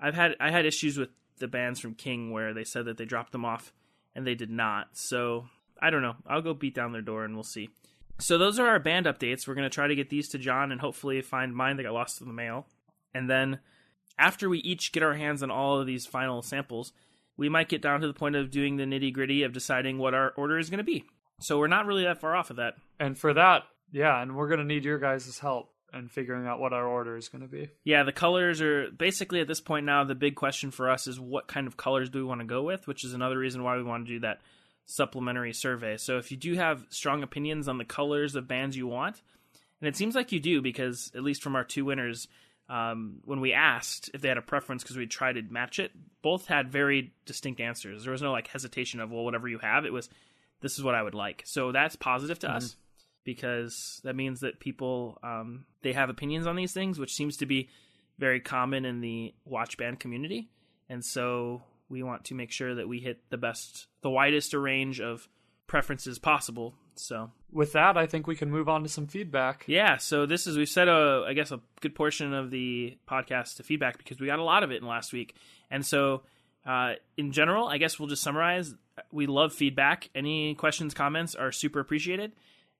I've 0.00 0.14
had 0.14 0.36
I 0.40 0.50
had 0.50 0.66
issues 0.66 0.96
with 0.96 1.10
the 1.38 1.48
bands 1.48 1.80
from 1.80 1.94
King 1.94 2.30
where 2.30 2.54
they 2.54 2.64
said 2.64 2.86
that 2.86 2.96
they 2.96 3.04
dropped 3.04 3.32
them 3.32 3.44
off 3.44 3.72
and 4.14 4.26
they 4.26 4.34
did 4.34 4.50
not. 4.50 4.88
So 4.92 5.46
I 5.80 5.90
don't 5.90 6.02
know. 6.02 6.16
I'll 6.26 6.42
go 6.42 6.54
beat 6.54 6.74
down 6.74 6.92
their 6.92 7.02
door 7.02 7.24
and 7.24 7.34
we'll 7.34 7.44
see. 7.44 7.70
So 8.18 8.36
those 8.36 8.58
are 8.58 8.66
our 8.66 8.80
band 8.80 9.06
updates. 9.06 9.46
We're 9.46 9.54
gonna 9.54 9.70
try 9.70 9.86
to 9.86 9.94
get 9.94 10.10
these 10.10 10.28
to 10.30 10.38
John 10.38 10.72
and 10.72 10.80
hopefully 10.80 11.20
find 11.22 11.54
mine 11.54 11.76
that 11.76 11.84
got 11.84 11.94
lost 11.94 12.20
in 12.20 12.26
the 12.26 12.34
mail. 12.34 12.66
And 13.14 13.28
then 13.28 13.60
after 14.18 14.48
we 14.48 14.58
each 14.60 14.92
get 14.92 15.02
our 15.02 15.14
hands 15.14 15.42
on 15.42 15.50
all 15.50 15.80
of 15.80 15.86
these 15.86 16.06
final 16.06 16.42
samples, 16.42 16.92
we 17.36 17.48
might 17.48 17.68
get 17.68 17.82
down 17.82 18.00
to 18.00 18.06
the 18.06 18.12
point 18.12 18.34
of 18.34 18.50
doing 18.50 18.76
the 18.76 18.84
nitty 18.84 19.12
gritty 19.12 19.44
of 19.44 19.52
deciding 19.52 19.98
what 19.98 20.14
our 20.14 20.32
order 20.36 20.58
is 20.58 20.68
to 20.68 20.82
be. 20.82 21.04
So 21.40 21.58
we're 21.58 21.68
not 21.68 21.86
really 21.86 22.02
that 22.02 22.20
far 22.20 22.34
off 22.34 22.50
of 22.50 22.56
that. 22.56 22.74
And 22.98 23.16
for 23.16 23.32
that, 23.34 23.62
yeah, 23.92 24.20
and 24.20 24.36
we're 24.36 24.48
gonna 24.48 24.64
need 24.64 24.84
your 24.84 24.98
guys' 24.98 25.38
help 25.38 25.72
in 25.94 26.08
figuring 26.08 26.46
out 26.46 26.60
what 26.60 26.72
our 26.72 26.86
order 26.86 27.16
is 27.16 27.28
gonna 27.28 27.48
be. 27.48 27.68
Yeah, 27.84 28.02
the 28.02 28.12
colors 28.12 28.60
are 28.60 28.90
basically 28.90 29.40
at 29.40 29.48
this 29.48 29.60
point 29.60 29.86
now. 29.86 30.04
The 30.04 30.14
big 30.14 30.34
question 30.34 30.70
for 30.70 30.90
us 30.90 31.06
is 31.06 31.18
what 31.18 31.48
kind 31.48 31.66
of 31.66 31.76
colors 31.76 32.10
do 32.10 32.18
we 32.18 32.24
want 32.24 32.40
to 32.40 32.46
go 32.46 32.62
with, 32.62 32.86
which 32.86 33.04
is 33.04 33.14
another 33.14 33.38
reason 33.38 33.62
why 33.62 33.76
we 33.76 33.82
want 33.82 34.06
to 34.06 34.12
do 34.14 34.20
that 34.20 34.40
supplementary 34.86 35.52
survey. 35.52 35.96
So 35.96 36.18
if 36.18 36.30
you 36.30 36.36
do 36.36 36.54
have 36.54 36.86
strong 36.90 37.22
opinions 37.22 37.68
on 37.68 37.78
the 37.78 37.84
colors 37.84 38.34
of 38.34 38.48
bands 38.48 38.76
you 38.76 38.86
want, 38.86 39.22
and 39.80 39.88
it 39.88 39.96
seems 39.96 40.14
like 40.14 40.32
you 40.32 40.40
do 40.40 40.60
because 40.60 41.12
at 41.14 41.22
least 41.22 41.42
from 41.42 41.56
our 41.56 41.64
two 41.64 41.84
winners, 41.84 42.26
um, 42.68 43.20
when 43.24 43.40
we 43.40 43.52
asked 43.52 44.10
if 44.12 44.20
they 44.20 44.28
had 44.28 44.38
a 44.38 44.42
preference 44.42 44.82
because 44.82 44.96
we 44.96 45.06
tried 45.06 45.34
to 45.34 45.42
match 45.42 45.78
it, 45.78 45.92
both 46.22 46.46
had 46.46 46.70
very 46.70 47.12
distinct 47.24 47.60
answers. 47.60 48.02
There 48.02 48.12
was 48.12 48.22
no 48.22 48.32
like 48.32 48.48
hesitation 48.48 49.00
of 49.00 49.10
well, 49.10 49.24
whatever 49.24 49.48
you 49.48 49.58
have. 49.58 49.84
It 49.84 49.92
was 49.92 50.08
this 50.60 50.76
is 50.76 50.84
what 50.84 50.94
I 50.94 51.02
would 51.02 51.14
like. 51.14 51.42
So 51.46 51.72
that's 51.72 51.96
positive 51.96 52.38
to 52.40 52.50
us 52.50 52.76
because 53.28 54.00
that 54.04 54.16
means 54.16 54.40
that 54.40 54.58
people 54.58 55.18
um, 55.22 55.66
they 55.82 55.92
have 55.92 56.08
opinions 56.08 56.46
on 56.46 56.56
these 56.56 56.72
things, 56.72 56.98
which 56.98 57.14
seems 57.14 57.36
to 57.36 57.44
be 57.44 57.68
very 58.18 58.40
common 58.40 58.86
in 58.86 59.02
the 59.02 59.34
watch 59.44 59.76
band 59.76 60.00
community. 60.00 60.48
And 60.88 61.04
so 61.04 61.62
we 61.90 62.02
want 62.02 62.24
to 62.24 62.34
make 62.34 62.50
sure 62.50 62.74
that 62.76 62.88
we 62.88 63.00
hit 63.00 63.20
the 63.28 63.36
best, 63.36 63.86
the 64.00 64.08
widest 64.08 64.54
range 64.54 64.98
of 64.98 65.28
preferences 65.66 66.18
possible. 66.18 66.72
So 66.94 67.30
With 67.52 67.74
that, 67.74 67.98
I 67.98 68.06
think 68.06 68.26
we 68.26 68.34
can 68.34 68.50
move 68.50 68.66
on 68.66 68.82
to 68.82 68.88
some 68.88 69.06
feedback. 69.06 69.64
yeah, 69.66 69.98
so 69.98 70.24
this 70.24 70.46
is 70.46 70.56
we've 70.56 70.66
set 70.66 70.88
a 70.88 71.26
I 71.28 71.34
guess 71.34 71.52
a 71.52 71.60
good 71.82 71.94
portion 71.94 72.32
of 72.32 72.50
the 72.50 72.96
podcast 73.06 73.56
to 73.56 73.62
feedback 73.62 73.98
because 73.98 74.18
we 74.20 74.26
got 74.26 74.38
a 74.38 74.42
lot 74.42 74.62
of 74.62 74.72
it 74.72 74.80
in 74.80 74.88
last 74.88 75.12
week, 75.12 75.34
and 75.70 75.84
so 75.84 76.22
uh, 76.66 76.94
in 77.18 77.32
general, 77.32 77.68
I 77.68 77.76
guess 77.76 77.98
we'll 77.98 78.08
just 78.08 78.22
summarize. 78.22 78.74
We 79.12 79.26
love 79.26 79.52
feedback. 79.52 80.08
Any 80.14 80.54
questions, 80.54 80.94
comments 80.94 81.34
are 81.34 81.52
super 81.52 81.78
appreciated. 81.78 82.32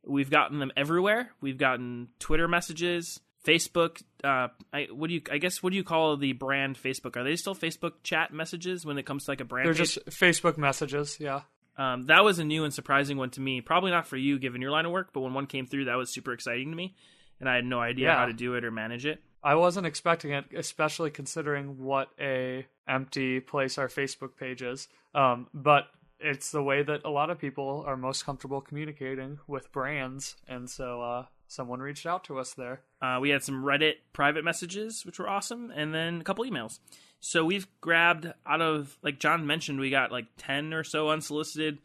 We've 0.07 0.31
gotten 0.31 0.59
them 0.59 0.73
everywhere. 0.77 1.31
We've 1.41 1.59
gotten 1.59 2.09
Twitter 2.19 2.49
messages, 2.49 3.21
Facebook. 3.47 4.03
Uh, 4.25 4.49
I 4.73 4.89
what 4.93 5.09
do 5.09 5.15
you 5.15 5.23
I 5.31 5.39
guess 5.39 5.63
what 5.63 5.71
do 5.71 5.77
you 5.77 5.85
call 5.85 6.17
the 6.17 6.33
brand 6.33 6.77
Facebook? 6.81 7.17
Are 7.17 7.25
they 7.25 7.37
still 7.37 7.55
Facebook 7.55 7.93
chat 8.03 8.33
messages 8.33 8.85
when 8.87 8.99
it 8.99 9.05
comes 9.05 9.25
to 9.25 9.31
like 9.33 9.41
a 9.41 9.45
brand? 9.45 9.67
They're 9.67 9.75
page? 9.75 9.95
just 9.95 10.07
Facebook 10.07 10.57
messages, 10.59 11.19
yeah. 11.21 11.43
Um, 11.77 12.03
that 12.07 12.25
was 12.25 12.39
a 12.41 12.45
new 12.45 12.65
and 12.65 12.75
surprising 12.75 13.19
one 13.19 13.31
to 13.31 13.41
me. 13.41 13.61
Probably 13.61 13.91
not 13.93 14.07
for 14.07 14.17
you, 14.17 14.39
given 14.39 14.61
your 14.61 14.71
line 14.73 14.85
of 14.85 14.91
work, 14.93 15.11
but 15.13 15.21
when 15.21 15.33
one 15.35 15.47
came 15.47 15.67
through, 15.67 15.85
that 15.85 15.95
was 15.97 16.13
super 16.13 16.33
exciting 16.33 16.71
to 16.71 16.77
me, 16.77 16.97
and 17.39 17.49
I 17.49 17.55
had 17.55 17.65
no 17.65 17.79
idea 17.81 18.07
Yeah. 18.07 18.17
how 18.17 18.27
to 18.27 18.33
do 18.33 18.55
it 18.55 18.65
or 18.65 18.71
manage 18.73 19.07
it. 19.07 19.23
I 19.45 19.55
wasn't 19.55 19.87
expecting 19.87 20.33
it, 20.33 20.47
especially 20.57 21.11
considering 21.11 21.79
what 21.79 22.09
a 22.21 22.67
empty 22.89 23.39
place 23.39 23.79
our 23.79 23.87
Facebook 23.87 24.37
page 24.37 24.61
is. 24.63 24.89
Um, 25.15 25.47
but 25.55 25.85
it's 26.21 26.51
the 26.51 26.63
way 26.63 26.83
that 26.83 27.05
a 27.05 27.11
lot 27.11 27.31
of 27.31 27.39
people 27.39 27.85
are 27.87 27.97
most 27.97 28.25
comfortable 28.25 28.61
communicating 28.61 29.39
with 29.47 29.73
brands, 29.73 30.37
and 30.49 30.69
so 30.69 31.03
uh, 31.03 31.25
someone 31.47 31.81
reached 31.81 32.07
out 32.07 32.25
to 32.25 32.39
us 32.39 32.55
there. 32.55 32.81
Uh, 33.01 33.19
we 33.21 33.31
had 33.31 33.43
some 33.43 33.65
Reddit 33.65 33.95
private 34.13 34.45
messages, 34.45 35.07
which 35.07 35.19
were 35.19 35.29
awesome, 35.29 35.71
and 35.75 35.95
then 35.95 36.21
a 36.21 36.25
couple 36.25 36.45
emails. 36.45 36.79
So 37.21 37.45
we've 37.45 37.67
grabbed 37.81 38.33
out 38.47 38.61
of, 38.61 38.97
like 39.03 39.19
John 39.19 39.47
mentioned, 39.47 39.81
we 39.81 39.91
got 39.91 40.13
like 40.13 40.27
ten 40.37 40.73
or 40.73 40.85
so 40.85 41.11
unsolicited, 41.11 41.79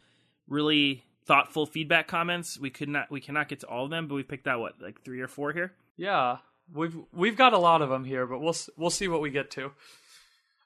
really 0.47 1.03
thoughtful 1.25 1.65
feedback 1.65 2.07
comments. 2.07 2.59
We 2.59 2.69
could 2.69 2.89
not, 2.89 3.09
we 3.09 3.21
cannot 3.21 3.49
get 3.49 3.61
to 3.61 3.67
all 3.67 3.85
of 3.85 3.91
them, 3.91 4.07
but 4.07 4.15
we 4.15 4.23
picked 4.23 4.47
out 4.47 4.59
what, 4.59 4.81
like 4.81 5.01
three 5.03 5.21
or 5.21 5.27
four 5.27 5.53
here. 5.53 5.73
Yeah, 5.95 6.37
we've 6.73 6.95
we've 7.11 7.37
got 7.37 7.53
a 7.53 7.57
lot 7.57 7.81
of 7.81 7.89
them 7.89 8.03
here, 8.03 8.25
but 8.25 8.41
we'll 8.41 8.55
we'll 8.77 8.89
see 8.89 9.07
what 9.07 9.21
we 9.21 9.29
get 9.29 9.51
to. 9.51 9.71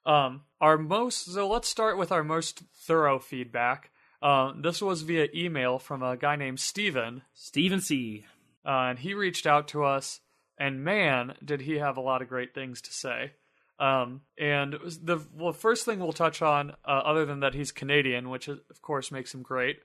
Um, 0.08 0.42
our 0.62 0.78
most 0.78 1.34
so 1.34 1.48
let's 1.48 1.68
start 1.68 1.98
with 1.98 2.12
our 2.12 2.24
most 2.24 2.64
thorough 2.74 3.20
feedback. 3.20 3.92
Um, 4.22 4.62
this 4.64 4.82
was 4.82 5.04
via 5.04 5.28
email 5.36 5.78
from 5.78 6.02
a 6.02 6.18
guy 6.18 6.38
named 6.38 6.60
Steven. 6.60 7.22
Stephen 7.36 7.82
C. 7.82 8.26
uh, 8.66 8.70
and 8.90 9.00
he 9.00 9.14
reached 9.14 9.46
out 9.46 9.68
to 9.70 9.84
us 9.84 10.22
and 10.58 10.84
man 10.84 11.36
did 11.44 11.62
he 11.62 11.78
have 11.78 11.98
a 11.98 12.02
lot 12.02 12.22
of 12.22 12.30
great 12.30 12.54
things 12.54 12.82
to 12.82 12.94
say 12.94 13.34
um, 13.80 14.22
and 14.38 14.74
the 15.04 15.20
well, 15.36 15.54
first 15.54 15.86
thing 15.86 16.00
we'll 16.00 16.14
touch 16.14 16.42
on 16.42 16.72
uh, 16.86 16.90
other 17.06 17.26
than 17.26 17.42
that 17.42 17.54
he's 17.54 17.72
canadian 17.72 18.30
which 18.30 18.48
is, 18.48 18.60
of 18.70 18.82
course 18.82 19.12
makes 19.12 19.34
him 19.34 19.42
great 19.42 19.78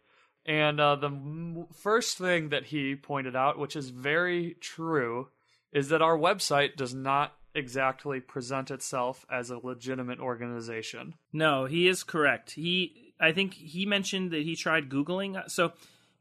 and 0.46 0.80
uh, 0.80 0.96
the 0.96 1.08
m- 1.08 1.66
first 1.74 2.18
thing 2.18 2.48
that 2.48 2.64
he 2.66 2.96
pointed 2.96 3.36
out 3.36 3.58
which 3.58 3.76
is 3.76 3.90
very 3.90 4.56
true 4.60 5.28
is 5.72 5.88
that 5.88 6.02
our 6.02 6.16
website 6.16 6.76
does 6.76 6.94
not 6.94 7.34
exactly 7.54 8.20
present 8.20 8.70
itself 8.70 9.26
as 9.30 9.50
a 9.50 9.58
legitimate 9.58 10.20
organization. 10.20 11.14
No, 11.32 11.66
he 11.66 11.88
is 11.88 12.02
correct. 12.02 12.52
He, 12.52 13.14
I 13.20 13.32
think 13.32 13.54
he 13.54 13.86
mentioned 13.86 14.30
that 14.32 14.42
he 14.42 14.56
tried 14.56 14.88
Googling. 14.88 15.50
So 15.50 15.72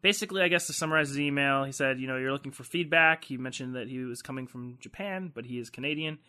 basically, 0.02 0.42
I 0.42 0.48
guess 0.48 0.68
to 0.68 0.74
summarize 0.74 1.10
his 1.10 1.20
email, 1.20 1.64
he 1.64 1.72
said, 1.72 2.00
you 2.00 2.08
know, 2.08 2.18
you're 2.18 2.32
looking 2.32 2.52
for 2.52 2.64
feedback. 2.64 3.24
He 3.24 3.38
mentioned 3.38 3.76
that 3.76 3.88
he 3.88 4.00
was 4.00 4.22
coming 4.22 4.48
from 4.48 4.78
Japan, 4.80 5.32
but 5.34 5.46
he 5.46 5.60
is 5.60 5.70
Canadian. 5.70 6.20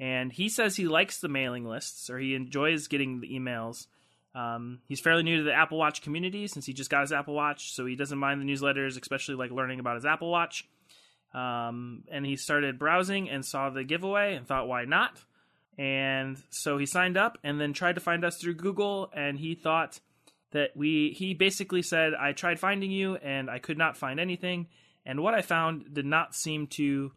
And 0.00 0.32
he 0.32 0.48
says 0.48 0.76
he 0.76 0.86
likes 0.86 1.18
the 1.18 1.28
mailing 1.28 1.66
lists 1.66 2.10
or 2.10 2.18
he 2.18 2.34
enjoys 2.34 2.88
getting 2.88 3.20
the 3.20 3.28
emails. 3.28 3.86
Um, 4.34 4.80
he's 4.88 5.00
fairly 5.00 5.22
new 5.22 5.38
to 5.38 5.42
the 5.44 5.54
Apple 5.54 5.78
Watch 5.78 6.02
community 6.02 6.48
since 6.48 6.66
he 6.66 6.72
just 6.72 6.90
got 6.90 7.02
his 7.02 7.12
Apple 7.12 7.34
Watch, 7.34 7.72
so 7.72 7.86
he 7.86 7.94
doesn't 7.94 8.18
mind 8.18 8.40
the 8.40 8.52
newsletters, 8.52 9.00
especially 9.00 9.36
like 9.36 9.52
learning 9.52 9.78
about 9.78 9.94
his 9.94 10.04
Apple 10.04 10.30
Watch. 10.30 10.68
Um, 11.34 12.04
and 12.10 12.24
he 12.24 12.36
started 12.36 12.78
browsing 12.78 13.28
and 13.28 13.44
saw 13.44 13.70
the 13.70 13.84
giveaway 13.84 14.36
and 14.36 14.46
thought, 14.46 14.68
why 14.68 14.84
not? 14.84 15.22
And 15.76 16.38
so 16.50 16.78
he 16.78 16.86
signed 16.86 17.16
up 17.16 17.38
and 17.42 17.60
then 17.60 17.72
tried 17.72 17.96
to 17.96 18.00
find 18.00 18.24
us 18.24 18.38
through 18.40 18.54
Google. 18.54 19.10
And 19.12 19.38
he 19.38 19.56
thought 19.56 19.98
that 20.52 20.76
we, 20.76 21.14
he 21.18 21.34
basically 21.34 21.82
said, 21.82 22.12
I 22.14 22.32
tried 22.32 22.60
finding 22.60 22.92
you 22.92 23.16
and 23.16 23.50
I 23.50 23.58
could 23.58 23.76
not 23.76 23.96
find 23.96 24.20
anything. 24.20 24.68
And 25.04 25.20
what 25.20 25.34
I 25.34 25.42
found 25.42 25.92
did 25.92 26.06
not 26.06 26.34
seem 26.34 26.68
to 26.68 27.10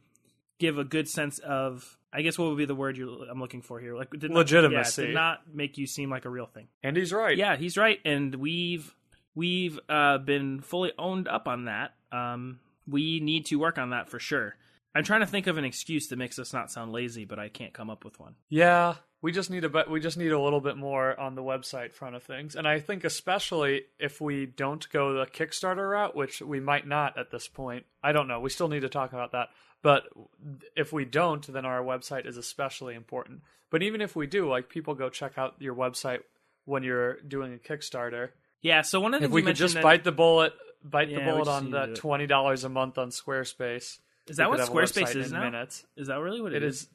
give 0.60 0.80
a 0.80 0.84
good 0.84 1.08
sense 1.08 1.38
of, 1.40 1.98
I 2.12 2.22
guess, 2.22 2.38
what 2.38 2.50
would 2.50 2.58
be 2.58 2.66
the 2.66 2.76
word 2.76 2.98
you're, 2.98 3.30
I'm 3.30 3.40
looking 3.40 3.62
for 3.62 3.80
here? 3.80 3.96
Like 3.96 4.10
did 4.10 4.32
not, 4.32 4.40
Legitimacy. 4.40 5.02
Yeah, 5.02 5.08
did 5.08 5.14
not 5.14 5.40
make 5.54 5.78
you 5.78 5.86
seem 5.86 6.10
like 6.10 6.26
a 6.26 6.30
real 6.30 6.48
thing. 6.48 6.68
And 6.84 6.98
he's 6.98 7.14
right. 7.14 7.38
Yeah, 7.38 7.56
he's 7.56 7.78
right, 7.78 8.00
and 8.04 8.34
we've 8.36 8.94
we've 9.36 9.80
uh, 9.88 10.18
been 10.18 10.62
fully 10.62 10.94
owned 10.98 11.28
up 11.28 11.48
on 11.48 11.66
that. 11.66 11.94
Um, 12.12 12.60
we 12.88 13.20
need 13.20 13.46
to 13.48 13.58
work 13.58 13.78
on 13.78 13.90
that 13.92 14.10
for 14.10 14.20
sure. 14.20 14.56
I'm 14.96 15.04
trying 15.04 15.20
to 15.20 15.28
think 15.28 15.48
of 15.48 15.58
an 15.58 15.66
excuse 15.66 16.08
that 16.08 16.18
makes 16.18 16.40
us 16.40 16.54
not 16.54 16.72
sound 16.72 16.92
lazy, 16.92 17.26
but 17.26 17.38
I 17.38 17.50
can't 17.50 17.74
come 17.74 17.90
up 17.90 18.04
with 18.04 18.20
one. 18.20 18.36
Yeah, 18.50 18.96
we 19.22 19.32
just 19.32 19.52
need 19.52 19.64
a 19.64 19.70
bit. 19.70 19.90
We 19.90 20.00
just 20.00 20.18
need 20.18 20.32
a 20.32 20.40
little 20.40 20.62
bit 20.62 20.78
more 20.78 21.20
on 21.20 21.36
the 21.36 21.44
website 21.44 21.94
front 21.94 22.16
of 22.16 22.24
things, 22.24 22.56
and 22.56 22.68
I 22.68 22.80
think 22.80 23.04
especially 23.04 23.84
if 24.00 24.20
we 24.20 24.46
don't 24.46 24.90
go 24.90 25.14
the 25.14 25.26
Kickstarter 25.26 25.92
route, 25.92 26.16
which 26.16 26.42
we 26.42 26.60
might 26.60 26.88
not 26.88 27.18
at 27.18 27.30
this 27.30 27.48
point. 27.48 27.86
I 28.02 28.12
don't 28.12 28.28
know. 28.28 28.40
We 28.40 28.50
still 28.50 28.70
need 28.70 28.82
to 28.82 28.90
talk 28.90 29.14
about 29.14 29.34
that. 29.34 29.50
But 29.84 30.04
if 30.76 30.92
we 30.92 31.06
don't, 31.06 31.46
then 31.46 31.66
our 31.66 31.82
website 31.84 32.28
is 32.28 32.38
especially 32.38 32.96
important. 32.96 33.42
But 33.70 33.84
even 33.84 34.02
if 34.02 34.16
we 34.16 34.26
do, 34.26 34.50
like 34.50 34.70
people 34.70 34.96
go 34.96 35.10
check 35.10 35.38
out 35.38 35.56
your 35.60 35.76
website 35.76 36.22
when 36.66 36.84
you're 36.84 37.22
doing 37.22 37.54
a 37.54 37.58
Kickstarter. 37.58 38.30
Yeah. 38.62 38.82
So 38.82 39.00
one 39.00 39.14
of 39.14 39.22
the 39.22 39.28
If 39.28 39.32
we 39.32 39.44
could 39.44 39.56
just 39.56 39.76
mentioned 39.76 39.84
bite 39.84 40.04
the 40.04 40.12
bullet, 40.12 40.54
bite 40.84 41.10
Yeah, 41.10 41.20
the 41.26 41.32
bullet 41.32 41.48
on 41.48 41.72
the 41.72 41.88
twenty 41.96 42.28
dollars 42.28 42.64
a 42.64 42.70
month 42.70 42.98
on 42.98 43.10
Squarespace. 43.10 44.00
is 44.28 44.38
that 44.38 44.50
what 44.50 44.60
could 44.60 44.68
have 44.68 44.70
a 44.70 44.72
Squarespace 44.72 45.16
is 45.16 45.32
now? 45.32 45.44
Minutes. 45.44 45.86
Is 45.96 46.08
that 46.08 46.20
really 46.20 46.42
what 46.42 46.54
It 46.54 46.64
is. 46.64 46.88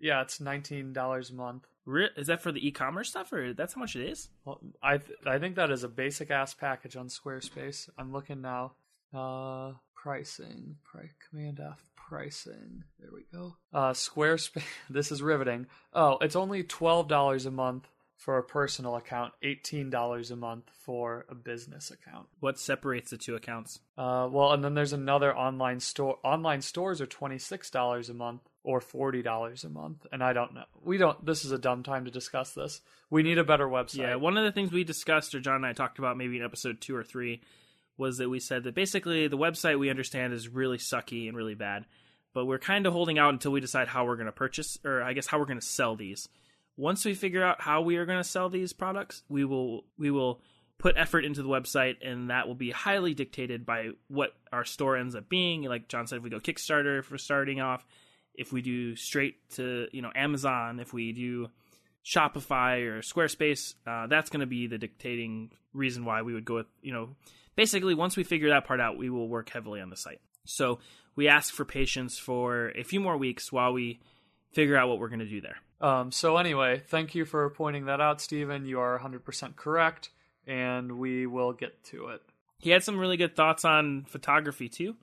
Yeah, 0.00 0.22
it's 0.22 0.40
nineteen 0.40 0.92
dollars 0.92 1.30
a 1.30 1.34
month. 1.34 1.66
Re- 1.84 2.10
is 2.16 2.26
that 2.26 2.42
for 2.42 2.52
the 2.52 2.66
e-commerce 2.66 3.08
stuff, 3.08 3.32
or 3.32 3.52
that's 3.54 3.72
how 3.74 3.80
much 3.80 3.96
it 3.96 4.06
is? 4.08 4.28
Well, 4.44 4.60
I 4.82 4.98
th- 4.98 5.18
I 5.26 5.38
think 5.38 5.56
that 5.56 5.70
is 5.70 5.84
a 5.84 5.88
basic 5.88 6.30
ass 6.30 6.52
package 6.54 6.96
on 6.96 7.08
Squarespace. 7.08 7.88
I'm 7.98 8.12
looking 8.12 8.42
now. 8.42 8.72
Uh, 9.14 9.72
pricing, 9.94 10.76
pri- 10.84 11.10
Command 11.28 11.60
F 11.60 11.82
pricing. 11.96 12.84
There 13.00 13.10
we 13.12 13.24
go. 13.32 13.56
Uh, 13.72 13.92
Squarespace. 13.92 14.62
This 14.90 15.10
is 15.10 15.22
riveting. 15.22 15.66
Oh, 15.94 16.18
it's 16.20 16.36
only 16.36 16.62
twelve 16.62 17.08
dollars 17.08 17.46
a 17.46 17.50
month 17.50 17.88
for 18.18 18.36
a 18.36 18.42
personal 18.42 18.96
account. 18.96 19.32
Eighteen 19.42 19.88
dollars 19.88 20.30
a 20.30 20.36
month 20.36 20.64
for 20.84 21.24
a 21.30 21.34
business 21.34 21.90
account. 21.90 22.26
What 22.40 22.58
separates 22.58 23.10
the 23.10 23.16
two 23.16 23.36
accounts? 23.36 23.78
Uh, 23.96 24.28
well, 24.30 24.52
and 24.52 24.62
then 24.62 24.74
there's 24.74 24.92
another 24.92 25.34
online 25.34 25.80
store. 25.80 26.18
Online 26.24 26.60
stores 26.60 27.00
are 27.00 27.06
twenty 27.06 27.38
six 27.38 27.70
dollars 27.70 28.10
a 28.10 28.14
month 28.14 28.42
or 28.64 28.80
forty 28.80 29.22
dollars 29.22 29.64
a 29.64 29.68
month, 29.70 30.04
and 30.12 30.22
I 30.22 30.32
don't 30.32 30.52
know. 30.52 30.64
We 30.82 30.98
don't. 30.98 31.24
This 31.24 31.44
is 31.44 31.52
a 31.52 31.58
dumb 31.58 31.84
time 31.84 32.04
to 32.04 32.10
discuss 32.10 32.52
this. 32.52 32.80
We 33.08 33.22
need 33.22 33.38
a 33.38 33.44
better 33.44 33.66
website. 33.66 33.98
Yeah, 33.98 34.16
one 34.16 34.36
of 34.36 34.44
the 34.44 34.52
things 34.52 34.72
we 34.72 34.84
discussed, 34.84 35.34
or 35.34 35.40
John 35.40 35.56
and 35.56 35.66
I 35.66 35.72
talked 35.72 35.98
about 35.98 36.18
maybe 36.18 36.36
in 36.36 36.44
episode 36.44 36.80
two 36.80 36.96
or 36.96 37.04
three, 37.04 37.40
was 37.96 38.18
that 38.18 38.28
we 38.28 38.40
said 38.40 38.64
that 38.64 38.74
basically 38.74 39.28
the 39.28 39.38
website 39.38 39.78
we 39.78 39.90
understand 39.90 40.32
is 40.32 40.48
really 40.48 40.78
sucky 40.78 41.28
and 41.28 41.36
really 41.36 41.54
bad, 41.54 41.86
but 42.34 42.46
we're 42.46 42.58
kind 42.58 42.84
of 42.84 42.92
holding 42.92 43.18
out 43.18 43.32
until 43.32 43.52
we 43.52 43.60
decide 43.60 43.88
how 43.88 44.04
we're 44.04 44.16
going 44.16 44.26
to 44.26 44.32
purchase, 44.32 44.76
or 44.84 45.02
I 45.02 45.12
guess 45.12 45.28
how 45.28 45.38
we're 45.38 45.46
going 45.46 45.60
to 45.60 45.66
sell 45.66 45.94
these. 45.94 46.28
Once 46.78 47.04
we 47.04 47.12
figure 47.12 47.44
out 47.44 47.60
how 47.60 47.82
we 47.82 47.96
are 47.96 48.06
going 48.06 48.18
to 48.18 48.24
sell 48.24 48.48
these 48.48 48.72
products, 48.72 49.24
we 49.28 49.44
will 49.44 49.84
we 49.98 50.10
will 50.10 50.40
put 50.78 50.96
effort 50.96 51.24
into 51.24 51.42
the 51.42 51.48
website, 51.48 51.96
and 52.02 52.30
that 52.30 52.46
will 52.46 52.54
be 52.54 52.70
highly 52.70 53.12
dictated 53.12 53.66
by 53.66 53.90
what 54.06 54.30
our 54.52 54.64
store 54.64 54.96
ends 54.96 55.16
up 55.16 55.28
being. 55.28 55.62
Like 55.62 55.88
John 55.88 56.06
said, 56.06 56.18
if 56.18 56.22
we 56.22 56.30
go 56.30 56.38
Kickstarter 56.38 57.02
for 57.04 57.18
starting 57.18 57.60
off, 57.60 57.84
if 58.32 58.52
we 58.52 58.62
do 58.62 58.94
straight 58.94 59.36
to 59.56 59.88
you 59.92 60.00
know 60.02 60.12
Amazon, 60.14 60.78
if 60.78 60.92
we 60.92 61.12
do 61.12 61.48
Shopify 62.04 62.86
or 62.86 63.00
Squarespace, 63.00 63.74
uh, 63.86 64.06
that's 64.06 64.30
going 64.30 64.40
to 64.40 64.46
be 64.46 64.68
the 64.68 64.78
dictating 64.78 65.50
reason 65.72 66.04
why 66.04 66.22
we 66.22 66.32
would 66.32 66.44
go 66.44 66.54
with, 66.54 66.66
you 66.80 66.92
know, 66.92 67.10
basically 67.56 67.94
once 67.94 68.16
we 68.16 68.24
figure 68.24 68.50
that 68.50 68.64
part 68.64 68.80
out, 68.80 68.96
we 68.96 69.10
will 69.10 69.28
work 69.28 69.50
heavily 69.50 69.80
on 69.80 69.90
the 69.90 69.96
site. 69.96 70.20
So 70.44 70.78
we 71.16 71.28
ask 71.28 71.52
for 71.52 71.64
patience 71.64 72.18
for 72.18 72.70
a 72.70 72.82
few 72.82 73.00
more 73.00 73.16
weeks 73.16 73.52
while 73.52 73.72
we 73.72 74.00
figure 74.58 74.76
out 74.76 74.88
what 74.88 74.98
we're 74.98 75.08
going 75.08 75.20
to 75.20 75.24
do 75.28 75.40
there. 75.40 75.56
Um, 75.80 76.10
so 76.10 76.36
anyway, 76.36 76.82
thank 76.88 77.14
you 77.14 77.24
for 77.24 77.48
pointing 77.50 77.84
that 77.84 78.00
out, 78.00 78.20
Stephen. 78.20 78.66
You 78.66 78.80
are 78.80 78.98
100% 78.98 79.54
correct, 79.54 80.10
and 80.48 80.98
we 80.98 81.28
will 81.28 81.52
get 81.52 81.84
to 81.84 82.08
it. 82.08 82.22
He 82.58 82.70
had 82.70 82.82
some 82.82 82.98
really 82.98 83.16
good 83.16 83.36
thoughts 83.36 83.64
on 83.64 84.04
photography 84.08 84.68
too. 84.68 84.96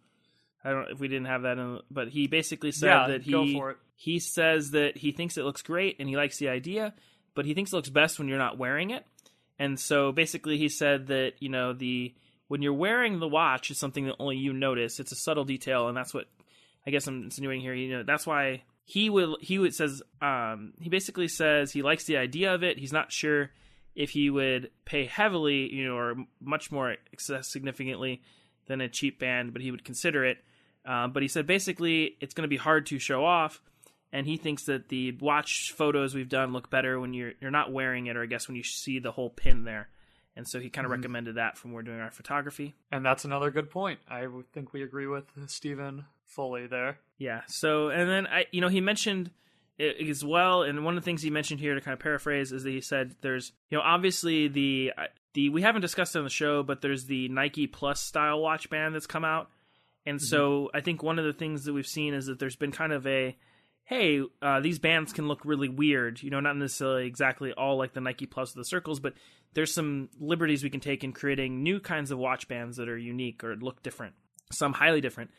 I 0.62 0.72
don't 0.72 0.82
know 0.82 0.88
if 0.92 1.00
we 1.00 1.08
didn't 1.08 1.28
have 1.28 1.44
that 1.44 1.58
in, 1.58 1.80
but 1.90 2.10
he 2.10 2.28
basically 2.28 2.74
said 2.74 2.88
Yeah, 2.88 3.08
that 3.08 3.22
he 3.22 3.32
go 3.32 3.48
for 3.54 3.72
it. 3.72 3.78
he 3.96 4.20
says 4.20 4.72
that 4.72 4.98
he 4.98 5.14
thinks 5.14 5.38
it 5.38 5.46
looks 5.46 5.62
great 5.62 5.96
and 6.02 6.10
he 6.10 6.18
likes 6.18 6.38
the 6.38 6.50
idea, 6.50 6.94
but 7.34 7.46
he 7.46 7.54
thinks 7.54 7.72
it 7.72 7.76
looks 7.78 7.88
best 7.90 8.20
when 8.20 8.28
you're 8.28 8.38
not 8.38 8.58
wearing 8.58 8.90
it. 8.90 9.06
And 9.58 9.80
so 9.80 10.12
basically 10.12 10.58
he 10.58 10.68
said 10.68 11.08
that, 11.08 11.34
you 11.40 11.48
know, 11.48 11.72
the 11.72 12.14
when 12.50 12.62
you're 12.62 12.74
wearing 12.74 13.20
the 13.20 13.28
watch 13.30 13.72
is 13.72 13.78
something 13.80 14.08
that 14.08 14.16
only 14.20 14.36
you 14.36 14.52
notice. 14.52 15.00
It's 15.00 15.14
a 15.14 15.16
subtle 15.16 15.46
detail 15.46 15.88
and 15.88 15.96
that's 15.96 16.14
what 16.14 16.26
I 16.86 16.92
guess 16.92 17.08
I'm 17.08 17.24
insinuating 17.24 17.62
here, 17.62 17.74
you 17.74 17.94
know, 17.96 18.04
that's 18.04 18.28
why 18.28 18.64
he 18.86 19.10
will 19.10 19.38
he 19.42 19.58
would 19.58 19.74
says 19.74 20.02
um 20.22 20.74
he 20.80 20.90
basically 20.90 21.28
says 21.28 21.72
he 21.72 21.82
likes 21.82 22.06
the 22.06 22.18
idea 22.18 22.54
of 22.54 22.64
it. 22.64 22.78
He's 22.78 22.94
not 22.94 23.12
sure 23.12 23.50
if 23.96 24.12
he 24.12 24.30
would 24.30 24.70
pay 24.86 25.06
heavily, 25.06 25.74
you 25.74 25.86
know, 25.86 25.98
or 25.98 26.16
much 26.40 26.72
more 26.72 26.96
significantly 27.18 28.22
than 28.68 28.82
a 28.82 28.90
cheap 28.90 29.20
band, 29.20 29.54
but 29.54 29.62
he 29.62 29.72
would 29.72 29.84
consider 29.84 30.24
it. 30.26 30.38
Um, 30.86 31.14
but 31.14 31.24
he 31.24 31.28
said 31.28 31.48
basically 31.48 32.16
it's 32.22 32.36
going 32.36 32.44
to 32.44 32.48
be 32.50 32.58
hard 32.58 32.86
to 32.88 33.00
show 33.00 33.26
off, 33.26 33.62
and 34.12 34.28
he 34.28 34.38
thinks 34.38 34.66
that 34.66 34.90
the 34.90 35.14
watch 35.20 35.74
photos 35.76 36.14
we've 36.14 36.30
done 36.30 36.54
look 36.54 36.70
better 36.70 37.00
when 37.00 37.14
you're 37.14 37.34
you're 37.42 37.50
not 37.50 37.74
wearing 37.74 38.06
it, 38.06 38.16
or 38.16 38.22
I 38.22 38.28
guess 38.28 38.48
when 38.48 38.56
you 38.56 38.64
see 38.64 39.00
the 39.00 39.12
whole 39.12 39.32
pin 39.32 39.64
there. 39.64 39.90
And 40.36 40.48
so 40.48 40.60
he 40.60 40.70
kind 40.70 40.86
of 40.86 40.92
mm-hmm. 40.92 41.02
recommended 41.02 41.36
that 41.36 41.58
from 41.58 41.72
we're 41.72 41.82
doing 41.82 42.00
our 42.00 42.12
photography. 42.12 42.74
And 42.92 43.06
that's 43.06 43.24
another 43.24 43.52
good 43.52 43.70
point. 43.70 44.00
I 44.10 44.28
think 44.54 44.74
we 44.74 44.84
agree 44.84 45.08
with 45.08 45.26
Stephen 45.48 46.06
fully 46.26 46.68
there. 46.68 46.98
Yeah. 47.18 47.42
So, 47.48 47.90
and 47.90 48.10
then 48.10 48.28
I, 48.28 48.46
you 48.52 48.60
know, 48.62 48.68
he 48.68 48.82
mentioned 48.82 49.32
it 49.78 50.08
as 50.10 50.24
well, 50.24 50.64
and 50.64 50.84
one 50.86 50.98
of 50.98 51.04
the 51.04 51.06
things 51.06 51.22
he 51.22 51.30
mentioned 51.30 51.60
here 51.60 51.76
to 51.76 51.82
kind 51.82 51.94
of 51.94 52.00
paraphrase 52.00 52.52
is 52.52 52.64
that 52.64 52.70
he 52.70 52.82
said 52.82 53.16
there's, 53.22 53.52
you 53.70 53.78
know, 53.78 53.84
obviously 53.84 54.48
the 54.48 54.94
uh, 54.98 55.04
the 55.34 55.50
we 55.50 55.62
haven't 55.62 55.82
discussed 55.82 56.16
it 56.16 56.20
on 56.20 56.24
the 56.24 56.30
show, 56.30 56.64
but 56.64 56.82
there's 56.82 57.06
the 57.06 57.28
Nike 57.30 57.68
Plus 57.68 58.00
style 58.00 58.40
watch 58.40 58.70
band 58.70 58.96
that's 58.96 59.08
come 59.08 59.26
out, 59.26 59.50
and 60.06 60.18
mm-hmm. 60.18 60.26
so 60.26 60.70
I 60.74 60.80
think 60.80 61.04
one 61.04 61.20
of 61.20 61.26
the 61.26 61.34
things 61.34 61.66
that 61.66 61.74
we've 61.74 61.86
seen 61.86 62.14
is 62.14 62.28
that 62.28 62.40
there's 62.40 62.56
been 62.56 62.72
kind 62.72 62.94
of 62.94 63.06
a 63.06 63.36
hey, 63.86 64.22
uh, 64.42 64.60
these 64.60 64.80
bands 64.80 65.14
can 65.14 65.28
look 65.28 65.46
really 65.46 65.70
weird. 65.70 66.22
You 66.22 66.32
know, 66.32 66.40
not 66.40 66.58
necessarily 66.58 67.06
exactly 67.06 67.54
all 67.54 67.78
like 67.78 67.94
the 67.94 68.02
Nike 68.02 68.26
Plus 68.26 68.54
with 68.54 68.66
the 68.66 68.68
circles, 68.68 69.00
but 69.00 69.14
there's 69.54 69.74
some 69.74 70.10
liberties 70.20 70.64
we 70.64 70.70
can 70.70 70.80
take 70.82 71.04
in 71.04 71.14
creating 71.14 71.64
new 71.64 71.80
kinds 71.80 72.12
of 72.12 72.18
watch 72.18 72.48
bands 72.48 72.78
that 72.78 72.90
are 72.90 72.98
unique 72.98 73.44
or 73.44 73.56
look 73.56 73.82
different, 73.84 74.16
some 74.52 74.74
highly 74.74 75.02
different. 75.02 75.32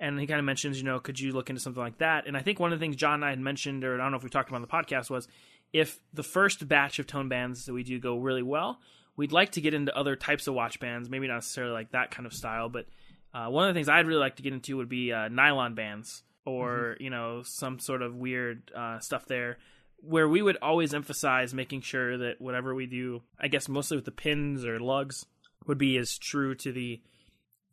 And 0.00 0.18
he 0.18 0.26
kind 0.26 0.38
of 0.38 0.46
mentions, 0.46 0.78
you 0.78 0.84
know, 0.84 0.98
could 0.98 1.20
you 1.20 1.32
look 1.32 1.50
into 1.50 1.60
something 1.60 1.82
like 1.82 1.98
that? 1.98 2.26
And 2.26 2.36
I 2.36 2.40
think 2.40 2.58
one 2.58 2.72
of 2.72 2.80
the 2.80 2.82
things 2.82 2.96
John 2.96 3.14
and 3.14 3.24
I 3.24 3.30
had 3.30 3.38
mentioned, 3.38 3.84
or 3.84 3.94
I 3.94 3.98
don't 3.98 4.10
know 4.10 4.16
if 4.16 4.24
we 4.24 4.30
talked 4.30 4.48
about 4.48 4.56
on 4.56 4.62
the 4.62 4.68
podcast, 4.68 5.10
was 5.10 5.28
if 5.74 6.00
the 6.14 6.22
first 6.22 6.66
batch 6.66 6.98
of 6.98 7.06
tone 7.06 7.28
bands 7.28 7.66
that 7.66 7.74
we 7.74 7.82
do 7.82 8.00
go 8.00 8.16
really 8.16 8.42
well, 8.42 8.80
we'd 9.16 9.30
like 9.30 9.52
to 9.52 9.60
get 9.60 9.74
into 9.74 9.94
other 9.94 10.16
types 10.16 10.46
of 10.46 10.54
watch 10.54 10.80
bands, 10.80 11.10
maybe 11.10 11.28
not 11.28 11.34
necessarily 11.34 11.74
like 11.74 11.90
that 11.90 12.10
kind 12.10 12.24
of 12.24 12.32
style, 12.32 12.70
but 12.70 12.86
uh, 13.34 13.48
one 13.48 13.68
of 13.68 13.74
the 13.74 13.78
things 13.78 13.90
I'd 13.90 14.06
really 14.06 14.20
like 14.20 14.36
to 14.36 14.42
get 14.42 14.54
into 14.54 14.78
would 14.78 14.88
be 14.88 15.12
uh, 15.12 15.28
nylon 15.28 15.74
bands 15.74 16.22
or 16.46 16.96
you 17.00 17.10
know 17.10 17.42
some 17.42 17.78
sort 17.78 18.02
of 18.02 18.14
weird 18.14 18.70
uh, 18.76 18.98
stuff 18.98 19.26
there 19.26 19.58
where 20.02 20.28
we 20.28 20.40
would 20.40 20.56
always 20.62 20.94
emphasize 20.94 21.52
making 21.52 21.82
sure 21.82 22.16
that 22.16 22.40
whatever 22.40 22.74
we 22.74 22.86
do 22.86 23.22
i 23.38 23.48
guess 23.48 23.68
mostly 23.68 23.96
with 23.96 24.06
the 24.06 24.10
pins 24.10 24.64
or 24.64 24.80
lugs 24.80 25.26
would 25.66 25.78
be 25.78 25.96
as 25.98 26.16
true 26.18 26.54
to 26.54 26.72
the 26.72 27.00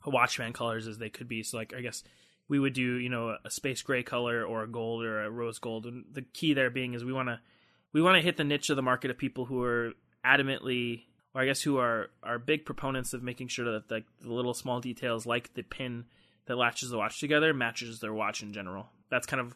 watchman 0.06 0.54
colors 0.54 0.88
as 0.88 0.98
they 0.98 1.10
could 1.10 1.28
be. 1.28 1.44
So 1.44 1.58
like 1.58 1.74
i 1.76 1.82
guess 1.82 2.04
we 2.48 2.60
would 2.60 2.74
do 2.74 2.96
you 2.98 3.10
know 3.10 3.36
a 3.44 3.52
space 3.52 3.82
gray 3.82 4.04
color 4.04 4.44
or 4.44 4.64
a 4.64 4.68
gold 4.68 5.04
or 5.04 5.24
a 5.24 5.30
rose 5.30 5.60
gold. 5.60 5.86
And 5.86 6.06
the 6.12 6.22
key 6.22 6.54
there 6.54 6.70
being 6.70 6.94
is 6.94 7.04
we 7.04 7.14
want 7.14 7.30
to 7.30 7.40
we 7.94 8.02
want 8.02 8.16
to 8.16 8.22
hit 8.22 8.38
the 8.38 8.44
niche 8.44 8.70
of 8.70 8.76
the 8.76 8.82
market 8.82 9.12
of 9.12 9.18
people 9.18 9.46
who 9.46 9.64
are 9.64 9.94
adamantly 10.26 11.04
or 11.34 11.42
i 11.42 11.46
guess 11.46 11.62
who 11.62 11.78
are 11.78 12.08
are 12.24 12.40
big 12.40 12.66
proponents 12.66 13.14
of 13.14 13.24
making 13.24 13.48
sure 13.48 13.74
that 13.74 13.88
the, 13.88 14.04
the 14.22 14.34
little 14.34 14.54
small 14.54 14.82
details 14.82 15.26
like 15.26 15.54
the 15.54 15.64
pin 15.64 16.06
that 16.48 16.58
latches 16.58 16.90
the 16.90 16.98
watch 16.98 17.20
together 17.20 17.54
matches 17.54 18.00
their 18.00 18.14
watch 18.14 18.42
in 18.42 18.54
general. 18.54 18.90
That's 19.10 19.28
kind 19.28 19.40
of 19.40 19.56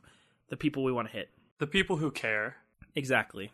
the 0.49 0.57
people 0.57 0.83
we 0.83 0.91
want 0.91 1.07
to 1.09 1.13
hit. 1.13 1.29
the 1.59 1.67
people 1.67 1.97
who 1.97 2.11
care. 2.11 2.55
Exactly. 2.95 3.51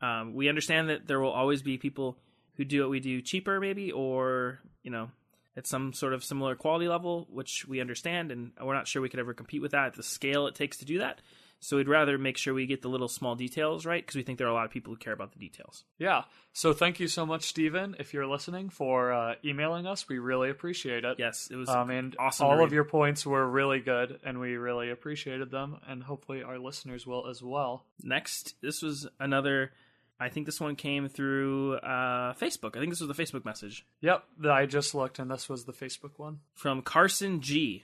Um, 0.00 0.34
we 0.34 0.48
understand 0.48 0.88
that 0.90 1.06
there 1.06 1.20
will 1.20 1.30
always 1.32 1.62
be 1.62 1.78
people 1.78 2.16
who 2.56 2.64
do 2.64 2.80
what 2.82 2.90
we 2.90 3.00
do 3.00 3.20
cheaper, 3.20 3.60
maybe, 3.60 3.92
or 3.92 4.60
you 4.82 4.90
know, 4.90 5.10
at 5.56 5.66
some 5.66 5.92
sort 5.92 6.12
of 6.12 6.22
similar 6.22 6.54
quality 6.54 6.86
level, 6.88 7.26
which 7.30 7.66
we 7.66 7.80
understand, 7.80 8.30
and 8.30 8.52
we're 8.62 8.74
not 8.74 8.86
sure 8.86 9.02
we 9.02 9.08
could 9.08 9.20
ever 9.20 9.34
compete 9.34 9.62
with 9.62 9.72
that 9.72 9.86
at 9.86 9.94
the 9.94 10.02
scale 10.02 10.46
it 10.46 10.54
takes 10.54 10.76
to 10.78 10.84
do 10.84 10.98
that. 10.98 11.20
So 11.60 11.78
we'd 11.78 11.88
rather 11.88 12.18
make 12.18 12.36
sure 12.36 12.52
we 12.54 12.66
get 12.66 12.82
the 12.82 12.88
little 12.88 13.08
small 13.08 13.34
details 13.34 13.86
right 13.86 14.02
because 14.04 14.14
we 14.14 14.22
think 14.22 14.38
there 14.38 14.46
are 14.46 14.50
a 14.50 14.54
lot 14.54 14.66
of 14.66 14.70
people 14.70 14.92
who 14.92 14.98
care 14.98 15.12
about 15.14 15.32
the 15.32 15.38
details. 15.38 15.84
Yeah. 15.98 16.24
So 16.52 16.72
thank 16.72 17.00
you 17.00 17.08
so 17.08 17.24
much, 17.26 17.44
Stephen, 17.44 17.96
if 17.98 18.12
you're 18.14 18.26
listening, 18.26 18.68
for 18.68 19.12
uh, 19.12 19.34
emailing 19.44 19.86
us. 19.86 20.08
We 20.08 20.18
really 20.18 20.50
appreciate 20.50 21.04
it. 21.04 21.16
Yes, 21.18 21.48
it 21.50 21.56
was 21.56 21.68
Um, 21.68 21.90
and 21.90 22.14
awesome. 22.18 22.46
all 22.46 22.62
of 22.62 22.72
your 22.72 22.84
points 22.84 23.26
were 23.26 23.48
really 23.48 23.80
good, 23.80 24.20
and 24.22 24.38
we 24.38 24.56
really 24.56 24.90
appreciated 24.90 25.50
them, 25.50 25.78
and 25.88 26.02
hopefully 26.02 26.42
our 26.42 26.58
listeners 26.58 27.06
will 27.06 27.26
as 27.26 27.42
well. 27.42 27.84
next. 28.02 28.54
This 28.60 28.82
was 28.82 29.08
another. 29.18 29.72
I 30.20 30.28
think 30.30 30.46
this 30.46 30.60
one 30.60 30.76
came 30.76 31.08
through 31.08 31.74
uh, 31.76 32.32
Facebook. 32.34 32.74
I 32.76 32.80
think 32.80 32.90
this 32.90 33.00
was 33.02 33.14
the 33.14 33.22
Facebook 33.22 33.44
message 33.44 33.84
Yep, 34.00 34.24
I 34.48 34.64
just 34.66 34.94
looked, 34.94 35.18
and 35.18 35.30
this 35.30 35.48
was 35.48 35.64
the 35.66 35.72
Facebook 35.74 36.12
one. 36.18 36.40
from 36.54 36.80
Carson 36.82 37.40
G. 37.40 37.82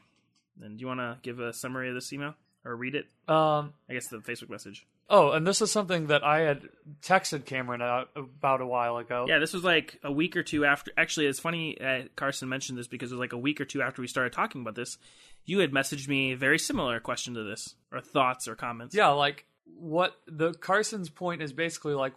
And 0.63 0.79
do 0.79 0.83
you 0.83 0.87
want 0.87 1.01
to 1.01 1.19
give 1.23 1.41
a 1.41 1.53
summary 1.53 1.89
of 1.89 1.95
this 1.95 2.13
email 2.13 2.35
or 2.65 2.77
read 2.77 2.95
it? 2.95 3.07
Um, 3.29 3.73
I 3.89 3.95
guess 3.95 4.09
the 4.09 4.19
Facebook 4.19 4.51
message. 4.51 4.87
oh, 5.11 5.31
and 5.33 5.47
this 5.47 5.61
is 5.61 5.71
something 5.71 6.07
that 6.07 6.23
I 6.25 6.41
had 6.41 6.69
texted 7.03 7.45
Cameron 7.45 7.81
about 8.17 8.61
a 8.61 8.67
while 8.67 8.97
ago. 8.97 9.27
Yeah, 9.29 9.39
this 9.39 9.53
was 9.53 9.65
like 9.65 9.99
a 10.03 10.13
week 10.13 10.37
or 10.37 10.43
two 10.43 10.65
after. 10.65 10.91
Actually, 10.97 11.27
it's 11.27 11.41
funny 11.41 11.79
uh, 11.81 12.03
Carson 12.17 12.49
mentioned 12.49 12.79
this 12.79 12.87
because 12.87 13.11
it 13.13 13.15
was 13.17 13.21
like 13.21 13.33
a 13.33 13.39
week 13.39 13.61
or 13.61 13.65
two 13.65 13.83
after 13.83 14.01
we 14.01 14.09
started 14.09 14.33
talking 14.33 14.61
about 14.63 14.75
this. 14.75 14.99
You 15.45 15.59
had 15.59 15.73
messaged 15.73 16.09
me 16.09 16.33
a 16.33 16.37
very 16.37 16.59
similar 16.59 17.01
question 17.01 17.35
to 17.35 17.43
this, 17.43 17.75
or 17.91 18.01
thoughts 18.01 18.47
or 18.47 18.55
comments. 18.55 18.95
Yeah, 18.95 19.09
like 19.09 19.45
what 19.77 20.17
the 20.27 20.53
Carson's 20.55 21.09
point 21.11 21.43
is 21.43 21.53
basically 21.53 21.95
like 21.95 22.13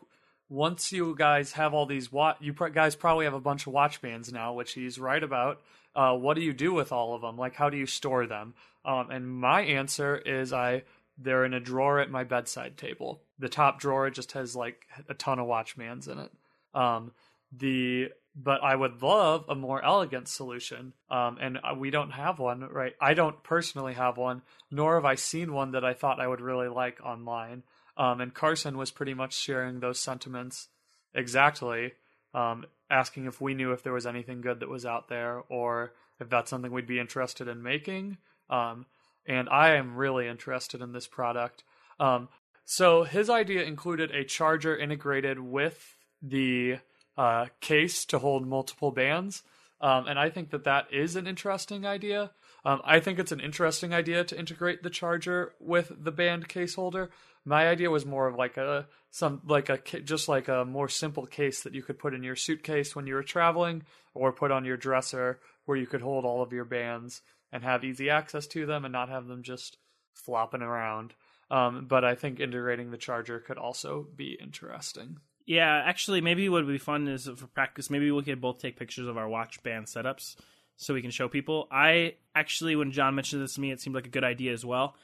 once 0.47 0.91
you 0.91 1.15
guys 1.17 1.53
have 1.53 1.73
all 1.73 1.87
these 1.87 2.11
watch, 2.11 2.37
you 2.39 2.53
pr- 2.53 2.67
guys 2.67 2.95
probably 2.95 3.25
have 3.25 3.33
a 3.33 3.39
bunch 3.39 3.65
of 3.65 3.73
watch 3.73 3.99
bands 4.01 4.31
now, 4.31 4.53
which 4.53 4.73
he's 4.73 4.99
right 4.99 5.23
about. 5.23 5.61
Uh, 5.95 6.13
what 6.13 6.35
do 6.35 6.41
you 6.41 6.53
do 6.53 6.73
with 6.73 6.91
all 6.91 7.15
of 7.15 7.21
them? 7.21 7.37
Like, 7.37 7.55
how 7.55 7.69
do 7.69 7.77
you 7.77 7.85
store 7.85 8.27
them? 8.27 8.53
Um, 8.85 9.09
and 9.09 9.27
my 9.27 9.61
answer 9.61 10.15
is 10.15 10.53
I 10.53 10.83
they're 11.17 11.45
in 11.45 11.53
a 11.53 11.59
drawer 11.59 11.99
at 11.99 12.11
my 12.11 12.23
bedside 12.23 12.77
table. 12.77 13.21
The 13.39 13.49
top 13.49 13.79
drawer 13.79 14.09
just 14.09 14.33
has 14.33 14.55
like 14.55 14.85
a 15.07 15.13
ton 15.13 15.39
of 15.39 15.47
Watchmans 15.47 16.09
in 16.09 16.19
it. 16.19 16.31
Um, 16.73 17.11
the 17.51 18.09
but 18.35 18.61
I 18.61 18.75
would 18.75 19.01
love 19.01 19.45
a 19.47 19.55
more 19.55 19.83
elegant 19.83 20.27
solution. 20.27 20.93
Um, 21.09 21.37
and 21.39 21.57
uh, 21.57 21.73
we 21.77 21.89
don't 21.89 22.11
have 22.11 22.37
one, 22.37 22.67
right? 22.69 22.93
I 22.99 23.13
don't 23.13 23.41
personally 23.43 23.93
have 23.93 24.17
one, 24.17 24.41
nor 24.69 24.95
have 24.95 25.05
I 25.05 25.15
seen 25.15 25.53
one 25.53 25.71
that 25.71 25.85
I 25.85 25.93
thought 25.93 26.19
I 26.19 26.27
would 26.27 26.41
really 26.41 26.67
like 26.67 26.99
online. 27.01 27.63
Um, 27.95 28.19
and 28.19 28.33
Carson 28.33 28.77
was 28.77 28.91
pretty 28.91 29.13
much 29.13 29.33
sharing 29.33 29.79
those 29.79 29.99
sentiments 29.99 30.67
exactly, 31.13 31.93
um, 32.33 32.65
asking 32.89 33.25
if 33.25 33.39
we 33.39 33.53
knew 33.53 33.71
if 33.71 33.83
there 33.83 33.93
was 33.93 34.05
anything 34.05 34.41
good 34.41 34.59
that 34.59 34.69
was 34.69 34.85
out 34.85 35.07
there 35.07 35.43
or 35.47 35.93
if 36.19 36.29
that's 36.29 36.49
something 36.49 36.73
we'd 36.73 36.85
be 36.85 36.99
interested 36.99 37.47
in 37.47 37.63
making. 37.63 38.17
Um, 38.49 38.85
and 39.25 39.49
I 39.49 39.75
am 39.75 39.95
really 39.95 40.27
interested 40.27 40.81
in 40.81 40.91
this 40.91 41.07
product. 41.07 41.63
Um, 41.99 42.29
so 42.65 43.03
his 43.03 43.29
idea 43.29 43.63
included 43.63 44.11
a 44.11 44.23
charger 44.23 44.75
integrated 44.75 45.39
with 45.39 45.95
the 46.21 46.77
uh, 47.17 47.47
case 47.61 48.05
to 48.05 48.19
hold 48.19 48.47
multiple 48.47 48.91
bands. 48.91 49.43
Um, 49.81 50.07
and 50.07 50.17
I 50.17 50.29
think 50.29 50.49
that 50.51 50.63
that 50.63 50.91
is 50.91 51.15
an 51.15 51.27
interesting 51.27 51.85
idea. 51.85 52.31
Um, 52.63 52.81
I 52.83 52.99
think 52.99 53.19
it's 53.19 53.31
an 53.31 53.39
interesting 53.39 53.93
idea 53.93 54.23
to 54.23 54.39
integrate 54.39 54.81
the 54.81 54.89
charger 54.89 55.53
with 55.59 55.91
the 56.03 56.11
band 56.11 56.47
case 56.47 56.75
holder. 56.75 57.11
My 57.45 57.67
idea 57.67 57.91
was 57.91 58.05
more 58.05 58.27
of 58.27 58.35
like 58.35 58.57
a 58.57 58.87
some 59.11 59.41
like 59.45 59.69
a 59.69 59.77
just 59.77 60.27
like 60.27 60.47
a 60.47 60.65
more 60.65 60.89
simple 60.89 61.27
case 61.27 61.61
that 61.61 61.75
you 61.75 61.83
could 61.83 61.99
put 61.99 62.15
in 62.15 62.23
your 62.23 62.35
suitcase 62.35 62.95
when 62.95 63.05
you 63.05 63.13
were 63.13 63.23
traveling, 63.23 63.83
or 64.15 64.31
put 64.31 64.49
on 64.49 64.65
your 64.65 64.77
dresser 64.77 65.39
where 65.65 65.77
you 65.77 65.85
could 65.85 66.01
hold 66.01 66.25
all 66.25 66.41
of 66.41 66.53
your 66.53 66.65
bands 66.65 67.21
and 67.55 67.63
have 67.63 67.85
easy 67.85 68.09
access 68.09 68.45
to 68.47 68.65
them 68.65 68.83
and 68.83 68.91
not 68.91 69.07
have 69.07 69.27
them 69.27 69.41
just 69.41 69.77
flopping 70.13 70.61
around. 70.61 71.13
Um, 71.49 71.85
but 71.87 72.03
I 72.03 72.13
think 72.13 72.41
integrating 72.41 72.91
the 72.91 72.97
charger 72.97 73.39
could 73.39 73.57
also 73.57 74.07
be 74.13 74.37
interesting. 74.41 75.19
Yeah, 75.45 75.81
actually, 75.85 76.19
maybe 76.19 76.49
what 76.49 76.65
would 76.65 76.71
be 76.73 76.77
fun 76.77 77.07
is 77.07 77.29
for 77.33 77.47
practice. 77.47 77.89
Maybe 77.89 78.11
we 78.11 78.23
could 78.23 78.41
both 78.41 78.59
take 78.59 78.77
pictures 78.77 79.07
of 79.07 79.17
our 79.17 79.29
watch 79.29 79.63
band 79.63 79.85
setups 79.85 80.35
so 80.75 80.93
we 80.93 81.01
can 81.01 81.11
show 81.11 81.29
people. 81.29 81.69
I 81.71 82.15
actually, 82.35 82.75
when 82.75 82.91
John 82.91 83.15
mentioned 83.15 83.41
this 83.41 83.53
to 83.53 83.61
me, 83.61 83.71
it 83.71 83.79
seemed 83.79 83.95
like 83.95 84.07
a 84.07 84.09
good 84.09 84.25
idea 84.25 84.51
as 84.51 84.65
well. 84.65 84.95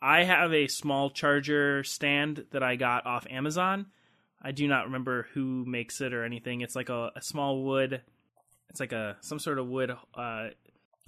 I 0.00 0.24
have 0.24 0.54
a 0.54 0.66
small 0.66 1.10
charger 1.10 1.84
stand 1.84 2.46
that 2.52 2.62
I 2.62 2.76
got 2.76 3.04
off 3.04 3.26
Amazon. 3.28 3.86
I 4.40 4.52
do 4.52 4.66
not 4.66 4.86
remember 4.86 5.26
who 5.34 5.66
makes 5.66 6.00
it 6.00 6.14
or 6.14 6.24
anything. 6.24 6.62
It's 6.62 6.76
like 6.76 6.88
a, 6.88 7.10
a 7.14 7.20
small 7.20 7.64
wood. 7.64 8.00
It's 8.70 8.80
like 8.80 8.92
a 8.92 9.16
some 9.20 9.40
sort 9.40 9.58
of 9.58 9.66
wood 9.66 9.94
uh, 10.14 10.48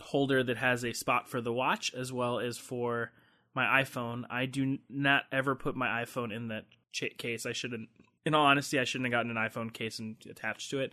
holder 0.00 0.42
that 0.42 0.56
has 0.56 0.84
a 0.84 0.92
spot 0.92 1.28
for 1.28 1.40
the 1.40 1.52
watch 1.52 1.92
as 1.94 2.12
well 2.12 2.38
as 2.38 2.58
for 2.58 3.12
my 3.54 3.82
iPhone. 3.82 4.24
I 4.30 4.46
do 4.46 4.78
not 4.88 5.24
ever 5.32 5.54
put 5.54 5.76
my 5.76 6.04
iPhone 6.04 6.34
in 6.34 6.48
that 6.48 6.64
ch- 6.92 7.16
case. 7.18 7.46
I 7.46 7.52
shouldn't. 7.52 7.88
In 8.24 8.34
all 8.34 8.46
honesty, 8.46 8.78
I 8.78 8.84
shouldn't 8.84 9.06
have 9.06 9.18
gotten 9.18 9.36
an 9.36 9.36
iPhone 9.36 9.72
case 9.72 9.98
and 9.98 10.16
attached 10.28 10.70
to 10.70 10.80
it. 10.80 10.92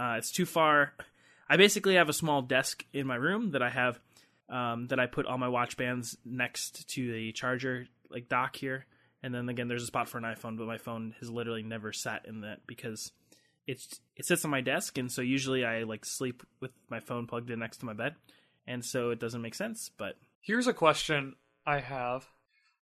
Uh, 0.00 0.14
it's 0.18 0.32
too 0.32 0.46
far. 0.46 0.94
I 1.48 1.56
basically 1.56 1.94
have 1.94 2.08
a 2.08 2.14
small 2.14 2.42
desk 2.42 2.84
in 2.92 3.06
my 3.06 3.16
room 3.16 3.52
that 3.52 3.62
I 3.62 3.70
have 3.70 4.00
um, 4.48 4.86
that 4.88 5.00
I 5.00 5.06
put 5.06 5.26
all 5.26 5.38
my 5.38 5.48
watch 5.48 5.76
bands 5.76 6.16
next 6.24 6.88
to 6.90 7.12
the 7.12 7.32
charger 7.32 7.86
like 8.10 8.28
dock 8.28 8.56
here, 8.56 8.86
and 9.22 9.34
then 9.34 9.48
again 9.48 9.68
there's 9.68 9.82
a 9.82 9.86
spot 9.86 10.08
for 10.08 10.18
an 10.18 10.24
iPhone, 10.24 10.56
but 10.56 10.66
my 10.66 10.78
phone 10.78 11.14
has 11.20 11.30
literally 11.30 11.62
never 11.62 11.92
sat 11.92 12.26
in 12.26 12.42
that 12.42 12.66
because 12.66 13.12
it's 13.68 14.00
it 14.16 14.24
sits 14.26 14.44
on 14.44 14.50
my 14.50 14.60
desk, 14.60 14.98
and 14.98 15.12
so 15.12 15.22
usually 15.22 15.64
I 15.64 15.84
like 15.84 16.04
sleep 16.04 16.42
with 16.60 16.72
my 16.90 16.98
phone 16.98 17.26
plugged 17.28 17.50
in 17.50 17.60
next 17.60 17.76
to 17.78 17.86
my 17.86 17.92
bed, 17.92 18.16
and 18.66 18.84
so 18.84 19.10
it 19.10 19.20
doesn't 19.20 19.42
make 19.42 19.54
sense. 19.54 19.90
But 19.96 20.16
Here's 20.40 20.66
a 20.66 20.72
question 20.72 21.36
I 21.66 21.78
have. 21.80 22.26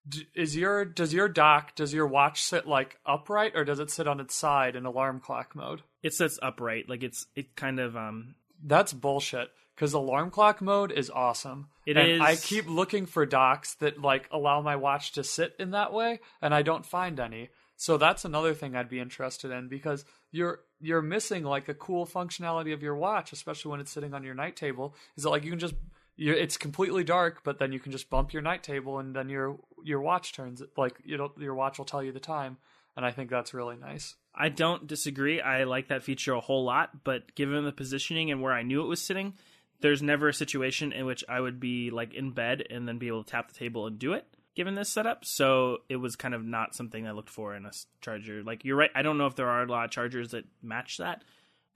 D- 0.09 0.28
Is 0.34 0.57
your 0.57 0.84
does 0.84 1.12
your 1.12 1.28
dock 1.28 1.74
does 1.74 1.93
your 1.93 2.07
watch 2.07 2.41
sit 2.43 2.66
like 2.66 2.99
upright 3.05 3.53
or 3.57 3.64
does 3.64 3.80
it 3.80 3.91
sit 3.91 4.07
on 4.07 4.20
its 4.20 4.34
side 4.34 4.76
in 4.76 4.87
alarm 4.87 5.20
clock 5.20 5.55
mode? 5.57 5.82
it 6.03 6.14
sits 6.14 6.39
upright, 6.41 6.89
like 6.89 7.03
it's 7.03 7.26
it 7.34 7.57
kind 7.57 7.80
of 7.80 7.97
um 7.97 8.37
That's 8.64 8.93
bullshit. 8.93 9.49
Because 9.74 9.93
alarm 9.93 10.30
clock 10.30 10.62
mode 10.62 10.91
is 10.93 11.11
awesome. 11.11 11.66
It 11.84 11.97
and 11.99 12.09
is- 12.12 12.20
I 12.20 12.37
keep 12.37 12.66
looking 12.68 13.05
for 13.07 13.26
docks 13.26 13.74
that 13.76 14.01
like 14.01 14.28
allow 14.30 14.62
my 14.62 14.76
watch 14.76 15.12
to 15.12 15.24
sit 15.24 15.55
in 15.59 15.72
that 15.72 15.93
way, 15.93 16.20
and 16.41 16.55
I 16.55 16.62
don't 16.62 16.87
find 16.87 17.18
any. 17.20 17.51
So 17.77 17.99
that's 17.99 18.24
another 18.24 18.55
thing 18.55 18.74
I'd 18.74 18.89
be 18.89 19.01
interested 19.01 19.51
in 19.51 19.68
because 19.68 20.05
you're 20.33 20.61
you're 20.81 21.03
missing 21.03 21.45
like 21.45 21.68
a 21.68 21.74
cool 21.74 22.07
functionality 22.07 22.72
of 22.72 22.83
your 22.83 22.97
watch, 22.97 23.33
especially 23.33 23.70
when 23.70 23.81
it's 23.81 23.91
sitting 23.91 24.14
on 24.14 24.24
your 24.24 24.35
night 24.35 24.57
table. 24.57 24.95
Is 25.16 25.24
that 25.24 25.31
like 25.31 25.45
you 25.45 25.51
can 25.51 25.59
just 25.59 25.74
it's 26.16 26.57
completely 26.57 27.05
dark, 27.05 27.43
but 27.45 27.59
then 27.59 27.72
you 27.72 27.79
can 27.79 27.93
just 27.93 28.09
bump 28.09 28.33
your 28.33 28.43
night 28.43 28.62
table, 28.62 28.99
and 28.99 29.14
then 29.14 29.29
your 29.29 29.59
your 29.85 30.01
watch 30.01 30.33
turns 30.33 30.62
like 30.77 30.97
you 31.05 31.18
know 31.18 31.33
your 31.39 31.55
watch 31.55 31.77
will 31.77 31.85
tell 31.85 32.03
you 32.03 32.12
the 32.12 32.20
time, 32.20 32.57
and 32.97 33.05
I 33.05 33.11
think 33.11 33.29
that's 33.29 33.53
really 33.53 33.77
nice. 33.77 34.14
I 34.35 34.49
don't 34.49 34.87
disagree. 34.87 35.41
I 35.43 35.64
like 35.64 35.89
that 35.89 36.03
feature 36.03 36.33
a 36.33 36.41
whole 36.41 36.64
lot, 36.64 37.05
but 37.05 37.35
given 37.35 37.64
the 37.64 37.72
positioning 37.72 38.31
and 38.31 38.41
where 38.41 38.53
I 38.53 38.62
knew 38.62 38.83
it 38.83 38.89
was 38.89 39.03
sitting, 39.03 39.35
there's 39.81 40.03
never 40.03 40.29
a 40.29 40.35
situation 40.35 40.93
in 40.93 41.05
which 41.05 41.24
I 41.29 41.41
would 41.41 41.61
be 41.61 41.91
like 41.91 42.14
in 42.14 42.33
bed 42.33 42.64
and 42.70 42.89
then 42.89 42.99
be 42.99 43.09
able 43.09 43.24
to 43.24 43.31
tap 43.31 43.49
the 43.49 43.59
table 43.59 43.87
and 43.87 43.99
do 43.99 44.14
it 44.14 44.27
given 44.57 44.75
this 44.75 44.89
setup. 44.89 45.25
So 45.25 45.79
it 45.89 45.97
was 45.97 46.17
kind 46.17 46.35
of 46.35 46.45
not 46.45 46.75
something 46.75 47.07
I 47.07 47.13
looked 47.13 47.31
for 47.31 47.55
in 47.55 47.67
a 47.67 47.71
charger. 48.01 48.43
Like 48.43 48.65
you're 48.65 48.77
right, 48.77 48.91
I 48.95 49.03
don't 49.03 49.19
know 49.19 49.27
if 49.27 49.37
there 49.37 49.49
are 49.49 49.63
a 49.63 49.67
lot 49.67 49.85
of 49.85 49.91
chargers 49.91 50.31
that 50.31 50.45
match 50.63 50.97
that, 50.97 51.23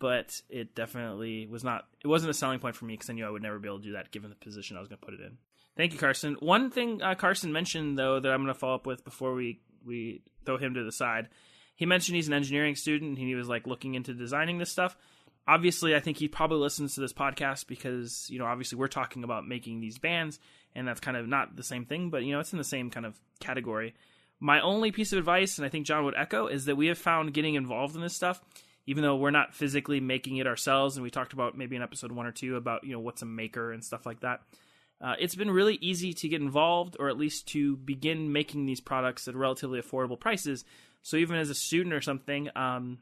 but 0.00 0.40
it 0.48 0.74
definitely 0.74 1.46
was 1.46 1.62
not 1.62 1.86
it 2.02 2.08
wasn't 2.08 2.30
a 2.30 2.34
selling 2.34 2.58
point 2.58 2.74
for 2.74 2.86
me 2.86 2.94
because 2.94 3.10
I 3.10 3.12
knew 3.12 3.26
I 3.26 3.30
would 3.30 3.42
never 3.42 3.58
be 3.58 3.68
able 3.68 3.78
to 3.78 3.84
do 3.84 3.92
that 3.92 4.10
given 4.10 4.30
the 4.30 4.36
position 4.36 4.76
I 4.76 4.80
was 4.80 4.88
going 4.88 4.98
to 4.98 5.04
put 5.06 5.14
it 5.14 5.20
in. 5.20 5.36
Thank 5.76 5.92
you, 5.92 5.98
Carson. 5.98 6.36
One 6.40 6.70
thing 6.70 7.02
uh, 7.02 7.14
Carson 7.14 7.52
mentioned 7.52 7.98
though 7.98 8.18
that 8.18 8.32
I'm 8.32 8.42
going 8.42 8.52
to 8.52 8.58
follow 8.58 8.74
up 8.74 8.86
with 8.86 9.04
before 9.04 9.34
we 9.34 9.60
we 9.84 10.22
throw 10.44 10.56
him 10.56 10.74
to 10.74 10.82
the 10.82 10.92
side. 10.92 11.28
He 11.76 11.86
mentioned 11.86 12.16
he's 12.16 12.28
an 12.28 12.34
engineering 12.34 12.76
student 12.76 13.18
and 13.18 13.28
he 13.28 13.34
was 13.34 13.48
like 13.48 13.66
looking 13.66 13.94
into 13.94 14.14
designing 14.14 14.58
this 14.58 14.72
stuff. 14.72 14.96
Obviously, 15.46 15.94
I 15.94 16.00
think 16.00 16.18
he 16.18 16.28
probably 16.28 16.58
listens 16.58 16.94
to 16.94 17.00
this 17.00 17.12
podcast 17.12 17.66
because 17.66 18.26
you 18.30 18.38
know 18.38 18.46
obviously 18.46 18.78
we're 18.78 18.88
talking 18.88 19.22
about 19.22 19.46
making 19.46 19.80
these 19.80 19.98
bands 19.98 20.38
and 20.74 20.86
that's 20.86 21.00
kind 21.00 21.16
of 21.16 21.28
not 21.28 21.56
the 21.56 21.62
same 21.62 21.84
thing, 21.84 22.10
but 22.10 22.22
you 22.22 22.32
know 22.32 22.40
it's 22.40 22.52
in 22.52 22.58
the 22.58 22.64
same 22.64 22.90
kind 22.90 23.06
of 23.06 23.18
category. 23.40 23.94
My 24.38 24.60
only 24.60 24.90
piece 24.90 25.12
of 25.12 25.18
advice, 25.18 25.58
and 25.58 25.66
I 25.66 25.68
think 25.68 25.86
John 25.86 26.04
would 26.04 26.14
echo, 26.16 26.46
is 26.46 26.64
that 26.64 26.76
we 26.76 26.86
have 26.86 26.98
found 26.98 27.34
getting 27.34 27.56
involved 27.56 27.94
in 27.94 28.00
this 28.00 28.16
stuff, 28.16 28.40
even 28.86 29.02
though 29.02 29.16
we're 29.16 29.30
not 29.30 29.54
physically 29.54 30.00
making 30.00 30.38
it 30.38 30.46
ourselves, 30.46 30.96
and 30.96 31.04
we 31.04 31.10
talked 31.10 31.32
about 31.32 31.56
maybe 31.56 31.76
in 31.76 31.82
episode 31.82 32.12
one 32.12 32.26
or 32.26 32.32
two 32.32 32.56
about 32.56 32.84
you 32.84 32.92
know 32.92 33.00
what's 33.00 33.22
a 33.22 33.26
maker 33.26 33.72
and 33.72 33.84
stuff 33.84 34.06
like 34.06 34.20
that. 34.20 34.40
Uh, 35.02 35.14
it's 35.18 35.34
been 35.34 35.50
really 35.50 35.78
easy 35.80 36.12
to 36.12 36.28
get 36.28 36.42
involved, 36.42 36.96
or 36.98 37.08
at 37.08 37.16
least 37.16 37.48
to 37.48 37.76
begin 37.76 38.32
making 38.32 38.66
these 38.66 38.80
products 38.80 39.28
at 39.28 39.34
relatively 39.34 39.80
affordable 39.80 40.20
prices. 40.20 40.64
So 41.02 41.16
even 41.16 41.36
as 41.36 41.48
a 41.48 41.54
student 41.54 41.94
or 41.94 42.02
something, 42.02 42.50
um, 42.54 42.98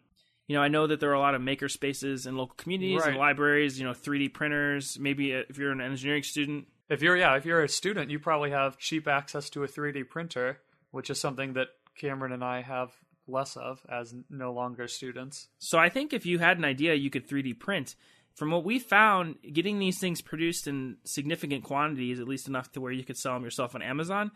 you 0.47 0.57
know, 0.57 0.62
I 0.62 0.69
know 0.69 0.87
that 0.87 1.01
there 1.01 1.11
are 1.11 1.14
a 1.14 1.21
lot 1.21 1.35
of 1.35 1.43
maker 1.43 1.69
spaces 1.69 2.27
in 2.27 2.37
local 2.37 2.55
communities 2.57 3.05
and 3.05 3.16
libraries. 3.16 3.79
You 3.79 3.87
know, 3.87 3.93
3D 3.93 4.33
printers. 4.33 4.99
Maybe 4.99 5.33
if 5.33 5.59
you're 5.59 5.73
an 5.73 5.81
engineering 5.81 6.23
student, 6.23 6.66
If 6.89 7.03
you're 7.03 7.16
yeah, 7.16 7.36
if 7.36 7.45
you're 7.45 7.62
a 7.62 7.68
student, 7.68 8.11
you 8.11 8.18
probably 8.18 8.51
have 8.51 8.78
cheap 8.78 9.07
access 9.07 9.51
to 9.51 9.64
a 9.64 9.68
3D 9.68 10.09
printer 10.09 10.59
which 10.91 11.11
is 11.11 11.20
something 11.20 11.55
that 11.55 11.68
Cameron 11.97 12.32
and 12.32 12.45
I 12.45 12.62
have 12.62 12.93
less 13.26 13.57
of 13.57 13.84
as 13.91 14.14
no 14.30 14.53
longer 14.53 14.89
students. 14.89 15.49
So 15.59 15.78
I 15.78 15.89
think 15.89 16.12
if 16.12 16.24
you 16.24 16.39
had 16.39 16.59
an 16.59 16.64
idea, 16.64 16.95
you 16.95 17.11
could 17.11 17.28
3D 17.28 17.59
print. 17.59 17.95
From 18.34 18.51
what 18.51 18.64
we 18.64 18.78
found, 18.78 19.36
getting 19.53 19.78
these 19.78 19.99
things 19.99 20.22
produced 20.22 20.66
in 20.66 20.97
significant 21.05 21.64
quantities, 21.64 22.20
at 22.20 22.28
least 22.28 22.49
enough 22.49 22.70
to 22.72 22.80
where 22.80 22.93
you 22.93 23.05
could 23.05 23.16
sell 23.16 23.34
them 23.34 23.43
yourself 23.43 23.74
on 23.74 23.82
Amazon, 23.82 24.30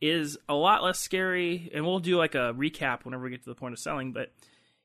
is 0.00 0.38
a 0.48 0.54
lot 0.54 0.82
less 0.82 0.98
scary. 0.98 1.70
And 1.72 1.84
we'll 1.84 2.00
do 2.00 2.16
like 2.16 2.34
a 2.34 2.54
recap 2.54 3.04
whenever 3.04 3.24
we 3.24 3.30
get 3.30 3.44
to 3.44 3.50
the 3.50 3.54
point 3.54 3.74
of 3.74 3.78
selling, 3.78 4.12
but 4.12 4.32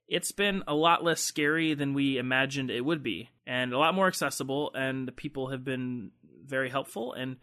it's 0.07 0.31
been 0.31 0.63
a 0.67 0.75
lot 0.75 1.03
less 1.03 1.21
scary 1.21 1.73
than 1.73 1.93
we 1.93 2.17
imagined 2.17 2.69
it 2.69 2.83
would 2.83 3.03
be, 3.03 3.29
and 3.45 3.73
a 3.73 3.77
lot 3.77 3.95
more 3.95 4.07
accessible. 4.07 4.71
And 4.73 5.13
people 5.15 5.49
have 5.49 5.63
been 5.63 6.11
very 6.47 6.69
helpful. 6.69 7.13
And 7.13 7.37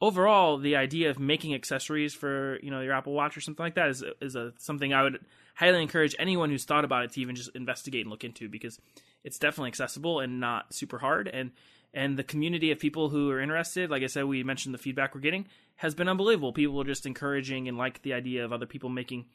overall, 0.00 0.58
the 0.58 0.76
idea 0.76 1.10
of 1.10 1.18
making 1.18 1.54
accessories 1.54 2.14
for 2.14 2.58
you 2.62 2.70
know 2.70 2.80
your 2.80 2.92
Apple 2.92 3.12
Watch 3.12 3.36
or 3.36 3.40
something 3.40 3.64
like 3.64 3.74
that 3.74 3.88
is 3.88 4.04
is 4.20 4.36
a 4.36 4.52
something 4.58 4.92
I 4.92 5.02
would 5.02 5.20
highly 5.54 5.82
encourage 5.82 6.14
anyone 6.18 6.50
who's 6.50 6.64
thought 6.64 6.84
about 6.84 7.04
it 7.04 7.12
to 7.12 7.20
even 7.20 7.34
just 7.34 7.50
investigate 7.54 8.02
and 8.02 8.10
look 8.10 8.24
into 8.24 8.48
because 8.48 8.78
it's 9.24 9.38
definitely 9.38 9.68
accessible 9.68 10.20
and 10.20 10.40
not 10.40 10.72
super 10.72 10.98
hard 10.98 11.28
and 11.28 11.50
and 11.92 12.16
the 12.16 12.24
community 12.24 12.70
of 12.70 12.78
people 12.78 13.08
who 13.08 13.30
are 13.30 13.40
interested 13.40 13.90
like 13.90 14.02
i 14.02 14.06
said 14.06 14.24
we 14.24 14.42
mentioned 14.42 14.72
the 14.72 14.78
feedback 14.78 15.14
we're 15.14 15.20
getting 15.20 15.46
has 15.76 15.94
been 15.94 16.08
unbelievable 16.08 16.52
people 16.52 16.80
are 16.80 16.84
just 16.84 17.06
encouraging 17.06 17.68
and 17.68 17.76
like 17.76 18.00
the 18.02 18.14
idea 18.14 18.44
of 18.44 18.52
other 18.52 18.66
people 18.66 18.88
making 18.88 19.26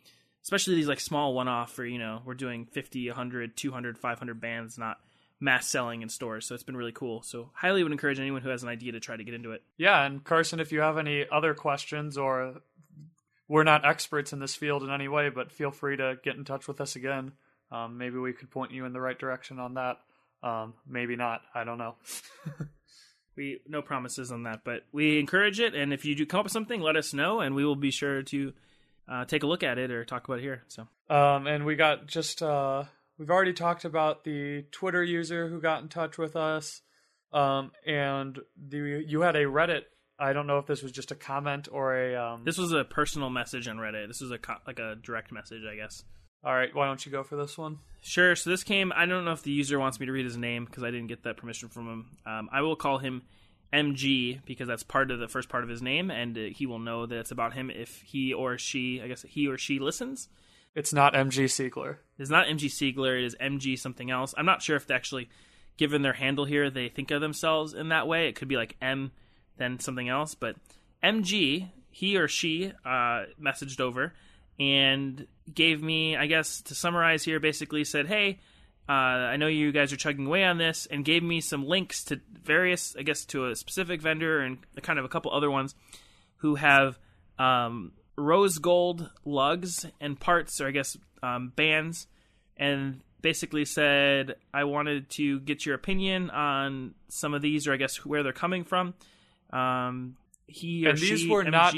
especially 0.44 0.76
these 0.76 0.88
like 0.88 1.00
small 1.00 1.34
one-off 1.34 1.78
or 1.78 1.86
you 1.86 2.00
know 2.00 2.22
we're 2.26 2.34
doing 2.34 2.66
50 2.66 3.10
100 3.10 3.58
200 3.58 3.98
500 3.98 4.42
bands 4.42 4.78
not 4.78 4.98
mass 5.40 5.68
selling 5.68 6.02
in 6.02 6.10
stores 6.10 6.46
so 6.46 6.56
it's 6.56 6.64
been 6.64 6.78
really 6.78 6.92
cool 6.92 7.22
so 7.22 7.50
highly 7.54 7.84
would 7.84 7.92
encourage 7.92 8.20
anyone 8.20 8.42
who 8.42 8.50
has 8.50 8.64
an 8.64 8.70
idea 8.70 8.92
to 8.94 9.00
try 9.00 9.16
to 9.18 9.24
get 9.24 9.34
into 9.34 9.52
it 9.52 9.62
Yeah, 9.78 10.04
and 10.06 10.24
Carson, 10.24 10.60
if 10.60 10.72
you 10.72 10.80
have 10.80 10.98
any 10.98 11.26
other 11.32 11.54
questions 11.54 12.18
or 12.18 12.62
we're 13.48 13.64
not 13.64 13.86
experts 13.86 14.34
in 14.34 14.40
this 14.40 14.56
field 14.56 14.82
in 14.82 14.90
any 14.90 15.08
way, 15.08 15.30
but 15.30 15.52
feel 15.52 15.72
free 15.72 15.98
to 15.98 16.16
get 16.24 16.36
in 16.36 16.46
touch 16.46 16.68
with 16.68 16.82
us 16.82 16.96
again. 16.96 17.34
Um, 17.72 17.98
maybe 17.98 18.18
we 18.18 18.34
could 18.34 18.50
point 18.50 18.72
you 18.72 18.86
in 18.86 18.94
the 18.94 19.02
right 19.02 19.18
direction 19.18 19.60
on 19.60 19.76
that. 19.76 19.98
Um, 20.42 20.74
maybe 20.88 21.16
not. 21.16 21.42
I 21.54 21.64
don't 21.64 21.78
know. 21.78 21.96
we 23.36 23.60
no 23.68 23.82
promises 23.82 24.32
on 24.32 24.44
that 24.44 24.62
but 24.64 24.84
we 24.92 25.20
encourage 25.20 25.60
it 25.60 25.76
and 25.76 25.94
if 25.94 26.06
you 26.06 26.16
do 26.16 26.26
come 26.26 26.40
up 26.40 26.46
with 26.46 26.54
something 26.54 26.80
let 26.82 26.96
us 26.96 27.14
know 27.14 27.42
and 27.42 27.54
we 27.54 27.66
will 27.66 27.76
be 27.76 27.92
sure 27.92 28.24
to 28.24 28.54
uh, 29.08 29.26
take 29.26 29.44
a 29.44 29.48
look 29.48 29.62
at 29.62 29.78
it 29.78 29.92
or 29.92 30.06
talk 30.06 30.26
about 30.26 30.40
it 30.40 30.42
here 30.42 30.64
so 30.68 30.88
Um, 31.10 31.46
and 31.46 31.66
we 31.66 31.76
got 31.76 32.08
just 32.08 32.42
uh, 32.42 32.86
we've 33.18 33.30
already 33.30 33.54
talked 33.54 33.86
about 33.86 34.24
the 34.24 34.66
Twitter 34.72 35.04
user 35.04 35.50
who 35.50 35.62
got 35.62 35.82
in 35.82 35.90
touch 35.90 36.18
with 36.18 36.36
us, 36.36 36.82
um, 37.34 37.72
and 37.86 38.40
the 38.56 39.04
you 39.08 39.22
had 39.22 39.36
a 39.36 39.46
Reddit. 39.46 39.84
I 40.18 40.32
don't 40.32 40.48
know 40.48 40.60
if 40.60 40.66
this 40.66 40.82
was 40.82 40.94
just 40.94 41.12
a 41.12 41.16
comment 41.16 41.68
or 41.72 41.98
a. 41.98 42.16
Um, 42.16 42.44
this 42.46 42.58
was 42.58 42.72
a 42.72 42.86
personal 42.86 43.30
message 43.30 43.68
on 43.68 43.78
reddit 43.78 44.08
this 44.08 44.22
was 44.22 44.32
a 44.32 44.38
co- 44.38 44.62
like 44.66 44.80
a 44.80 44.96
direct 44.96 45.30
message 45.34 45.64
i 45.70 45.76
guess 45.76 46.06
all 46.46 46.54
right, 46.54 46.74
why 46.76 46.86
don't 46.86 47.04
you 47.04 47.12
go 47.12 47.24
for 47.24 47.36
this 47.36 47.58
one? 47.58 47.80
Sure. 48.02 48.36
So 48.36 48.52
this 48.52 48.64
came. 48.64 48.94
I 48.96 49.08
don't 49.08 49.26
know 49.26 49.32
if 49.32 49.42
the 49.42 49.52
user 49.52 49.80
wants 49.80 50.00
me 50.00 50.06
to 50.06 50.12
read 50.12 50.26
his 50.26 50.38
name 50.38 50.66
because 50.66 50.84
I 50.84 50.92
didn't 50.92 51.08
get 51.08 51.24
that 51.24 51.38
permission 51.38 51.70
from 51.70 51.88
him. 51.88 52.06
Um, 52.28 52.50
I 52.54 52.62
will 52.62 52.76
call 52.76 53.00
him 53.00 53.24
MG 53.74 54.42
because 54.46 54.68
that's 54.68 54.84
part 54.84 55.10
of 55.10 55.18
the 55.18 55.28
first 55.28 55.50
part 55.50 55.64
of 55.64 55.72
his 55.72 55.82
name, 55.82 56.12
and 56.12 56.38
uh, 56.38 56.42
he 56.56 56.68
will 56.68 56.78
know 56.78 57.08
that 57.08 57.18
it's 57.18 57.32
about 57.32 57.56
him 57.56 57.72
if 57.72 58.04
he 58.04 58.32
or 58.32 58.60
she, 58.60 59.02
I 59.02 59.08
guess 59.08 59.24
he 59.28 59.48
or 59.48 59.58
she 59.58 59.80
listens. 59.80 60.30
It's 60.76 60.94
not 60.94 61.14
MG 61.14 61.46
Siegler. 61.46 61.98
It's 62.20 62.30
not 62.30 62.48
MG 62.48 62.66
Siegler. 62.66 63.18
It 63.18 63.26
is 63.26 63.36
MG 63.42 63.80
something 63.80 64.12
else. 64.12 64.34
I'm 64.38 64.46
not 64.46 64.62
sure 64.62 64.76
if 64.76 64.92
actually, 64.92 65.30
given 65.78 66.02
their 66.02 66.14
handle 66.14 66.44
here, 66.44 66.70
they 66.70 66.90
think 66.90 67.12
of 67.12 67.22
themselves 67.22 67.74
in 67.74 67.90
that 67.90 68.08
way. 68.08 68.28
It 68.28 68.36
could 68.36 68.50
be 68.50 68.58
like 68.58 68.76
M, 68.82 69.12
then 69.58 69.80
something 69.80 70.10
else. 70.10 70.36
But 70.36 70.58
MG, 71.02 71.72
he 71.90 72.18
or 72.18 72.28
she, 72.28 72.74
uh, 72.84 73.24
messaged 73.42 73.80
over 73.80 74.14
and 74.60 75.26
gave 75.54 75.82
me, 75.82 76.18
I 76.18 76.28
guess, 76.28 76.62
to 76.64 76.76
summarize 76.76 77.24
here, 77.24 77.40
basically 77.40 77.86
said, 77.86 78.08
"Hey, 78.08 78.40
uh, 78.88 78.92
I 78.92 79.38
know 79.38 79.48
you 79.48 79.72
guys 79.72 79.94
are 79.94 79.98
chugging 79.98 80.28
away 80.28 80.44
on 80.44 80.58
this," 80.58 80.86
and 80.88 81.06
gave 81.06 81.24
me 81.24 81.40
some 81.40 81.66
links 81.66 82.04
to 82.06 82.20
various, 82.44 82.96
I 82.98 83.04
guess, 83.04 83.26
to 83.28 83.48
a 83.48 83.56
specific 83.56 84.02
vendor 84.02 84.40
and 84.42 84.58
kind 84.82 85.00
of 85.00 85.06
a 85.06 85.10
couple 85.10 85.32
other 85.32 85.52
ones 85.52 85.74
who 86.38 86.56
have 86.56 87.00
um, 87.40 87.94
rose 88.18 88.58
gold 88.58 89.10
lugs 89.26 89.86
and 90.00 90.20
parts, 90.20 90.60
or 90.62 90.68
I 90.68 90.72
guess 90.72 90.98
um, 91.24 91.52
bands, 91.56 92.08
and 92.58 93.02
basically 93.22 93.66
said, 93.66 94.36
"I 94.54 94.64
wanted 94.66 95.10
to 95.12 95.40
get 95.42 95.66
your 95.66 95.76
opinion 95.76 96.30
on 96.30 96.94
some 97.10 97.34
of 97.34 97.42
these, 97.42 97.68
or 97.68 97.74
I 97.74 97.78
guess 97.78 98.06
where 98.06 98.24
they're 98.24 98.32
coming 98.34 98.64
from." 98.64 98.94
Um, 99.52 100.16
he 100.48 100.86
or 100.86 100.90
And 100.92 101.00
these 101.00 101.22
she, 101.22 101.30
were 101.30 101.44
not- 101.44 101.76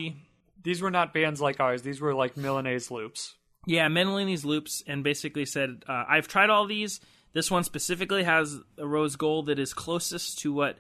These 0.64 0.82
were 0.82 0.92
not 0.92 1.14
bands 1.14 1.40
like 1.40 1.60
ours. 1.60 1.82
These 1.84 2.02
were 2.02 2.14
like 2.14 2.36
Milanese 2.36 2.92
loops. 2.92 3.36
Yeah, 3.66 3.88
Milanese 3.88 4.44
loops, 4.46 4.84
and 4.88 5.04
basically 5.04 5.46
said, 5.46 5.84
uh, 5.88 6.04
"I've 6.08 6.28
tried 6.28 6.50
all 6.50 6.66
these. 6.66 7.00
This 7.34 7.52
one 7.52 7.64
specifically 7.64 8.24
has 8.24 8.60
a 8.78 8.88
rose 8.88 9.16
gold 9.16 9.46
that 9.48 9.60
is 9.60 9.74
closest 9.74 10.40
to 10.40 10.52
what 10.54 10.78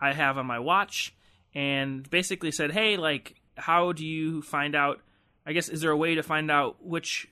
I 0.00 0.12
have 0.12 0.36
on 0.38 0.46
my 0.46 0.58
watch." 0.58 1.14
And 1.54 2.08
basically 2.10 2.50
said, 2.52 2.72
"Hey, 2.72 2.96
like, 2.96 3.39
how 3.60 3.92
do 3.92 4.04
you 4.06 4.42
find 4.42 4.74
out? 4.74 5.00
I 5.46 5.52
guess 5.52 5.68
is 5.68 5.80
there 5.80 5.90
a 5.90 5.96
way 5.96 6.14
to 6.16 6.22
find 6.22 6.50
out 6.50 6.84
which 6.84 7.28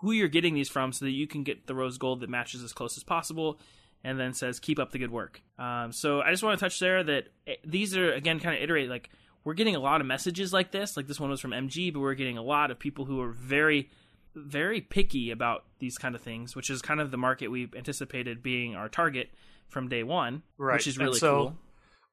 who 0.00 0.12
you're 0.12 0.28
getting 0.28 0.54
these 0.54 0.68
from, 0.68 0.92
so 0.92 1.04
that 1.04 1.10
you 1.10 1.26
can 1.26 1.42
get 1.42 1.66
the 1.66 1.74
rose 1.74 1.98
gold 1.98 2.20
that 2.20 2.30
matches 2.30 2.62
as 2.62 2.72
close 2.72 2.96
as 2.96 3.04
possible?" 3.04 3.58
And 4.04 4.20
then 4.20 4.34
says, 4.34 4.60
"Keep 4.60 4.78
up 4.78 4.92
the 4.92 4.98
good 4.98 5.10
work." 5.10 5.40
Um, 5.58 5.90
so 5.92 6.20
I 6.20 6.30
just 6.30 6.42
want 6.42 6.58
to 6.58 6.64
touch 6.64 6.78
there 6.78 7.02
that 7.04 7.28
eh, 7.46 7.56
these 7.64 7.96
are 7.96 8.12
again 8.12 8.38
kind 8.40 8.56
of 8.56 8.62
iterate 8.62 8.88
like 8.88 9.10
we're 9.44 9.54
getting 9.54 9.76
a 9.76 9.80
lot 9.80 10.00
of 10.00 10.06
messages 10.06 10.52
like 10.52 10.70
this. 10.72 10.96
Like 10.96 11.06
this 11.06 11.18
one 11.20 11.30
was 11.30 11.40
from 11.40 11.52
MG, 11.52 11.92
but 11.92 12.00
we're 12.00 12.14
getting 12.14 12.36
a 12.38 12.42
lot 12.42 12.70
of 12.70 12.78
people 12.78 13.04
who 13.04 13.20
are 13.20 13.30
very 13.30 13.90
very 14.34 14.82
picky 14.82 15.30
about 15.30 15.64
these 15.78 15.96
kind 15.96 16.14
of 16.14 16.20
things, 16.20 16.54
which 16.54 16.68
is 16.68 16.82
kind 16.82 17.00
of 17.00 17.10
the 17.10 17.16
market 17.16 17.48
we 17.48 17.70
anticipated 17.74 18.42
being 18.42 18.76
our 18.76 18.88
target 18.88 19.30
from 19.68 19.88
day 19.88 20.02
one, 20.02 20.42
Right. 20.58 20.74
which 20.74 20.86
is 20.86 20.96
And 20.98 21.06
really 21.06 21.18
so 21.18 21.34
cool. 21.36 21.58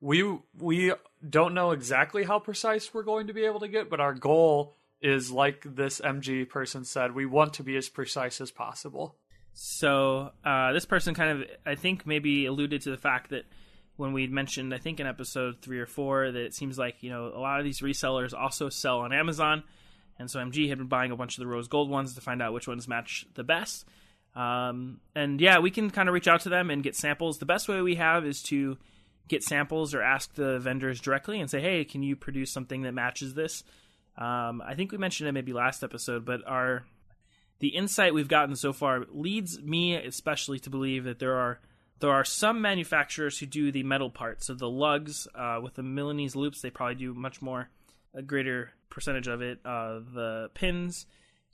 We 0.04 0.38
we 0.60 0.92
don't 1.28 1.54
know 1.54 1.72
exactly 1.72 2.26
how 2.26 2.38
precise 2.38 2.94
we're 2.94 3.04
going 3.04 3.28
to 3.28 3.34
be 3.34 3.46
able 3.46 3.62
to 3.62 3.70
get, 3.70 3.90
but 3.90 4.02
our 4.02 4.14
goal 4.14 4.76
is 5.02 5.32
like 5.32 5.66
this 5.66 6.02
MG 6.02 6.48
person 6.48 6.84
said, 6.84 7.16
we 7.16 7.26
want 7.26 7.54
to 7.54 7.64
be 7.64 7.78
as 7.78 7.88
precise 7.88 8.42
as 8.42 8.52
possible. 8.52 9.16
So 9.54 10.32
uh, 10.44 10.74
this 10.74 10.86
person 10.86 11.14
kind 11.14 11.44
of, 11.44 11.50
I 11.66 11.76
think, 11.76 12.06
maybe 12.06 12.46
alluded 12.48 12.82
to 12.82 12.92
the 12.92 12.98
fact 12.98 13.30
that 13.30 13.46
when 13.96 14.12
we 14.12 14.28
mentioned, 14.28 14.74
I 14.74 14.78
think 14.78 15.00
in 15.00 15.08
episode 15.08 15.62
three 15.62 15.80
or 15.80 15.86
four, 15.86 16.30
that 16.32 16.42
it 16.42 16.54
seems 16.54 16.78
like 16.78 17.02
you 17.02 17.10
know 17.10 17.28
a 17.28 17.40
lot 17.40 17.60
of 17.60 17.64
these 17.64 17.80
resellers 17.80 18.34
also 18.34 18.68
sell 18.68 19.00
on 19.00 19.14
Amazon, 19.14 19.64
and 20.20 20.30
so 20.30 20.40
MG 20.40 20.68
had 20.68 20.80
been 20.80 20.88
buying 20.88 21.12
a 21.12 21.16
bunch 21.16 21.38
of 21.38 21.42
the 21.42 21.48
rose 21.48 21.70
gold 21.70 21.90
ones 21.90 22.14
to 22.16 22.22
find 22.22 22.42
out 22.42 22.52
which 22.52 22.68
ones 22.68 22.90
match 22.90 23.26
the 23.36 23.44
best. 23.44 23.88
Um, 24.36 25.00
and 25.16 25.40
yeah, 25.40 25.60
we 25.60 25.72
can 25.72 25.92
kind 25.92 26.10
of 26.10 26.14
reach 26.14 26.28
out 26.28 26.42
to 26.42 26.50
them 26.50 26.70
and 26.70 26.84
get 26.84 26.96
samples. 26.96 27.38
The 27.38 27.46
best 27.46 27.70
way 27.70 27.82
we 27.82 27.96
have 27.96 28.26
is 28.26 28.42
to 28.44 28.78
get 29.28 29.44
samples 29.44 29.94
or 29.94 30.02
ask 30.02 30.34
the 30.36 30.60
vendors 30.60 31.00
directly 31.00 31.40
and 31.40 31.50
say, 31.50 31.62
"Hey, 31.62 31.86
can 31.86 32.04
you 32.04 32.16
produce 32.16 32.52
something 32.52 32.84
that 32.84 32.94
matches 32.94 33.34
this?" 33.34 33.64
Um, 34.18 34.62
I 34.62 34.76
think 34.76 34.92
we 34.92 34.98
mentioned 34.98 35.30
it 35.30 35.32
maybe 35.32 35.54
last 35.54 35.84
episode, 35.84 36.26
but 36.26 36.46
our 36.46 36.86
the 37.60 37.70
insight 37.70 38.14
we've 38.14 38.28
gotten 38.28 38.56
so 38.56 38.74
far 38.74 39.06
leads 39.10 39.62
me 39.62 39.96
especially 39.96 40.60
to 40.60 40.70
believe 40.70 41.06
that 41.06 41.20
there 41.20 41.36
are 41.38 41.60
there 42.00 42.12
are 42.12 42.26
some 42.26 42.62
manufacturers 42.62 43.40
who 43.40 43.46
do 43.46 43.72
the 43.72 43.84
metal 43.84 44.10
parts. 44.10 44.48
So 44.48 44.56
the 44.56 44.70
lugs 44.70 45.28
uh, 45.34 45.60
with 45.64 45.76
the 45.76 45.84
Milanese 45.84 46.36
loops, 46.36 46.62
they 46.62 46.70
probably 46.70 46.96
do 46.96 47.14
much 47.14 47.42
more 47.42 47.70
a 48.14 48.22
greater 48.22 48.72
percentage 48.90 49.28
of 49.28 49.42
it. 49.42 49.60
Uh, 49.64 50.00
the 50.14 50.50
pins, 50.54 51.06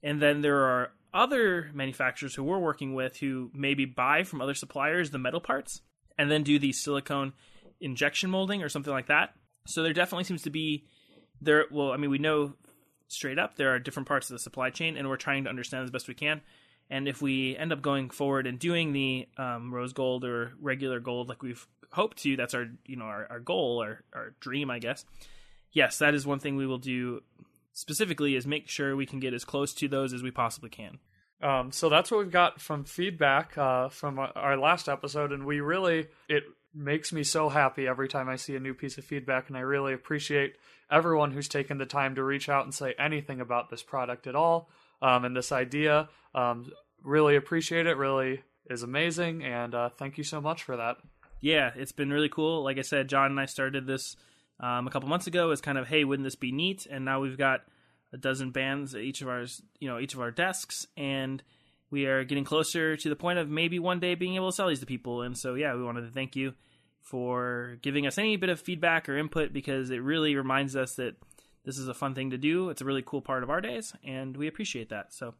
and 0.01 0.21
then 0.21 0.41
there 0.41 0.65
are 0.65 0.91
other 1.13 1.69
manufacturers 1.73 2.35
who 2.35 2.43
we're 2.43 2.59
working 2.59 2.93
with 2.93 3.17
who 3.17 3.51
maybe 3.53 3.85
buy 3.85 4.23
from 4.23 4.41
other 4.41 4.53
suppliers 4.53 5.11
the 5.11 5.17
metal 5.17 5.39
parts 5.39 5.81
and 6.17 6.29
then 6.29 6.43
do 6.43 6.59
the 6.59 6.71
silicone 6.71 7.33
injection 7.81 8.29
molding 8.29 8.63
or 8.63 8.69
something 8.69 8.93
like 8.93 9.07
that. 9.07 9.33
So 9.67 9.83
there 9.83 9.93
definitely 9.93 10.23
seems 10.23 10.43
to 10.43 10.49
be 10.49 10.85
there. 11.41 11.65
Well, 11.71 11.91
I 11.91 11.97
mean, 11.97 12.09
we 12.09 12.17
know 12.17 12.55
straight 13.07 13.39
up 13.39 13.55
there 13.55 13.73
are 13.73 13.79
different 13.79 14.07
parts 14.07 14.29
of 14.29 14.35
the 14.35 14.39
supply 14.39 14.69
chain, 14.69 14.97
and 14.97 15.07
we're 15.09 15.17
trying 15.17 15.43
to 15.43 15.49
understand 15.49 15.83
as 15.83 15.91
best 15.91 16.07
we 16.07 16.13
can. 16.13 16.41
And 16.89 17.07
if 17.07 17.21
we 17.21 17.55
end 17.55 17.71
up 17.71 17.81
going 17.81 18.09
forward 18.09 18.47
and 18.47 18.57
doing 18.57 18.93
the 18.93 19.27
um, 19.37 19.73
rose 19.73 19.93
gold 19.93 20.25
or 20.25 20.53
regular 20.59 20.99
gold 20.99 21.29
like 21.29 21.43
we've 21.43 21.67
hoped 21.91 22.17
to, 22.23 22.35
that's 22.35 22.53
our 22.53 22.67
you 22.85 22.95
know 22.95 23.05
our, 23.05 23.27
our 23.29 23.39
goal, 23.39 23.81
our 23.81 24.03
our 24.13 24.33
dream, 24.39 24.71
I 24.71 24.79
guess. 24.79 25.05
Yes, 25.71 25.99
that 25.99 26.15
is 26.15 26.25
one 26.25 26.39
thing 26.39 26.55
we 26.55 26.65
will 26.65 26.79
do 26.79 27.21
specifically 27.73 28.35
is 28.35 28.47
make 28.47 28.67
sure 28.67 28.95
we 28.95 29.05
can 29.05 29.19
get 29.19 29.33
as 29.33 29.45
close 29.45 29.73
to 29.75 29.87
those 29.87 30.13
as 30.13 30.23
we 30.23 30.31
possibly 30.31 30.69
can. 30.69 30.99
Um, 31.41 31.71
so 31.71 31.87
that's 31.89 32.11
what 32.11 32.19
we've 32.19 32.31
got 32.31 32.59
from 32.59 32.83
feedback 32.83 33.57
uh, 33.57 33.89
from 33.89 34.19
our 34.19 34.57
last 34.57 34.89
episode, 34.89 35.31
and 35.31 35.45
we 35.45 35.61
really 35.61 36.07
it 36.27 36.43
makes 36.73 37.11
me 37.11 37.23
so 37.23 37.49
happy 37.49 37.87
every 37.87 38.07
time 38.07 38.29
I 38.29 38.35
see 38.35 38.55
a 38.55 38.59
new 38.59 38.73
piece 38.73 38.97
of 38.97 39.05
feedback, 39.05 39.47
and 39.47 39.57
I 39.57 39.61
really 39.61 39.93
appreciate 39.93 40.55
everyone 40.91 41.31
who's 41.31 41.47
taken 41.47 41.77
the 41.77 41.85
time 41.85 42.15
to 42.15 42.23
reach 42.23 42.49
out 42.49 42.65
and 42.65 42.73
say 42.73 42.93
anything 42.99 43.41
about 43.41 43.69
this 43.69 43.83
product 43.83 44.27
at 44.27 44.35
all 44.35 44.69
um, 45.01 45.25
and 45.25 45.35
this 45.35 45.51
idea. 45.51 46.09
Um, 46.33 46.71
really 47.03 47.35
appreciate 47.35 47.87
it. 47.87 47.97
Really 47.97 48.43
is 48.69 48.83
amazing, 48.83 49.43
and 49.43 49.73
uh, 49.73 49.89
thank 49.89 50.17
you 50.17 50.23
so 50.23 50.39
much 50.39 50.63
for 50.63 50.77
that. 50.77 50.97
yeah, 51.41 51.71
it's 51.75 51.91
been 51.91 52.11
really 52.11 52.29
cool. 52.29 52.63
Like 52.63 52.77
I 52.77 52.81
said, 52.81 53.09
John 53.09 53.31
and 53.31 53.39
I 53.39 53.45
started 53.45 53.87
this 53.87 54.15
um, 54.59 54.87
a 54.87 54.91
couple 54.91 55.09
months 55.09 55.27
ago 55.27 55.51
as 55.51 55.61
kind 55.61 55.77
of, 55.77 55.87
hey, 55.87 56.03
wouldn't 56.03 56.25
this 56.25 56.35
be 56.35 56.51
neat? 56.51 56.85
And 56.89 57.05
now 57.05 57.21
we've 57.21 57.37
got 57.37 57.61
a 58.11 58.17
dozen 58.17 58.51
bands 58.51 58.93
at 58.95 59.01
each 59.01 59.21
of 59.21 59.29
our, 59.29 59.45
you 59.79 59.87
know, 59.87 59.99
each 59.99 60.13
of 60.13 60.19
our 60.19 60.31
desks, 60.31 60.87
and 60.97 61.41
we 61.91 62.05
are 62.05 62.23
getting 62.23 62.43
closer 62.43 62.95
to 62.95 63.09
the 63.09 63.15
point 63.15 63.39
of 63.39 63.49
maybe 63.49 63.79
one 63.79 63.99
day 63.99 64.15
being 64.15 64.35
able 64.35 64.49
to 64.49 64.55
sell 64.55 64.67
these 64.67 64.79
to 64.79 64.85
people. 64.85 65.21
And 65.21 65.37
so, 65.37 65.55
yeah, 65.55 65.75
we 65.75 65.83
wanted 65.83 66.01
to 66.01 66.11
thank 66.11 66.35
you 66.35 66.53
for 67.01 67.77
giving 67.81 68.05
us 68.05 68.17
any 68.17 68.35
bit 68.37 68.49
of 68.49 68.59
feedback 68.59 69.09
or 69.09 69.17
input 69.17 69.53
because 69.53 69.89
it 69.89 70.03
really 70.03 70.35
reminds 70.35 70.75
us 70.75 70.95
that 70.95 71.15
this 71.65 71.77
is 71.77 71.87
a 71.87 71.93
fun 71.93 72.13
thing 72.13 72.29
to 72.31 72.37
do. 72.37 72.69
It's 72.69 72.81
a 72.81 72.85
really 72.85 73.03
cool 73.05 73.21
part 73.21 73.43
of 73.43 73.49
our 73.49 73.61
days, 73.61 73.93
and 74.03 74.35
we 74.37 74.47
appreciate 74.47 74.89
that. 74.89 75.13
So, 75.13 75.33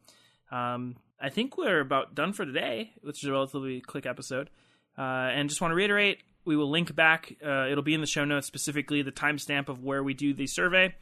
um, 0.50 0.96
I 1.20 1.28
think 1.28 1.56
we're 1.56 1.80
about 1.80 2.14
done 2.14 2.32
for 2.32 2.44
today, 2.44 2.92
which 3.02 3.22
is 3.22 3.28
a 3.28 3.32
relatively 3.32 3.80
quick 3.80 4.06
episode. 4.06 4.50
Uh, 4.98 5.30
and 5.32 5.48
just 5.48 5.60
want 5.60 5.70
to 5.70 5.76
reiterate, 5.76 6.22
we 6.44 6.56
will 6.56 6.70
link 6.70 6.94
back. 6.94 7.36
Uh, 7.44 7.68
it'll 7.68 7.84
be 7.84 7.94
in 7.94 8.00
the 8.00 8.06
show 8.06 8.24
notes, 8.24 8.46
specifically 8.46 9.02
the 9.02 9.12
timestamp 9.12 9.68
of 9.68 9.84
where 9.84 10.02
we 10.02 10.14
do 10.14 10.34
the 10.34 10.46
survey. 10.46 10.94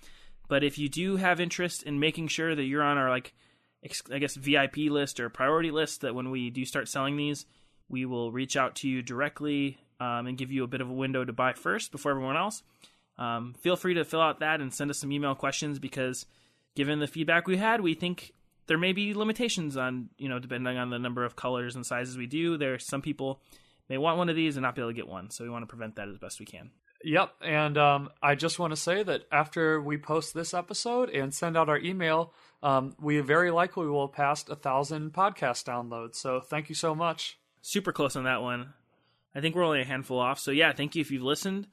But 0.48 0.64
if 0.64 0.78
you 0.78 0.88
do 0.88 1.16
have 1.16 1.40
interest 1.40 1.82
in 1.82 2.00
making 2.00 2.28
sure 2.28 2.54
that 2.54 2.64
you're 2.64 2.82
on 2.82 2.98
our 2.98 3.10
like, 3.10 3.34
I 4.12 4.18
guess 4.18 4.34
VIP 4.34 4.76
list 4.76 5.20
or 5.20 5.28
priority 5.28 5.70
list, 5.70 6.00
that 6.00 6.14
when 6.14 6.30
we 6.30 6.50
do 6.50 6.64
start 6.64 6.88
selling 6.88 7.16
these, 7.16 7.46
we 7.88 8.04
will 8.04 8.32
reach 8.32 8.56
out 8.56 8.74
to 8.76 8.88
you 8.88 9.02
directly 9.02 9.78
um, 10.00 10.26
and 10.26 10.38
give 10.38 10.52
you 10.52 10.64
a 10.64 10.68
bit 10.68 10.80
of 10.80 10.90
a 10.90 10.94
window 10.94 11.24
to 11.24 11.32
buy 11.32 11.52
first 11.52 11.92
before 11.92 12.12
everyone 12.12 12.36
else. 12.36 12.62
Um, 13.18 13.54
feel 13.60 13.76
free 13.76 13.94
to 13.94 14.04
fill 14.04 14.20
out 14.20 14.40
that 14.40 14.60
and 14.60 14.72
send 14.72 14.90
us 14.90 14.98
some 14.98 15.12
email 15.12 15.34
questions 15.34 15.78
because, 15.78 16.26
given 16.76 17.00
the 17.00 17.06
feedback 17.06 17.46
we 17.46 17.56
had, 17.56 17.80
we 17.80 17.94
think 17.94 18.32
there 18.66 18.78
may 18.78 18.92
be 18.92 19.14
limitations 19.14 19.76
on 19.76 20.10
you 20.18 20.28
know 20.28 20.38
depending 20.38 20.76
on 20.76 20.90
the 20.90 20.98
number 20.98 21.24
of 21.24 21.34
colors 21.34 21.74
and 21.74 21.84
sizes 21.84 22.16
we 22.16 22.26
do. 22.26 22.56
There 22.56 22.78
some 22.78 23.02
people 23.02 23.40
may 23.88 23.98
want 23.98 24.18
one 24.18 24.28
of 24.28 24.36
these 24.36 24.56
and 24.56 24.62
not 24.62 24.76
be 24.76 24.82
able 24.82 24.90
to 24.90 24.94
get 24.94 25.08
one, 25.08 25.30
so 25.30 25.42
we 25.42 25.50
want 25.50 25.62
to 25.62 25.66
prevent 25.66 25.96
that 25.96 26.08
as 26.08 26.18
best 26.18 26.38
we 26.38 26.46
can. 26.46 26.70
Yep, 27.04 27.30
and 27.42 27.78
um, 27.78 28.10
I 28.20 28.34
just 28.34 28.58
want 28.58 28.72
to 28.72 28.76
say 28.76 29.02
that 29.02 29.22
after 29.30 29.80
we 29.80 29.98
post 29.98 30.34
this 30.34 30.52
episode 30.52 31.10
and 31.10 31.32
send 31.32 31.56
out 31.56 31.68
our 31.68 31.78
email, 31.78 32.32
um, 32.62 32.96
we 33.00 33.20
very 33.20 33.52
likely 33.52 33.86
will 33.86 34.08
pass 34.08 34.48
a 34.48 34.56
thousand 34.56 35.12
podcast 35.12 35.64
downloads. 35.64 36.16
So 36.16 36.40
thank 36.40 36.68
you 36.68 36.74
so 36.74 36.96
much. 36.96 37.38
Super 37.62 37.92
close 37.92 38.16
on 38.16 38.24
that 38.24 38.42
one. 38.42 38.74
I 39.32 39.40
think 39.40 39.54
we're 39.54 39.64
only 39.64 39.80
a 39.80 39.84
handful 39.84 40.18
off. 40.18 40.40
So 40.40 40.50
yeah, 40.50 40.72
thank 40.72 40.96
you 40.96 41.00
if 41.00 41.12
you've 41.12 41.22
listened. 41.22 41.68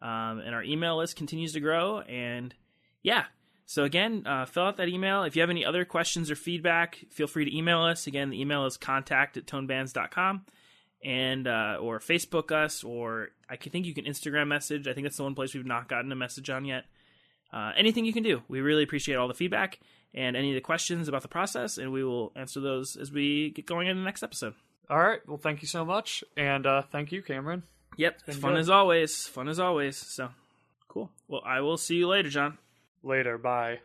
Um, 0.00 0.38
and 0.38 0.54
our 0.54 0.62
email 0.62 0.98
list 0.98 1.16
continues 1.16 1.54
to 1.54 1.60
grow. 1.60 1.98
And 2.00 2.54
yeah, 3.02 3.24
so 3.66 3.82
again, 3.82 4.22
uh, 4.26 4.44
fill 4.44 4.64
out 4.64 4.76
that 4.76 4.88
email. 4.88 5.24
If 5.24 5.34
you 5.34 5.42
have 5.42 5.50
any 5.50 5.64
other 5.64 5.84
questions 5.84 6.30
or 6.30 6.36
feedback, 6.36 7.04
feel 7.10 7.26
free 7.26 7.44
to 7.44 7.56
email 7.56 7.80
us. 7.80 8.06
Again, 8.06 8.30
the 8.30 8.40
email 8.40 8.64
is 8.64 8.76
contact 8.76 9.36
at 9.36 9.46
tonebands.com 9.46 10.44
and 11.04 11.46
uh, 11.46 11.78
or 11.80 12.00
Facebook 12.00 12.52
us, 12.52 12.84
or 12.84 13.28
I 13.48 13.56
think 13.56 13.86
you 13.86 13.94
can 13.94 14.04
Instagram 14.04 14.48
message. 14.48 14.88
I 14.88 14.92
think 14.92 15.04
that's 15.04 15.16
the 15.16 15.22
one 15.22 15.34
place 15.34 15.54
we've 15.54 15.66
not 15.66 15.88
gotten 15.88 16.10
a 16.12 16.16
message 16.16 16.50
on 16.50 16.64
yet. 16.64 16.84
Uh, 17.52 17.72
anything 17.76 18.04
you 18.04 18.12
can 18.12 18.22
do, 18.22 18.42
we 18.48 18.60
really 18.60 18.82
appreciate 18.82 19.14
all 19.14 19.28
the 19.28 19.34
feedback 19.34 19.78
and 20.14 20.36
any 20.36 20.50
of 20.50 20.54
the 20.54 20.60
questions 20.60 21.08
about 21.08 21.22
the 21.22 21.28
process, 21.28 21.78
and 21.78 21.92
we 21.92 22.04
will 22.04 22.32
answer 22.36 22.60
those 22.60 22.96
as 22.96 23.12
we 23.12 23.50
get 23.50 23.66
going 23.66 23.86
in 23.86 23.96
the 23.96 24.02
next 24.02 24.22
episode. 24.22 24.54
All 24.90 24.98
right. 24.98 25.20
Well, 25.26 25.38
thank 25.38 25.62
you 25.62 25.68
so 25.68 25.84
much, 25.84 26.24
and 26.36 26.66
uh, 26.66 26.82
thank 26.90 27.12
you, 27.12 27.22
Cameron. 27.22 27.62
Yep, 27.96 28.22
fun 28.22 28.52
good. 28.52 28.60
as 28.60 28.70
always. 28.70 29.26
Fun 29.26 29.48
as 29.48 29.58
always. 29.58 29.96
So 29.96 30.28
cool. 30.88 31.10
Well, 31.26 31.42
I 31.44 31.60
will 31.60 31.76
see 31.76 31.96
you 31.96 32.08
later, 32.08 32.30
John. 32.30 32.58
Later. 33.02 33.38
Bye. 33.38 33.80